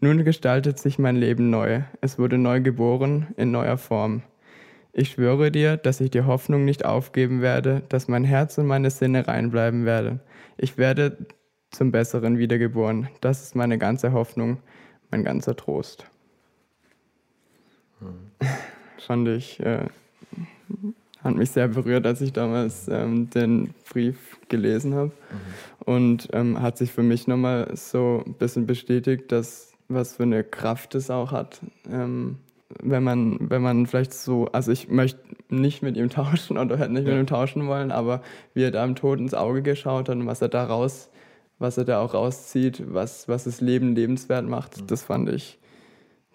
Nun 0.00 0.24
gestaltet 0.24 0.78
sich 0.78 0.98
mein 0.98 1.16
Leben 1.16 1.50
neu. 1.50 1.82
Es 2.00 2.18
wurde 2.18 2.38
neu 2.38 2.60
geboren, 2.60 3.28
in 3.36 3.50
neuer 3.50 3.76
Form. 3.76 4.22
Ich 4.92 5.10
schwöre 5.10 5.50
dir, 5.50 5.76
dass 5.76 6.00
ich 6.00 6.10
die 6.10 6.22
Hoffnung 6.22 6.64
nicht 6.64 6.84
aufgeben 6.84 7.42
werde, 7.42 7.82
dass 7.88 8.08
mein 8.08 8.24
Herz 8.24 8.56
und 8.58 8.66
meine 8.66 8.90
Sinne 8.90 9.28
reinbleiben 9.28 9.84
werden. 9.84 10.20
Ich 10.56 10.78
werde 10.78 11.26
zum 11.70 11.92
Besseren 11.92 12.38
wiedergeboren. 12.38 13.08
Das 13.20 13.42
ist 13.42 13.54
meine 13.54 13.78
ganze 13.78 14.12
Hoffnung, 14.12 14.58
mein 15.10 15.22
ganzer 15.22 15.54
Trost. 15.54 16.06
Hm. 18.00 18.30
Fand 18.98 19.28
ich 19.28 19.60
äh, 19.60 19.86
hat 21.22 21.36
mich 21.36 21.50
sehr 21.50 21.68
berührt, 21.68 22.06
als 22.06 22.20
ich 22.20 22.32
damals 22.32 22.88
ähm, 22.88 23.28
den 23.30 23.74
Brief 23.90 24.38
gelesen 24.48 24.94
habe. 24.94 25.08
Mhm. 25.08 25.84
Und 25.84 26.28
ähm, 26.32 26.60
hat 26.62 26.78
sich 26.78 26.92
für 26.92 27.02
mich 27.02 27.26
nochmal 27.26 27.70
so 27.74 28.22
ein 28.26 28.34
bisschen 28.34 28.66
bestätigt, 28.66 29.30
dass 29.32 29.70
was 29.90 30.16
für 30.16 30.22
eine 30.22 30.44
Kraft 30.44 30.94
es 30.94 31.10
auch 31.10 31.32
hat, 31.32 31.60
ähm, 31.90 32.38
wenn 32.80 33.02
man, 33.02 33.50
wenn 33.50 33.62
man 33.62 33.86
vielleicht 33.86 34.14
so, 34.14 34.46
also 34.52 34.70
ich 34.70 34.88
möchte 34.88 35.18
nicht 35.48 35.82
mit 35.82 35.96
ihm 35.96 36.08
tauschen 36.10 36.56
oder 36.56 36.76
hätte 36.78 36.92
nicht 36.92 37.06
mit 37.06 37.14
ihm 37.14 37.26
tauschen 37.26 37.66
wollen, 37.66 37.90
aber 37.90 38.22
wie 38.54 38.62
er 38.62 38.70
da 38.70 38.84
im 38.84 38.94
Tod 38.94 39.18
ins 39.18 39.34
Auge 39.34 39.62
geschaut 39.62 40.08
hat 40.08 40.16
und 40.16 40.26
was 40.26 40.40
er 40.40 40.48
da 40.48 40.64
raus, 40.64 41.10
was 41.58 41.76
er 41.76 41.84
da 41.84 42.00
auch 42.00 42.14
rauszieht, 42.14 42.82
was, 42.86 43.28
was 43.28 43.44
das 43.44 43.60
Leben 43.60 43.94
lebenswert 43.94 44.46
macht, 44.46 44.80
mhm. 44.80 44.86
das 44.86 45.02
fand 45.02 45.28
ich, 45.28 45.58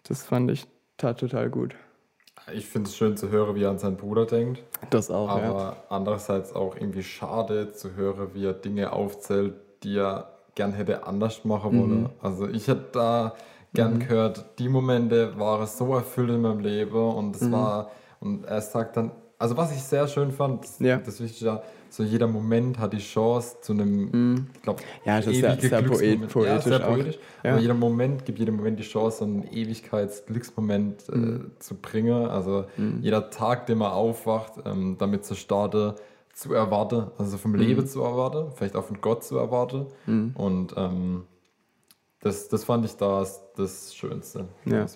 das 0.04 0.24
fand 0.24 0.52
ich 0.52 0.68
total 0.98 1.50
gut. 1.50 1.76
Ich 2.54 2.68
finde 2.68 2.90
es 2.90 2.96
schön 2.96 3.18
zu 3.18 3.30
hören, 3.30 3.56
wie 3.56 3.64
er 3.64 3.72
an 3.72 3.80
seinen 3.80 3.98
Bruder 3.98 4.26
denkt. 4.26 4.62
Das 4.92 5.10
auch, 5.10 5.30
Aber 5.30 5.42
ja. 5.42 5.76
andererseits 5.90 6.54
auch 6.54 6.76
irgendwie 6.76 7.04
schade 7.04 7.72
zu 7.72 7.96
hören, 7.96 8.30
wie 8.34 8.46
er 8.46 8.54
Dinge 8.54 8.94
aufzählt, 8.94 9.56
die 9.84 9.98
er 9.98 10.30
gern 10.54 10.74
hätte 10.74 11.06
anders 11.06 11.44
machen 11.44 11.80
wollen. 11.80 12.02
Mhm. 12.02 12.10
Also 12.22 12.48
ich 12.48 12.68
hätte 12.68 12.86
da 12.94 13.36
gern 13.74 13.96
mhm. 13.96 14.00
gehört, 14.00 14.46
die 14.60 14.70
Momente 14.70 15.38
waren 15.38 15.68
so 15.68 15.94
erfüllt 15.96 16.30
in 16.30 16.42
meinem 16.42 16.60
Leben 16.60 16.96
und 16.96 17.36
es 17.36 17.42
mhm. 17.42 17.52
war, 17.52 17.92
und 18.20 18.46
er 18.46 18.62
sagt 18.62 18.98
dann, 18.98 19.12
also 19.38 19.58
was 19.58 19.72
ich 19.72 19.82
sehr 19.84 20.08
schön 20.08 20.32
fand, 20.32 20.64
das, 20.64 20.80
ja. 20.80 20.98
das 20.98 21.20
Wichtige, 21.20 21.62
so 21.90 22.04
jeder 22.04 22.28
Moment 22.28 22.80
hat 22.80 22.94
die 22.94 23.00
Chance 23.00 23.58
zu 23.62 23.74
einem, 23.74 24.10
mhm. 24.12 24.48
ich 24.54 24.62
glaube, 24.62 24.82
ja, 25.06 25.18
das 25.18 25.28
ist 25.28 25.40
sehr, 25.40 25.60
sehr 25.60 25.82
poet, 25.82 26.28
poetisch, 26.30 26.48
ja, 26.48 26.62
sehr 26.62 26.80
poetisch. 26.80 27.20
Ja. 27.44 27.52
Aber 27.52 27.62
jeder 27.62 27.74
Moment 27.74 28.26
gibt 28.26 28.40
jedem 28.40 28.58
Moment 28.58 28.80
die 28.80 28.84
Chance, 28.84 29.20
so 29.20 29.26
einen 29.26 29.44
Ewigkeitsglücksmoment 29.52 31.10
äh, 31.10 31.16
mhm. 31.16 31.52
zu 31.60 31.76
bringen. 31.76 32.28
Also 32.28 32.66
mhm. 32.78 33.00
jeder 33.02 33.30
Tag, 33.30 33.68
den 33.68 33.78
man 33.78 33.92
aufwacht, 33.92 34.54
ähm, 34.66 34.98
damit 34.98 35.26
zu 35.26 35.36
starten, 35.36 35.94
zu 36.34 36.54
erwarten, 36.54 37.08
also 37.18 37.38
vom 37.38 37.56
Leben 37.56 37.82
mhm. 37.82 37.88
zu 37.88 38.02
erwarten, 38.02 38.52
vielleicht 38.56 38.76
auch 38.76 38.84
von 38.84 39.00
Gott 39.00 39.24
zu 39.24 39.38
erwarten. 39.38 39.86
Mhm. 40.06 40.32
Und 40.36 40.74
ähm, 40.76 41.24
das, 42.26 42.50
das 42.50 42.64
fand 42.64 42.84
ich 42.86 42.98
da 42.98 43.24
das 43.56 43.96
Schönste. 43.96 44.46
Ja. 44.66 44.88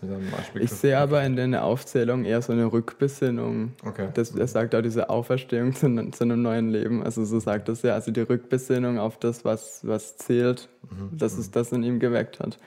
ich 0.56 0.72
sehe 0.72 0.98
aber 0.98 1.24
in 1.24 1.36
der 1.36 1.64
Aufzählung 1.64 2.26
eher 2.26 2.42
so 2.42 2.54
eine 2.54 2.74
Rückbesinnung. 2.74 3.74
Okay. 3.86 4.10
Das, 4.16 4.32
er 4.32 4.48
sagt 4.48 4.74
auch 4.74 4.82
diese 4.82 5.12
Auferstehung 5.12 5.74
zu, 5.76 6.10
zu, 6.10 6.24
einem 6.24 6.42
neuen 6.42 6.72
Leben. 6.72 7.04
Also 7.04 7.24
so 7.26 7.40
sagt 7.40 7.70
das 7.70 7.84
ja, 7.84 7.94
also 7.94 8.10
die 8.10 8.22
Rückbesinnung 8.22 8.98
auf 8.98 9.20
das, 9.20 9.46
was, 9.46 9.86
was 9.86 10.18
zählt, 10.18 10.70
mhm. 10.90 11.16
dass 11.16 11.38
es 11.38 11.52
das 11.52 11.72
in 11.72 11.84
ihm 11.84 12.00
geweckt 12.00 12.40
hat. 12.40 12.58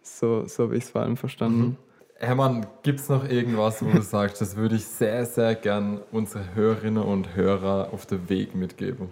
So, 0.00 0.46
so 0.46 0.64
habe 0.64 0.76
ich 0.76 0.84
es 0.84 0.90
vor 0.90 1.02
allem 1.02 1.16
verstanden. 1.16 1.60
Mhm. 1.60 1.76
Hermann, 2.20 2.66
gibt 2.84 3.00
es 3.00 3.08
noch 3.08 3.28
irgendwas, 3.28 3.84
wo 3.84 3.90
du 3.90 4.02
sagst, 4.02 4.40
das 4.40 4.54
würde 4.54 4.76
ich 4.76 4.84
sehr, 4.84 5.26
sehr 5.26 5.56
gern 5.56 6.00
unsere 6.12 6.54
Hörerinnen 6.54 7.02
und 7.02 7.34
Hörer 7.34 7.88
auf 7.92 8.06
den 8.06 8.28
Weg 8.28 8.54
mitgeben? 8.54 9.08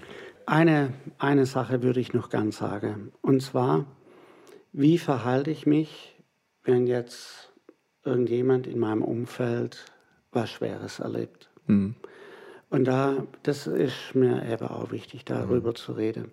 Eine, 0.47 0.93
eine 1.19 1.45
Sache 1.45 1.83
würde 1.83 1.99
ich 1.99 2.15
noch 2.15 2.31
gern 2.31 2.53
sagen. 2.53 3.11
Und 3.21 3.43
zwar, 3.43 3.85
wie 4.77 4.99
verhalte 4.99 5.51
ich 5.51 5.65
mich, 5.65 6.15
wenn 6.63 6.87
jetzt 6.87 7.51
irgendjemand 8.05 8.67
in 8.67 8.79
meinem 8.79 9.03
Umfeld 9.03 9.87
was 10.33 10.51
Schweres 10.51 10.99
erlebt? 10.99 11.49
Mhm. 11.67 11.95
Und 12.69 12.85
da, 12.85 13.27
das 13.43 13.67
ist 13.67 14.15
mir 14.15 14.47
eben 14.47 14.67
auch 14.67 14.93
wichtig, 14.93 15.25
darüber 15.25 15.71
mhm. 15.71 15.77
zu 15.77 15.93
reden. 15.93 16.31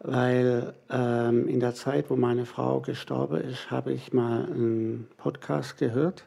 Weil 0.00 0.74
ähm, 0.90 1.46
in 1.46 1.60
der 1.60 1.74
Zeit, 1.74 2.10
wo 2.10 2.16
meine 2.16 2.44
Frau 2.44 2.80
gestorben 2.80 3.40
ist, 3.40 3.70
habe 3.70 3.92
ich 3.92 4.12
mal 4.12 4.46
einen 4.46 5.06
Podcast 5.16 5.78
gehört. 5.78 6.24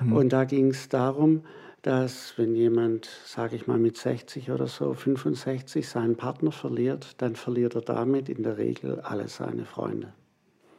Mhm. 0.00 0.12
Und 0.12 0.32
da 0.32 0.42
ging 0.44 0.70
es 0.70 0.88
darum, 0.88 1.44
dass 1.82 2.36
wenn 2.36 2.56
jemand, 2.56 3.08
sage 3.24 3.54
ich 3.54 3.68
mal 3.68 3.78
mit 3.78 3.96
60 3.98 4.50
oder 4.50 4.66
so, 4.66 4.94
65 4.94 5.88
seinen 5.88 6.16
Partner 6.16 6.50
verliert, 6.50 7.22
dann 7.22 7.36
verliert 7.36 7.76
er 7.76 7.82
damit 7.82 8.28
in 8.28 8.42
der 8.42 8.58
Regel 8.58 8.98
alle 9.00 9.28
seine 9.28 9.64
Freunde. 9.64 10.12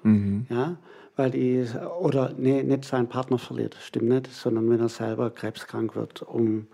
Mhm. 0.03 0.45
Ja, 0.49 0.77
weil 1.15 1.31
die, 1.31 1.65
oder 1.99 2.33
nee, 2.37 2.63
nicht 2.63 2.85
seinen 2.85 3.07
Partner 3.07 3.37
verliert, 3.37 3.77
stimmt 3.81 4.09
nicht, 4.09 4.31
sondern 4.31 4.69
wenn 4.69 4.79
er 4.79 4.89
selber 4.89 5.29
krebskrank 5.29 5.95
wird, 5.95 6.23
um 6.23 6.67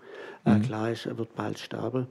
äh, 0.44 0.54
mhm. 0.54 0.62
äh, 0.62 0.66
klar 0.66 0.90
ist, 0.90 1.06
er 1.06 1.18
wird 1.18 1.34
bald 1.34 1.58
sterben, 1.58 2.06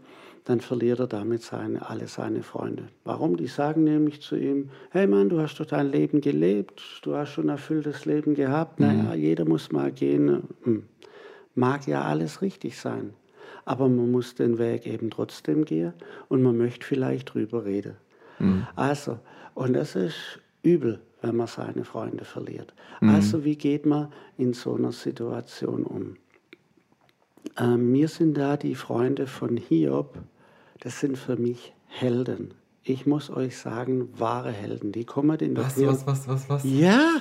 dann 0.46 0.62
verliert 0.62 1.00
er 1.00 1.08
damit 1.08 1.42
seine, 1.44 1.90
alle 1.90 2.08
seine 2.08 2.44
Freunde. 2.44 2.88
Warum? 3.04 3.38
Die 3.38 3.48
sagen 3.48 3.84
nämlich 3.84 4.22
zu 4.22 4.36
ihm, 4.36 4.70
hey 4.92 5.08
Mann, 5.08 5.30
du 5.30 5.40
hast 5.40 5.60
doch 5.60 5.66
dein 5.66 5.92
Leben 5.92 6.22
gelebt, 6.22 6.82
du 7.04 7.16
hast 7.16 7.30
schon 7.32 7.46
ein 7.46 7.50
erfülltes 7.50 8.06
Leben 8.06 8.36
gehabt, 8.36 8.80
mhm. 8.80 8.88
naja, 8.88 9.14
jeder 9.16 9.46
muss 9.46 9.72
mal 9.72 9.92
gehen. 9.92 10.44
Hm. 10.64 10.84
Mag 11.56 11.88
ja 11.88 12.04
alles 12.04 12.42
richtig 12.42 12.80
sein, 12.80 13.14
aber 13.66 13.90
man 13.90 14.12
muss 14.12 14.36
den 14.36 14.60
Weg 14.60 14.86
eben 14.86 15.10
trotzdem 15.10 15.66
gehen 15.66 15.94
und 16.30 16.42
man 16.42 16.58
möchte 16.58 16.86
vielleicht 16.86 17.34
drüber 17.34 17.66
reden. 17.66 17.96
Mhm. 18.38 18.68
Also, 18.76 19.20
und 19.56 19.74
das 19.74 19.96
ist 19.96 20.40
übel 20.64 21.02
wenn 21.22 21.36
man 21.36 21.48
seine 21.48 21.84
Freunde 21.84 22.26
verliert. 22.26 22.74
Mhm. 23.02 23.10
Also 23.10 23.44
wie 23.44 23.56
geht 23.56 23.86
man 23.86 24.12
in 24.38 24.54
so 24.54 24.76
einer 24.76 24.92
Situation 24.92 25.84
um? 25.84 26.18
Äh, 27.58 27.78
mir 27.78 28.08
sind 28.08 28.38
da 28.38 28.58
die 28.58 28.76
Freunde 28.76 29.28
von 29.28 29.58
Hiob, 29.58 30.18
das 30.80 31.00
sind 31.00 31.18
für 31.18 31.36
mich 31.36 31.74
Helden. 31.88 32.54
Ich 32.84 33.06
muss 33.06 33.30
euch 33.30 33.58
sagen, 33.58 34.10
wahre 34.18 34.52
Helden. 34.52 34.92
Die 34.92 35.06
kommen 35.06 35.38
in 35.40 35.56
der 35.56 35.66
was, 35.66 35.78
was, 35.78 36.08
was, 36.08 36.28
was, 36.28 36.50
was? 36.50 36.64
Ja, 36.64 37.18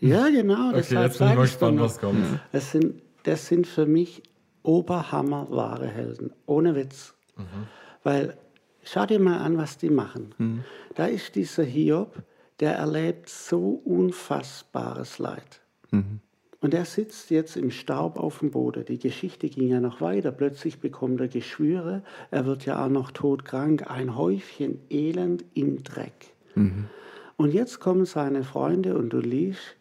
ja, 0.00 0.28
genau. 0.30 0.70
okay, 0.70 0.78
jetzt 0.78 1.18
bin 1.18 1.28
ich 1.28 1.34
mal 1.34 1.36
gespannt, 1.36 1.80
was 1.80 2.00
kommt. 2.00 2.24
Das 2.50 2.72
sind, 2.72 3.02
das 3.22 3.46
sind 3.46 3.66
für 3.66 3.86
mich 3.86 4.22
Oberhammer 4.62 5.48
wahre 5.50 5.86
Helden. 5.86 6.32
Ohne 6.46 6.74
Witz. 6.74 7.14
Mhm. 7.36 7.66
Weil, 8.02 8.36
schau 8.82 9.06
dir 9.06 9.20
mal 9.20 9.38
an, 9.38 9.58
was 9.58 9.78
die 9.78 9.90
machen. 9.90 10.34
Mhm. 10.38 10.64
Da 10.94 11.06
ist 11.06 11.34
dieser 11.34 11.64
Hiob, 11.64 12.14
der 12.60 12.74
erlebt 12.74 13.28
so 13.28 13.80
unfassbares 13.84 15.18
Leid. 15.18 15.60
Mhm. 15.90 16.20
Und 16.60 16.74
er 16.74 16.84
sitzt 16.84 17.30
jetzt 17.30 17.56
im 17.56 17.72
Staub 17.72 18.16
auf 18.16 18.38
dem 18.38 18.52
Boden. 18.52 18.84
Die 18.84 18.98
Geschichte 18.98 19.48
ging 19.48 19.66
ja 19.66 19.80
noch 19.80 20.00
weiter. 20.00 20.30
Plötzlich 20.30 20.78
bekommt 20.78 21.20
er 21.20 21.26
Geschwüre. 21.26 22.04
Er 22.30 22.46
wird 22.46 22.64
ja 22.66 22.84
auch 22.84 22.88
noch 22.88 23.10
todkrank. 23.10 23.90
Ein 23.90 24.16
Häufchen 24.16 24.78
Elend 24.88 25.44
im 25.54 25.82
Dreck. 25.82 26.34
Mhm. 26.54 26.88
Und 27.36 27.52
jetzt 27.52 27.80
kommen 27.80 28.04
seine 28.04 28.44
Freunde 28.44 28.96
und 28.96 29.10
du 29.10 29.18
liest, 29.18 29.76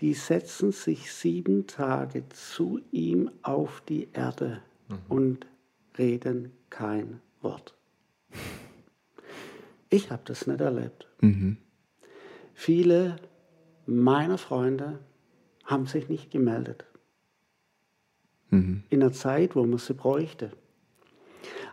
die 0.00 0.14
setzen 0.14 0.72
sich 0.72 1.12
sieben 1.12 1.68
Tage 1.68 2.28
zu 2.30 2.80
ihm 2.90 3.30
auf 3.42 3.80
die 3.88 4.08
Erde 4.12 4.62
mhm. 4.88 4.98
und 5.08 5.46
reden 5.96 6.52
kein 6.70 7.20
Wort. 7.40 7.74
Ich 9.88 10.10
habe 10.10 10.22
das 10.24 10.48
nicht 10.48 10.60
erlebt. 10.60 11.06
Mhm. 11.20 11.58
Viele 12.58 13.16
meiner 13.84 14.38
Freunde 14.38 14.98
haben 15.66 15.84
sich 15.84 16.08
nicht 16.08 16.30
gemeldet. 16.30 16.86
Mhm. 18.48 18.82
In 18.88 19.02
einer 19.02 19.12
Zeit, 19.12 19.54
wo 19.54 19.64
man 19.64 19.78
sie 19.78 19.92
bräuchte. 19.92 20.50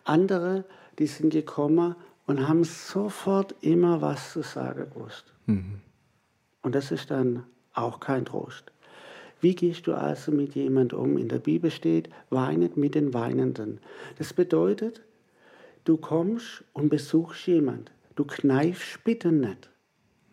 Andere, 0.03 0.65
die 0.99 1.07
sind 1.07 1.31
gekommen 1.31 1.95
und 2.27 2.49
haben 2.49 2.65
sofort 2.65 3.55
immer 3.61 4.01
was 4.01 4.33
zu 4.33 4.41
sagen 4.41 4.89
gewusst. 4.93 5.33
Mhm. 5.45 5.79
Und 6.61 6.75
das 6.75 6.91
ist 6.91 7.09
dann 7.09 7.45
auch 7.73 8.01
kein 8.01 8.25
Trost. 8.25 8.73
Wie 9.39 9.55
gehst 9.55 9.87
du 9.87 9.93
also 9.93 10.33
mit 10.33 10.53
jemand 10.53 10.93
um? 10.93 11.17
In 11.17 11.29
der 11.29 11.39
Bibel 11.39 11.71
steht, 11.71 12.09
weinet 12.29 12.75
mit 12.75 12.93
den 12.93 13.13
Weinenden. 13.13 13.79
Das 14.17 14.33
bedeutet, 14.33 15.01
du 15.85 15.95
kommst 15.95 16.65
und 16.73 16.89
besuchst 16.89 17.47
jemand. 17.47 17.89
Du 18.15 18.25
kneifst 18.25 19.01
bitte 19.05 19.31
nicht 19.31 19.72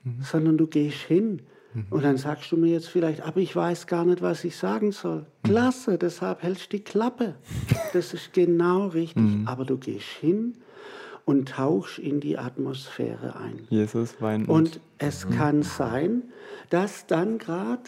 mhm. 0.05 0.23
sondern 0.23 0.59
du 0.59 0.67
gehst 0.67 0.99
hin. 0.99 1.43
Mhm. 1.75 1.87
Und 1.91 2.05
dann 2.05 2.17
sagst 2.17 2.51
du 2.51 2.57
mir 2.57 2.73
jetzt 2.73 2.89
vielleicht, 2.89 3.23
aber 3.23 3.41
ich 3.41 3.55
weiß 3.55 3.87
gar 3.87 4.05
nicht, 4.05 4.23
was 4.23 4.45
ich 4.45 4.57
sagen 4.57 4.93
soll. 4.93 5.21
Mhm. 5.21 5.49
Klasse, 5.49 5.99
deshalb 5.99 6.43
hältst 6.43 6.73
du 6.73 6.77
die 6.79 6.85
Klappe. 6.85 7.37
Das 7.93 8.15
ist 8.15 8.33
genau 8.33 8.87
richtig. 8.87 9.23
Mhm. 9.23 9.49
Aber 9.49 9.65
du 9.65 9.77
gehst 9.77 10.07
hin 10.21 10.55
und 11.25 11.49
tauchst 11.49 11.99
in 11.99 12.21
die 12.21 12.39
Atmosphäre 12.39 13.35
ein. 13.37 13.67
Jesus 13.69 14.21
weint. 14.21 14.49
Und 14.49 14.81
es 14.99 15.29
kann 15.29 15.63
sein, 15.63 16.23
dass 16.71 17.07
dann 17.07 17.39
gerade 17.39 17.83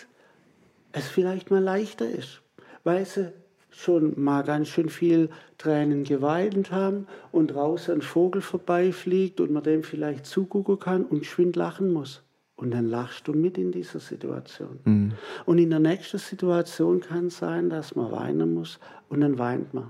es 0.91 1.07
vielleicht 1.07 1.51
mal 1.51 1.63
leichter 1.63 2.09
ist. 2.09 2.43
Weil 2.85 3.05
sie 3.07 3.33
schon 3.73 4.21
mal 4.23 4.43
ganz 4.43 4.69
schön 4.69 4.89
viel 4.89 5.31
Tränen 5.59 6.05
geweint 6.05 6.71
haben 6.71 7.07
und 7.33 7.49
draußen 7.49 7.95
ein 7.95 8.03
Vogel 8.03 8.43
vorbeifliegt 8.43 9.41
und 9.41 9.51
man 9.51 9.63
dem 9.63 9.83
vielleicht 9.83 10.27
zugucken 10.27 10.79
kann 10.79 11.05
und 11.05 11.21
geschwind 11.21 11.57
lachen 11.57 11.93
muss. 11.93 12.23
Und 12.55 12.73
dann 12.73 12.87
lachst 12.87 13.27
du 13.27 13.33
mit 13.33 13.59
in 13.59 13.73
dieser 13.73 13.99
Situation. 13.99 14.79
Mhm. 14.85 15.13
Und 15.47 15.59
in 15.59 15.71
der 15.71 15.81
nächsten 15.81 16.19
Situation 16.19 17.01
kann 17.01 17.27
es 17.27 17.39
sein, 17.39 17.71
dass 17.71 17.97
man 17.97 18.13
weinen 18.13 18.55
muss 18.55 18.79
und 19.09 19.23
dann 19.23 19.39
weint 19.39 19.75
man. 19.75 19.89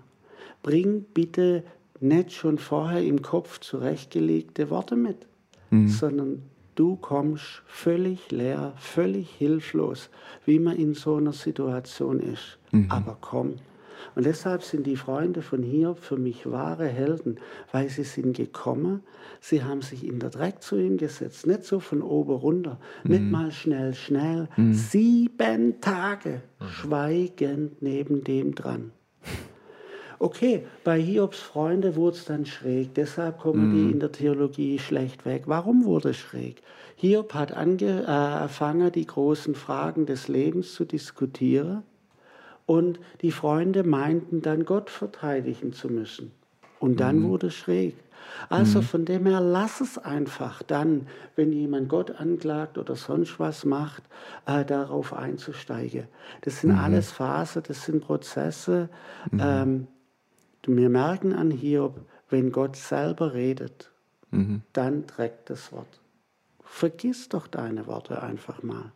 Bring 0.63 1.05
bitte 1.13 1.65
nicht 2.01 2.33
schon 2.33 2.59
vorher 2.59 3.03
im 3.03 3.21
Kopf 3.21 3.61
zurechtgelegte 3.61 4.71
Worte 4.71 4.97
mit, 4.97 5.27
mhm. 5.71 5.89
sondern 5.89 6.43
du 6.75 6.97
kommst 6.97 7.63
völlig 7.67 8.31
leer, 8.31 8.73
völlig 8.77 9.31
hilflos, 9.31 10.09
wie 10.47 10.59
man 10.59 10.77
in 10.77 10.95
so 10.95 11.17
einer 11.17 11.33
Situation 11.33 12.21
ist. 12.21 12.59
Mhm. 12.71 12.91
Aber 12.91 13.19
komm, 13.21 13.57
Und 14.15 14.27
deshalb 14.27 14.63
sind 14.63 14.87
die 14.87 14.97
Freunde 14.97 15.43
von 15.43 15.63
Hiob 15.63 15.99
für 15.99 16.17
mich 16.17 16.51
wahre 16.51 16.87
Helden, 16.87 17.39
weil 17.71 17.89
sie 17.89 18.05
sind 18.05 18.37
gekommen, 18.37 19.03
sie 19.41 19.65
haben 19.65 19.83
sich 19.83 20.07
in 20.07 20.19
der 20.19 20.31
Dreck 20.31 20.63
zu 20.63 20.77
ihm 20.77 20.97
gesetzt, 20.97 21.47
nicht 21.47 21.65
so 21.65 21.81
von 21.81 22.03
oben 22.03 22.35
runter, 22.35 22.79
mhm. 23.05 23.11
nicht 23.11 23.25
mal 23.25 23.53
schnell, 23.53 23.95
schnell, 23.95 24.49
mhm. 24.57 24.73
sieben 24.73 25.81
Tage 25.81 26.43
mhm. 26.61 26.67
schweigend 26.67 27.83
neben 27.83 28.25
dem 28.25 28.55
dran. 28.55 28.93
Okay, 30.19 30.65
bei 30.85 31.01
Hiobs 31.01 31.41
Freunde 31.41 31.97
wurde 31.97 32.17
es 32.17 32.25
dann 32.27 32.47
schräg, 32.47 32.95
deshalb 32.95 33.41
kommen 33.41 33.73
mm. 33.73 33.75
die 33.75 33.83
mhm. 33.83 33.93
in 33.95 33.99
der 33.99 34.13
Theologie 34.13 34.79
schlecht 34.79 35.27
weg. 35.27 35.43
Warum 35.47 35.85
wurde 35.85 36.11
es 36.11 36.17
schräg? 36.17 36.63
Hiob 36.95 37.35
hat 37.35 37.53
angefangen, 37.53 38.87
äh, 38.87 38.91
die 38.93 39.05
großen 39.05 39.57
Fragen 39.57 40.07
des 40.07 40.29
Lebens 40.29 40.75
zu 40.75 40.85
diskutieren 40.85 41.83
und 42.67 43.01
die 43.21 43.33
Freunde 43.33 43.85
meinten 43.85 44.43
dann, 44.43 44.65
Gott 44.65 44.91
verteidigen 44.91 45.73
zu 45.73 45.89
müssen. 45.89 46.33
Und 46.79 47.01
dann 47.01 47.21
mm. 47.21 47.29
wurde 47.29 47.47
es 47.49 47.55
schräg. 47.55 47.95
Also 48.49 48.81
mm. 48.81 48.83
von 48.83 49.05
dem 49.05 49.27
her, 49.27 49.41
lass 49.41 49.81
es 49.81 49.99
einfach 49.99 50.63
dann, 50.63 51.07
wenn 51.37 51.53
jemand 51.53 51.89
Gott 51.89 52.11
anklagt 52.13 52.79
oder 52.79 52.97
sonst 52.97 53.39
was 53.39 53.65
macht, 53.65 54.03
äh, 54.47 54.65
darauf 54.65 55.13
einzusteigen. 55.13 56.09
Das 56.43 56.61
sind 56.61 56.73
-hmm. 56.73 56.83
alles 56.83 57.13
Phasen, 57.13 57.63
das 57.67 57.85
sind 57.85 58.03
Prozesse. 58.03 58.89
-hmm. 59.31 59.39
Ähm, 59.41 59.87
wir 60.67 60.89
merken 60.89 61.33
an 61.33 61.51
Hiob, 61.51 62.01
wenn 62.29 62.53
Gott 62.53 62.77
selber 62.77 63.35
redet, 63.35 63.91
mhm. 64.31 64.63
dann 64.73 65.07
trägt 65.07 65.51
das 65.51 65.73
Wort. 65.73 66.01
Vergiss 66.63 67.29
doch 67.29 67.47
deine 67.47 67.87
Worte 67.87 68.23
einfach 68.23 68.63
mal. 68.63 68.93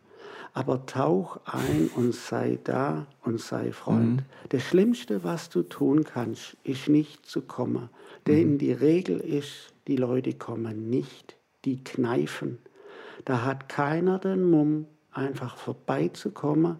Aber 0.53 0.85
tauch 0.85 1.39
ein 1.45 1.89
und 1.95 2.15
sei 2.15 2.59
da 2.63 3.05
und 3.23 3.39
sei 3.39 3.71
Freund. 3.71 4.17
Mhm. 4.17 4.25
Das 4.49 4.63
Schlimmste, 4.63 5.23
was 5.23 5.49
du 5.49 5.63
tun 5.63 6.03
kannst, 6.03 6.57
ist 6.63 6.89
nicht 6.89 7.25
zu 7.25 7.41
kommen. 7.41 7.89
Denn 8.25 8.53
mhm. 8.53 8.57
die 8.57 8.71
Regel 8.71 9.19
ist, 9.19 9.73
die 9.87 9.97
Leute 9.97 10.33
kommen 10.33 10.89
nicht, 10.89 11.37
die 11.65 11.83
kneifen. 11.83 12.59
Da 13.25 13.43
hat 13.43 13.69
keiner 13.69 14.19
den 14.19 14.49
Mumm, 14.49 14.85
einfach 15.11 15.57
vorbeizukommen 15.57 16.77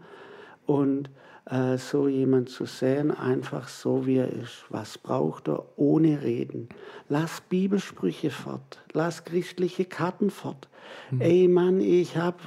und 0.66 1.10
äh, 1.50 1.78
so 1.78 2.08
jemand 2.08 2.50
zu 2.50 2.66
sehen, 2.66 3.12
einfach 3.12 3.68
so 3.68 4.06
wie 4.06 4.18
er 4.18 4.32
ist. 4.32 4.66
Was 4.70 4.98
braucht 4.98 5.48
er 5.48 5.64
ohne 5.78 6.22
Reden? 6.22 6.70
Lass 7.10 7.42
Bibelsprüche 7.42 8.32
fort, 8.32 8.84
lass 8.94 9.24
christliche 9.24 9.86
Karten 9.86 10.30
fort. 10.30 10.68
Mhm. 11.12 11.22
Ey 11.22 11.48
Mann, 11.48 11.80
ich 11.80 12.18
habe 12.18 12.38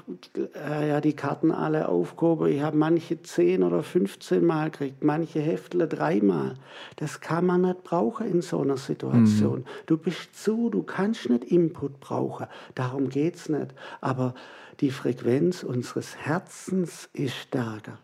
äh, 0.54 0.88
ja 0.88 1.00
die 1.00 1.14
Karten 1.14 1.50
alle 1.50 1.88
aufgehoben, 1.88 2.52
ich 2.52 2.60
habe 2.62 2.76
manche 2.76 3.22
10 3.22 3.62
oder 3.62 3.82
15 3.82 4.44
Mal 4.44 4.70
gekriegt, 4.70 5.04
manche 5.04 5.40
Heftle 5.40 5.86
dreimal. 5.86 6.54
Das 6.96 7.20
kann 7.20 7.46
man 7.46 7.62
nicht 7.62 7.84
brauchen 7.84 8.30
in 8.30 8.42
so 8.42 8.60
einer 8.60 8.76
Situation. 8.76 9.60
Mhm. 9.60 9.64
Du 9.86 9.96
bist 9.96 10.34
zu, 10.34 10.70
du 10.70 10.82
kannst 10.82 11.28
nicht 11.28 11.44
Input 11.44 12.00
brauchen, 12.00 12.46
darum 12.74 13.08
geht 13.08 13.36
es 13.36 13.48
nicht. 13.48 13.74
Aber 14.00 14.34
die 14.80 14.90
Frequenz 14.90 15.62
unseres 15.62 16.16
Herzens 16.16 17.08
ist 17.12 17.34
stärker. 17.34 17.98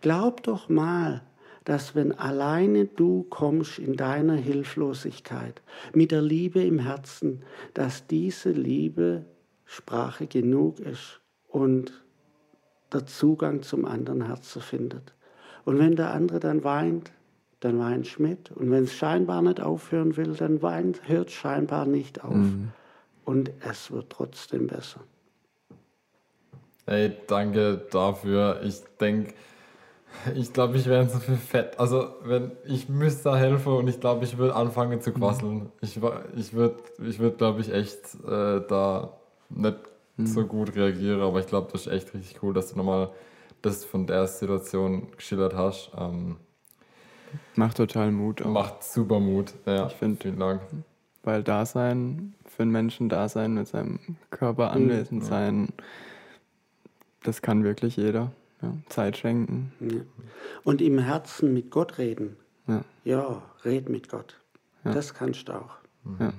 Glaub 0.00 0.42
doch 0.42 0.68
mal, 0.68 1.22
dass 1.64 1.94
wenn 1.94 2.12
alleine 2.12 2.86
du 2.86 3.24
kommst 3.24 3.78
in 3.78 3.96
deiner 3.96 4.34
Hilflosigkeit 4.34 5.62
mit 5.94 6.10
der 6.10 6.22
Liebe 6.22 6.62
im 6.62 6.80
Herzen, 6.80 7.42
dass 7.74 8.06
diese 8.06 8.50
Liebe 8.50 9.24
Sprache 9.64 10.26
genug 10.26 10.80
ist 10.80 11.20
und 11.48 12.02
der 12.92 13.06
Zugang 13.06 13.62
zum 13.62 13.84
anderen 13.84 14.26
Herzen 14.26 14.60
findet. 14.60 15.14
Und 15.64 15.78
wenn 15.78 15.96
der 15.96 16.12
andere 16.12 16.40
dann 16.40 16.64
weint, 16.64 17.12
dann 17.60 17.78
weint 17.78 18.18
mit. 18.18 18.50
Und 18.50 18.70
wenn 18.70 18.84
es 18.84 18.92
scheinbar 18.92 19.40
nicht 19.40 19.60
aufhören 19.60 20.16
will, 20.16 20.34
dann 20.34 20.62
weint, 20.62 21.08
hört 21.08 21.30
scheinbar 21.30 21.86
nicht 21.86 22.24
auf. 22.24 22.34
Mhm. 22.34 22.72
Und 23.24 23.52
es 23.60 23.90
wird 23.92 24.10
trotzdem 24.10 24.66
besser. 24.66 25.00
Hey, 26.86 27.16
danke 27.28 27.80
dafür. 27.92 28.60
Ich 28.64 28.82
denke, 29.00 29.32
ich 30.34 30.52
glaube, 30.52 30.76
ich 30.76 30.86
wäre 30.86 31.08
so 31.08 31.18
viel 31.18 31.36
fett. 31.36 31.78
Also, 31.78 32.08
wenn 32.24 32.52
ich 32.64 32.88
müsste 32.88 33.24
da 33.24 33.36
helfen 33.36 33.72
und 33.72 33.88
ich 33.88 34.00
glaube, 34.00 34.24
ich 34.24 34.38
würde 34.38 34.54
anfangen 34.54 35.00
zu 35.00 35.12
quasseln. 35.12 35.54
Mhm. 35.54 35.72
Ich, 35.80 35.98
ich 36.36 36.52
würde, 36.52 36.76
ich 37.06 37.18
würd, 37.18 37.38
glaube 37.38 37.60
ich, 37.60 37.72
echt 37.72 38.14
äh, 38.26 38.60
da 38.68 39.16
nicht 39.50 39.78
mhm. 40.16 40.26
so 40.26 40.44
gut 40.46 40.74
reagieren, 40.74 41.20
aber 41.20 41.40
ich 41.40 41.46
glaube, 41.46 41.68
das 41.72 41.86
ist 41.86 41.92
echt 41.92 42.14
richtig 42.14 42.42
cool, 42.42 42.54
dass 42.54 42.72
du 42.72 42.76
nochmal 42.76 43.10
das 43.62 43.84
von 43.84 44.06
der 44.06 44.26
Situation 44.26 45.08
geschildert 45.16 45.54
hast. 45.54 45.90
Ähm, 45.96 46.36
macht 47.54 47.76
total 47.76 48.10
Mut. 48.10 48.42
Auch. 48.42 48.50
Macht 48.50 48.84
super 48.84 49.20
Mut. 49.20 49.54
Ja, 49.66 49.86
ich 49.86 49.94
finde. 49.94 50.20
Vielen 50.20 50.38
Dank. 50.38 50.62
Weil 51.22 51.42
Dasein, 51.42 52.34
für 52.46 52.62
einen 52.62 52.72
Menschen 52.72 53.08
Dasein 53.08 53.54
mit 53.54 53.68
seinem 53.68 54.00
Körper 54.30 54.70
mhm. 54.70 54.84
anwesend 54.84 55.24
sein, 55.24 55.68
ja. 55.78 55.84
das 57.22 57.42
kann 57.42 57.62
wirklich 57.64 57.96
jeder. 57.96 58.32
Ja, 58.62 58.72
Zeit 58.88 59.16
schenken. 59.16 59.72
Ja. 59.80 60.00
Und 60.64 60.80
im 60.80 60.98
Herzen 60.98 61.52
mit 61.52 61.70
Gott 61.70 61.98
reden. 61.98 62.36
Ja, 62.66 62.82
ja 63.04 63.42
red 63.64 63.88
mit 63.88 64.08
Gott. 64.08 64.38
Das 64.84 65.14
kannst 65.14 65.48
du 65.48 65.52
auch. 65.52 65.76
Mhm. 66.04 66.32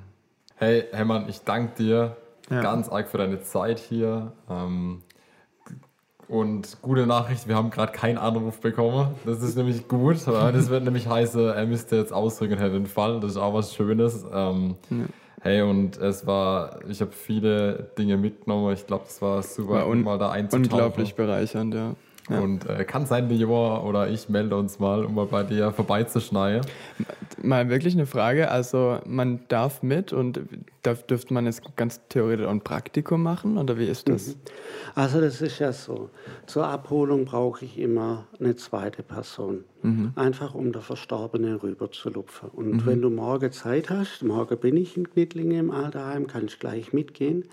Hey, 0.55 0.85
Hermann, 0.91 1.29
ich 1.29 1.41
danke 1.41 1.75
dir 1.75 2.17
ganz 2.49 2.89
arg 2.89 3.07
für 3.07 3.17
deine 3.17 3.41
Zeit 3.41 3.79
hier. 3.79 4.33
Ähm, 4.49 5.01
und 6.27 6.81
gute 6.81 7.05
Nachricht, 7.05 7.47
wir 7.47 7.55
haben 7.55 7.69
gerade 7.69 7.91
keinen 7.91 8.17
Anruf 8.17 8.59
bekommen. 8.59 9.15
Das 9.25 9.41
ist 9.41 9.55
nämlich 9.55 9.87
gut. 9.87 10.17
Das 10.25 10.69
wird 10.69 10.83
nämlich 10.83 11.07
heißen, 11.07 11.49
er 11.49 11.65
müsste 11.65 11.95
jetzt 11.95 12.11
ausdrücken, 12.13 12.57
hätte 12.57 12.73
den 12.73 12.85
Fall. 12.85 13.19
Das 13.19 13.31
ist 13.31 13.37
auch 13.37 13.53
was 13.53 13.73
Schönes. 13.73 14.25
Ähm, 14.31 14.75
Hey, 15.43 15.61
und 15.61 15.97
es 15.97 16.25
war, 16.25 16.79
ich 16.87 17.01
habe 17.01 17.11
viele 17.11 17.91
Dinge 17.97 18.15
mitgenommen. 18.15 18.71
Ich 18.71 18.87
glaube, 18.87 19.03
es 19.09 19.21
war 19.21 19.43
super, 19.43 19.73
war 19.73 19.87
un 19.87 20.01
mal 20.01 20.17
da 20.17 20.31
einzutauchen. 20.31 20.71
Unglaublich 20.71 21.15
bereichernd, 21.15 21.73
ja. 21.73 21.95
Ja. 22.29 22.39
Und 22.39 22.69
äh, 22.69 22.85
kann 22.85 23.05
sein, 23.05 23.27
der 23.27 23.37
Joa 23.37 23.83
oder 23.83 24.09
ich 24.09 24.29
melde 24.29 24.55
uns 24.55 24.79
mal, 24.79 25.03
um 25.03 25.15
mal 25.15 25.25
bei 25.25 25.43
dir 25.43 25.71
vorbeizuschneiden. 25.71 26.65
Mal 27.41 27.69
wirklich 27.69 27.95
eine 27.95 28.05
Frage. 28.05 28.49
Also 28.49 28.99
man 29.05 29.41
darf 29.49 29.83
mit 29.83 30.13
und 30.13 30.39
darf, 30.83 31.03
dürfte 31.03 31.33
man 31.33 31.45
jetzt 31.45 31.63
ganz 31.75 31.99
theoretisch 32.07 32.45
auch 32.45 32.51
ein 32.51 32.61
Praktikum 32.61 33.21
machen 33.23 33.57
oder 33.57 33.77
wie 33.77 33.87
ist 33.87 34.07
das? 34.07 34.27
Mhm. 34.27 34.35
Also 34.95 35.19
das 35.19 35.41
ist 35.41 35.59
ja 35.59 35.73
so. 35.73 36.09
Zur 36.45 36.65
Abholung 36.67 37.25
brauche 37.25 37.65
ich 37.65 37.77
immer 37.77 38.25
eine 38.39 38.55
zweite 38.55 39.03
Person. 39.03 39.65
Mhm. 39.83 40.13
Einfach 40.15 40.55
um 40.55 40.71
der 40.71 40.81
Verstorbene 40.81 41.61
rüber 41.61 41.91
zu 41.91 42.09
lupfen. 42.09 42.49
Und 42.49 42.71
mhm. 42.71 42.85
wenn 42.85 43.01
du 43.01 43.09
morgen 43.09 43.51
Zeit 43.51 43.89
hast, 43.89 44.23
morgen 44.23 44.57
bin 44.57 44.77
ich 44.77 44.95
in 44.95 45.09
Knittlingen 45.09 45.59
im 45.59 45.71
Alterheim, 45.71 46.25
kannst 46.27 46.61
gleich 46.61 46.93
mitgehen. 46.93 47.43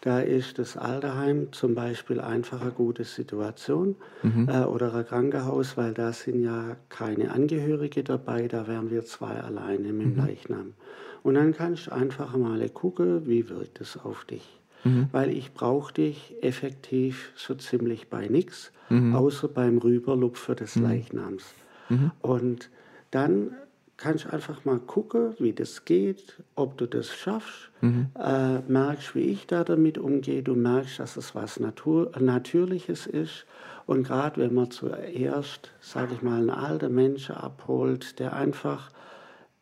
Da 0.00 0.20
ist 0.20 0.58
das 0.58 0.76
Alterheim 0.76 1.52
zum 1.52 1.74
Beispiel 1.74 2.20
einfach 2.20 2.60
eine 2.60 2.72
gute 2.72 3.04
Situation 3.04 3.94
mhm. 4.22 4.48
äh, 4.48 4.64
oder 4.64 4.94
ein 4.94 5.06
Krankenhaus, 5.06 5.76
weil 5.76 5.94
da 5.94 6.12
sind 6.12 6.42
ja 6.42 6.76
keine 6.88 7.32
Angehörige 7.32 8.02
dabei, 8.02 8.48
da 8.48 8.66
wären 8.66 8.90
wir 8.90 9.04
zwei 9.04 9.40
alleine 9.40 9.92
mit 9.92 10.06
dem 10.06 10.12
mhm. 10.14 10.26
Leichnam. 10.26 10.74
Und 11.22 11.34
dann 11.34 11.54
kannst 11.54 11.86
du 11.86 11.92
einfach 11.92 12.36
mal 12.36 12.68
gucken, 12.68 13.26
wie 13.26 13.48
wirkt 13.48 13.80
es 13.80 13.96
auf 13.96 14.24
dich. 14.24 14.58
Mhm. 14.84 15.08
Weil 15.12 15.30
ich 15.30 15.54
brauche 15.54 15.92
dich 15.92 16.34
effektiv 16.42 17.32
so 17.36 17.54
ziemlich 17.54 18.08
bei 18.08 18.28
nichts, 18.28 18.72
mhm. 18.88 19.14
außer 19.14 19.48
beim 19.48 19.78
Rüberlupfen 19.78 20.56
des 20.56 20.76
mhm. 20.76 20.82
Leichnams. 20.84 21.44
Mhm. 21.88 22.10
Und 22.20 22.70
dann 23.10 23.52
kannst 23.96 24.26
einfach 24.26 24.64
mal 24.64 24.78
gucken, 24.78 25.34
wie 25.38 25.52
das 25.52 25.84
geht, 25.84 26.42
ob 26.54 26.76
du 26.76 26.86
das 26.86 27.14
schaffst. 27.14 27.70
Mhm. 27.80 28.08
Äh, 28.18 28.58
merkst, 28.60 29.14
wie 29.14 29.20
ich 29.20 29.46
da 29.46 29.64
damit 29.64 29.98
umgehe. 29.98 30.42
Du 30.42 30.54
merkst, 30.54 30.98
dass 30.98 31.16
es 31.16 31.34
was 31.34 31.58
Natur 31.58 32.12
Natürliches 32.18 33.06
ist. 33.06 33.46
Und 33.86 34.04
gerade 34.04 34.40
wenn 34.40 34.54
man 34.54 34.70
zuerst, 34.70 35.70
sage 35.80 36.14
ich 36.14 36.22
mal, 36.22 36.40
einen 36.40 36.50
alten 36.50 36.94
Menschen 36.94 37.36
abholt, 37.36 38.18
der 38.18 38.34
einfach, 38.34 38.90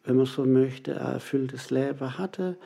wenn 0.04 0.16
man 0.16 0.26
so 0.26 0.44
möchte, 0.44 1.00
ein 1.00 1.14
erfülltes 1.14 1.70
Leben 1.70 2.18
hatte, 2.18 2.56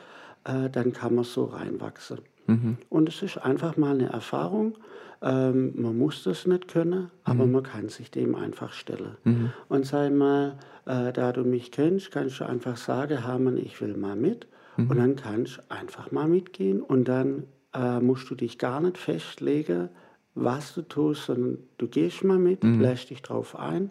äh, 0.45 0.69
dann 0.69 0.93
kann 0.93 1.15
man 1.15 1.25
so 1.25 1.45
reinwachsen. 1.45 2.19
Mhm. 2.47 2.77
Und 2.89 3.09
es 3.09 3.21
ist 3.21 3.37
einfach 3.37 3.77
mal 3.77 3.93
eine 3.93 4.09
Erfahrung. 4.09 4.75
Ähm, 5.21 5.73
man 5.75 5.97
muss 5.97 6.23
das 6.23 6.47
nicht 6.47 6.69
können, 6.69 7.11
aber 7.23 7.45
mhm. 7.45 7.51
man 7.51 7.63
kann 7.63 7.89
sich 7.89 8.09
dem 8.09 8.35
einfach 8.35 8.71
stellen. 8.71 9.17
Mhm. 9.25 9.51
Und 9.67 9.85
sei 9.85 10.09
mal, 10.09 10.57
äh, 10.85 11.11
da 11.11 11.33
du 11.33 11.43
mich 11.43 11.71
kennst, 11.71 12.11
kannst 12.11 12.39
du 12.39 12.45
einfach 12.45 12.77
sagen, 12.77 13.25
Hermann, 13.25 13.57
ich 13.57 13.81
will 13.81 13.97
mal 13.97 14.15
mit. 14.15 14.47
Mhm. 14.77 14.89
Und 14.89 14.97
dann 14.97 15.15
kannst 15.17 15.57
du 15.57 15.61
einfach 15.69 16.11
mal 16.11 16.27
mitgehen 16.27 16.81
und 16.81 17.07
dann 17.07 17.43
äh, 17.73 17.99
musst 17.99 18.29
du 18.29 18.35
dich 18.35 18.57
gar 18.57 18.79
nicht 18.79 18.97
festlegen, 18.97 19.89
was 20.35 20.73
du 20.73 20.83
tust, 20.83 21.25
sondern 21.25 21.57
du 21.77 21.87
gehst 21.87 22.23
mal 22.23 22.39
mit, 22.39 22.63
mhm. 22.63 22.79
lässt 22.79 23.09
dich 23.09 23.21
drauf 23.21 23.57
ein 23.57 23.89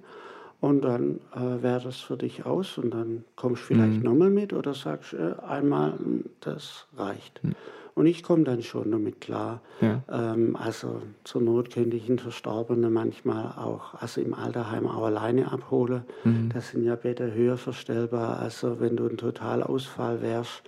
und 0.61 0.83
dann 0.83 1.21
äh, 1.35 1.63
wäre 1.63 1.83
das 1.85 2.01
für 2.01 2.17
dich 2.17 2.47
aus 2.47 2.79
und 2.79 2.93
dann 2.93 3.25
kommst 3.37 3.63
du 3.63 3.67
vielleicht 3.67 3.99
mhm. 3.99 4.05
nochmal 4.05 4.31
mit 4.31 4.53
oder 4.53 4.75
sagst 4.75 5.13
äh, 5.13 5.35
einmal, 5.47 5.93
hm, 5.93 6.25
das 6.41 6.87
reicht. 6.97 7.43
Mhm. 7.45 7.55
Und 7.99 8.07
ich 8.07 8.23
komme 8.23 8.45
dann 8.45 8.63
schon 8.63 8.93
damit 8.93 9.21
klar. 9.21 9.61
Ja. 9.81 10.03
Ähm, 10.09 10.55
also 10.55 11.03
zur 11.25 11.43
Not 11.43 11.73
könnte 11.73 11.97
ich 11.97 12.09
einen 12.09 12.21
Verstorbenen 12.21 12.93
manchmal 12.93 13.47
auch, 13.57 13.95
also 14.01 14.21
im 14.21 14.35
Alterheim 14.35 14.87
auch 14.87 15.05
alleine 15.07 15.51
abholen. 15.51 16.03
Mhm. 16.23 16.51
Das 16.55 16.71
sind 16.71 16.85
ja 16.85 16.95
Betten 16.95 17.35
höher 17.35 17.57
verstellbar. 17.57 18.39
Also 18.39 18.79
wenn 18.79 18.97
du 18.97 19.09
einen 19.09 19.17
Totalausfall 19.17 20.23
wärst, 20.23 20.63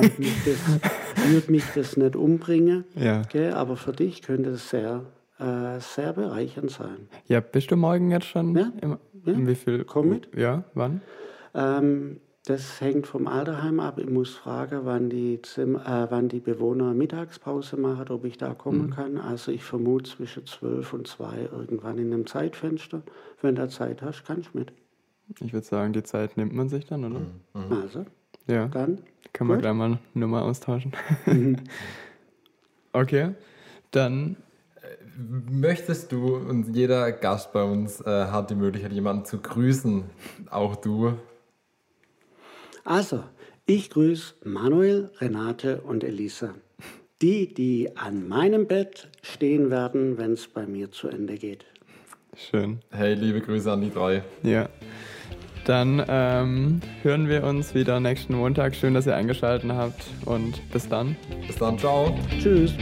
würde 0.00 0.14
mich, 0.18 0.34
das, 0.44 1.48
mich 1.48 1.64
das 1.72 1.96
nicht 1.96 2.16
umbringen. 2.16 2.84
Ja. 2.96 3.22
Gell? 3.30 3.52
Aber 3.52 3.76
für 3.76 3.92
dich 3.92 4.20
könnte 4.22 4.50
es 4.50 4.68
sehr, 4.68 5.02
äh, 5.38 5.78
sehr 5.78 6.12
bereichernd 6.12 6.72
sein. 6.72 7.08
Ja, 7.28 7.38
bist 7.38 7.70
du 7.70 7.76
morgen 7.76 8.10
jetzt 8.10 8.26
schon? 8.26 8.56
Ja. 8.56 8.72
Im, 8.80 8.98
Ja. 9.24 9.34
Wie 9.36 9.54
viel? 9.54 9.84
Komm 9.84 10.08
mit. 10.08 10.36
Ja, 10.36 10.64
wann? 10.74 11.00
Ähm, 11.54 12.18
das 12.44 12.80
hängt 12.80 13.06
vom 13.06 13.28
Alterheim 13.28 13.78
ab. 13.78 13.98
Ich 13.98 14.08
muss 14.10 14.34
fragen, 14.34 14.80
wann 14.82 15.08
die, 15.08 15.40
Zim 15.42 15.76
äh, 15.76 16.10
wann 16.10 16.28
die 16.28 16.40
Bewohner 16.40 16.92
Mittagspause 16.92 17.76
machen, 17.76 18.08
ob 18.08 18.24
ich 18.24 18.36
da 18.36 18.52
kommen 18.54 18.90
kann. 18.90 19.16
Also 19.18 19.52
ich 19.52 19.62
vermute 19.62 20.10
zwischen 20.10 20.46
12 20.46 20.92
und 20.92 21.06
2 21.06 21.48
irgendwann 21.52 21.98
in 21.98 22.12
einem 22.12 22.26
Zeitfenster. 22.26 23.02
Wenn 23.40 23.54
du 23.54 23.68
Zeit 23.68 24.02
hast, 24.02 24.24
kannst 24.24 24.50
du 24.52 24.58
mit. 24.58 24.72
Ich 25.40 25.52
würde 25.52 25.66
sagen, 25.66 25.92
die 25.92 26.02
Zeit 26.02 26.36
nimmt 26.36 26.52
man 26.52 26.68
sich 26.68 26.84
dann, 26.86 27.04
oder? 27.04 27.20
Also, 27.82 28.04
Ja. 28.48 28.66
dann. 28.68 28.98
Kann 29.32 29.46
man 29.46 29.60
gleich 29.60 29.72
mal 29.72 29.84
eine 29.84 29.98
Nummer 30.14 30.42
austauschen. 30.42 30.92
okay. 32.92 33.34
Dann, 33.92 34.36
Möchtest 35.50 36.10
du, 36.10 36.36
und 36.36 36.74
jeder 36.74 37.12
Gast 37.12 37.52
bei 37.52 37.62
uns 37.62 38.00
äh, 38.00 38.26
hat 38.26 38.50
die 38.50 38.54
Möglichkeit, 38.54 38.92
jemanden 38.92 39.24
zu 39.26 39.38
grüßen, 39.38 40.04
auch 40.50 40.76
du. 40.76 41.14
Also, 42.84 43.22
ich 43.64 43.90
grüße 43.90 44.34
Manuel, 44.44 45.10
Renate 45.20 45.80
und 45.82 46.02
Elisa. 46.02 46.54
Die, 47.20 47.54
die 47.54 47.96
an 47.96 48.28
meinem 48.28 48.66
Bett 48.66 49.08
stehen 49.22 49.70
werden, 49.70 50.18
wenn 50.18 50.32
es 50.32 50.48
bei 50.48 50.66
mir 50.66 50.90
zu 50.90 51.06
Ende 51.08 51.36
geht. 51.36 51.64
schön. 52.34 52.80
Hey, 52.90 53.14
liebe 53.14 53.40
Grüße 53.40 53.70
an 53.70 53.82
die 53.82 53.90
drei. 53.90 54.24
Ja. 54.42 54.68
Dann 55.64 56.04
ähm, 56.08 56.80
hören 57.02 57.28
wir 57.28 57.44
uns 57.44 57.72
wieder 57.74 58.00
nächsten 58.00 58.34
Montag. 58.34 58.74
Schön, 58.74 58.94
dass 58.94 59.06
ihr 59.06 59.14
eingeschaltet 59.14 59.70
habt 59.70 60.02
und 60.24 60.60
bis 60.72 60.88
dann. 60.88 61.14
Bis 61.46 61.56
dann, 61.56 61.78
ciao. 61.78 62.18
Tschüss. 62.40 62.74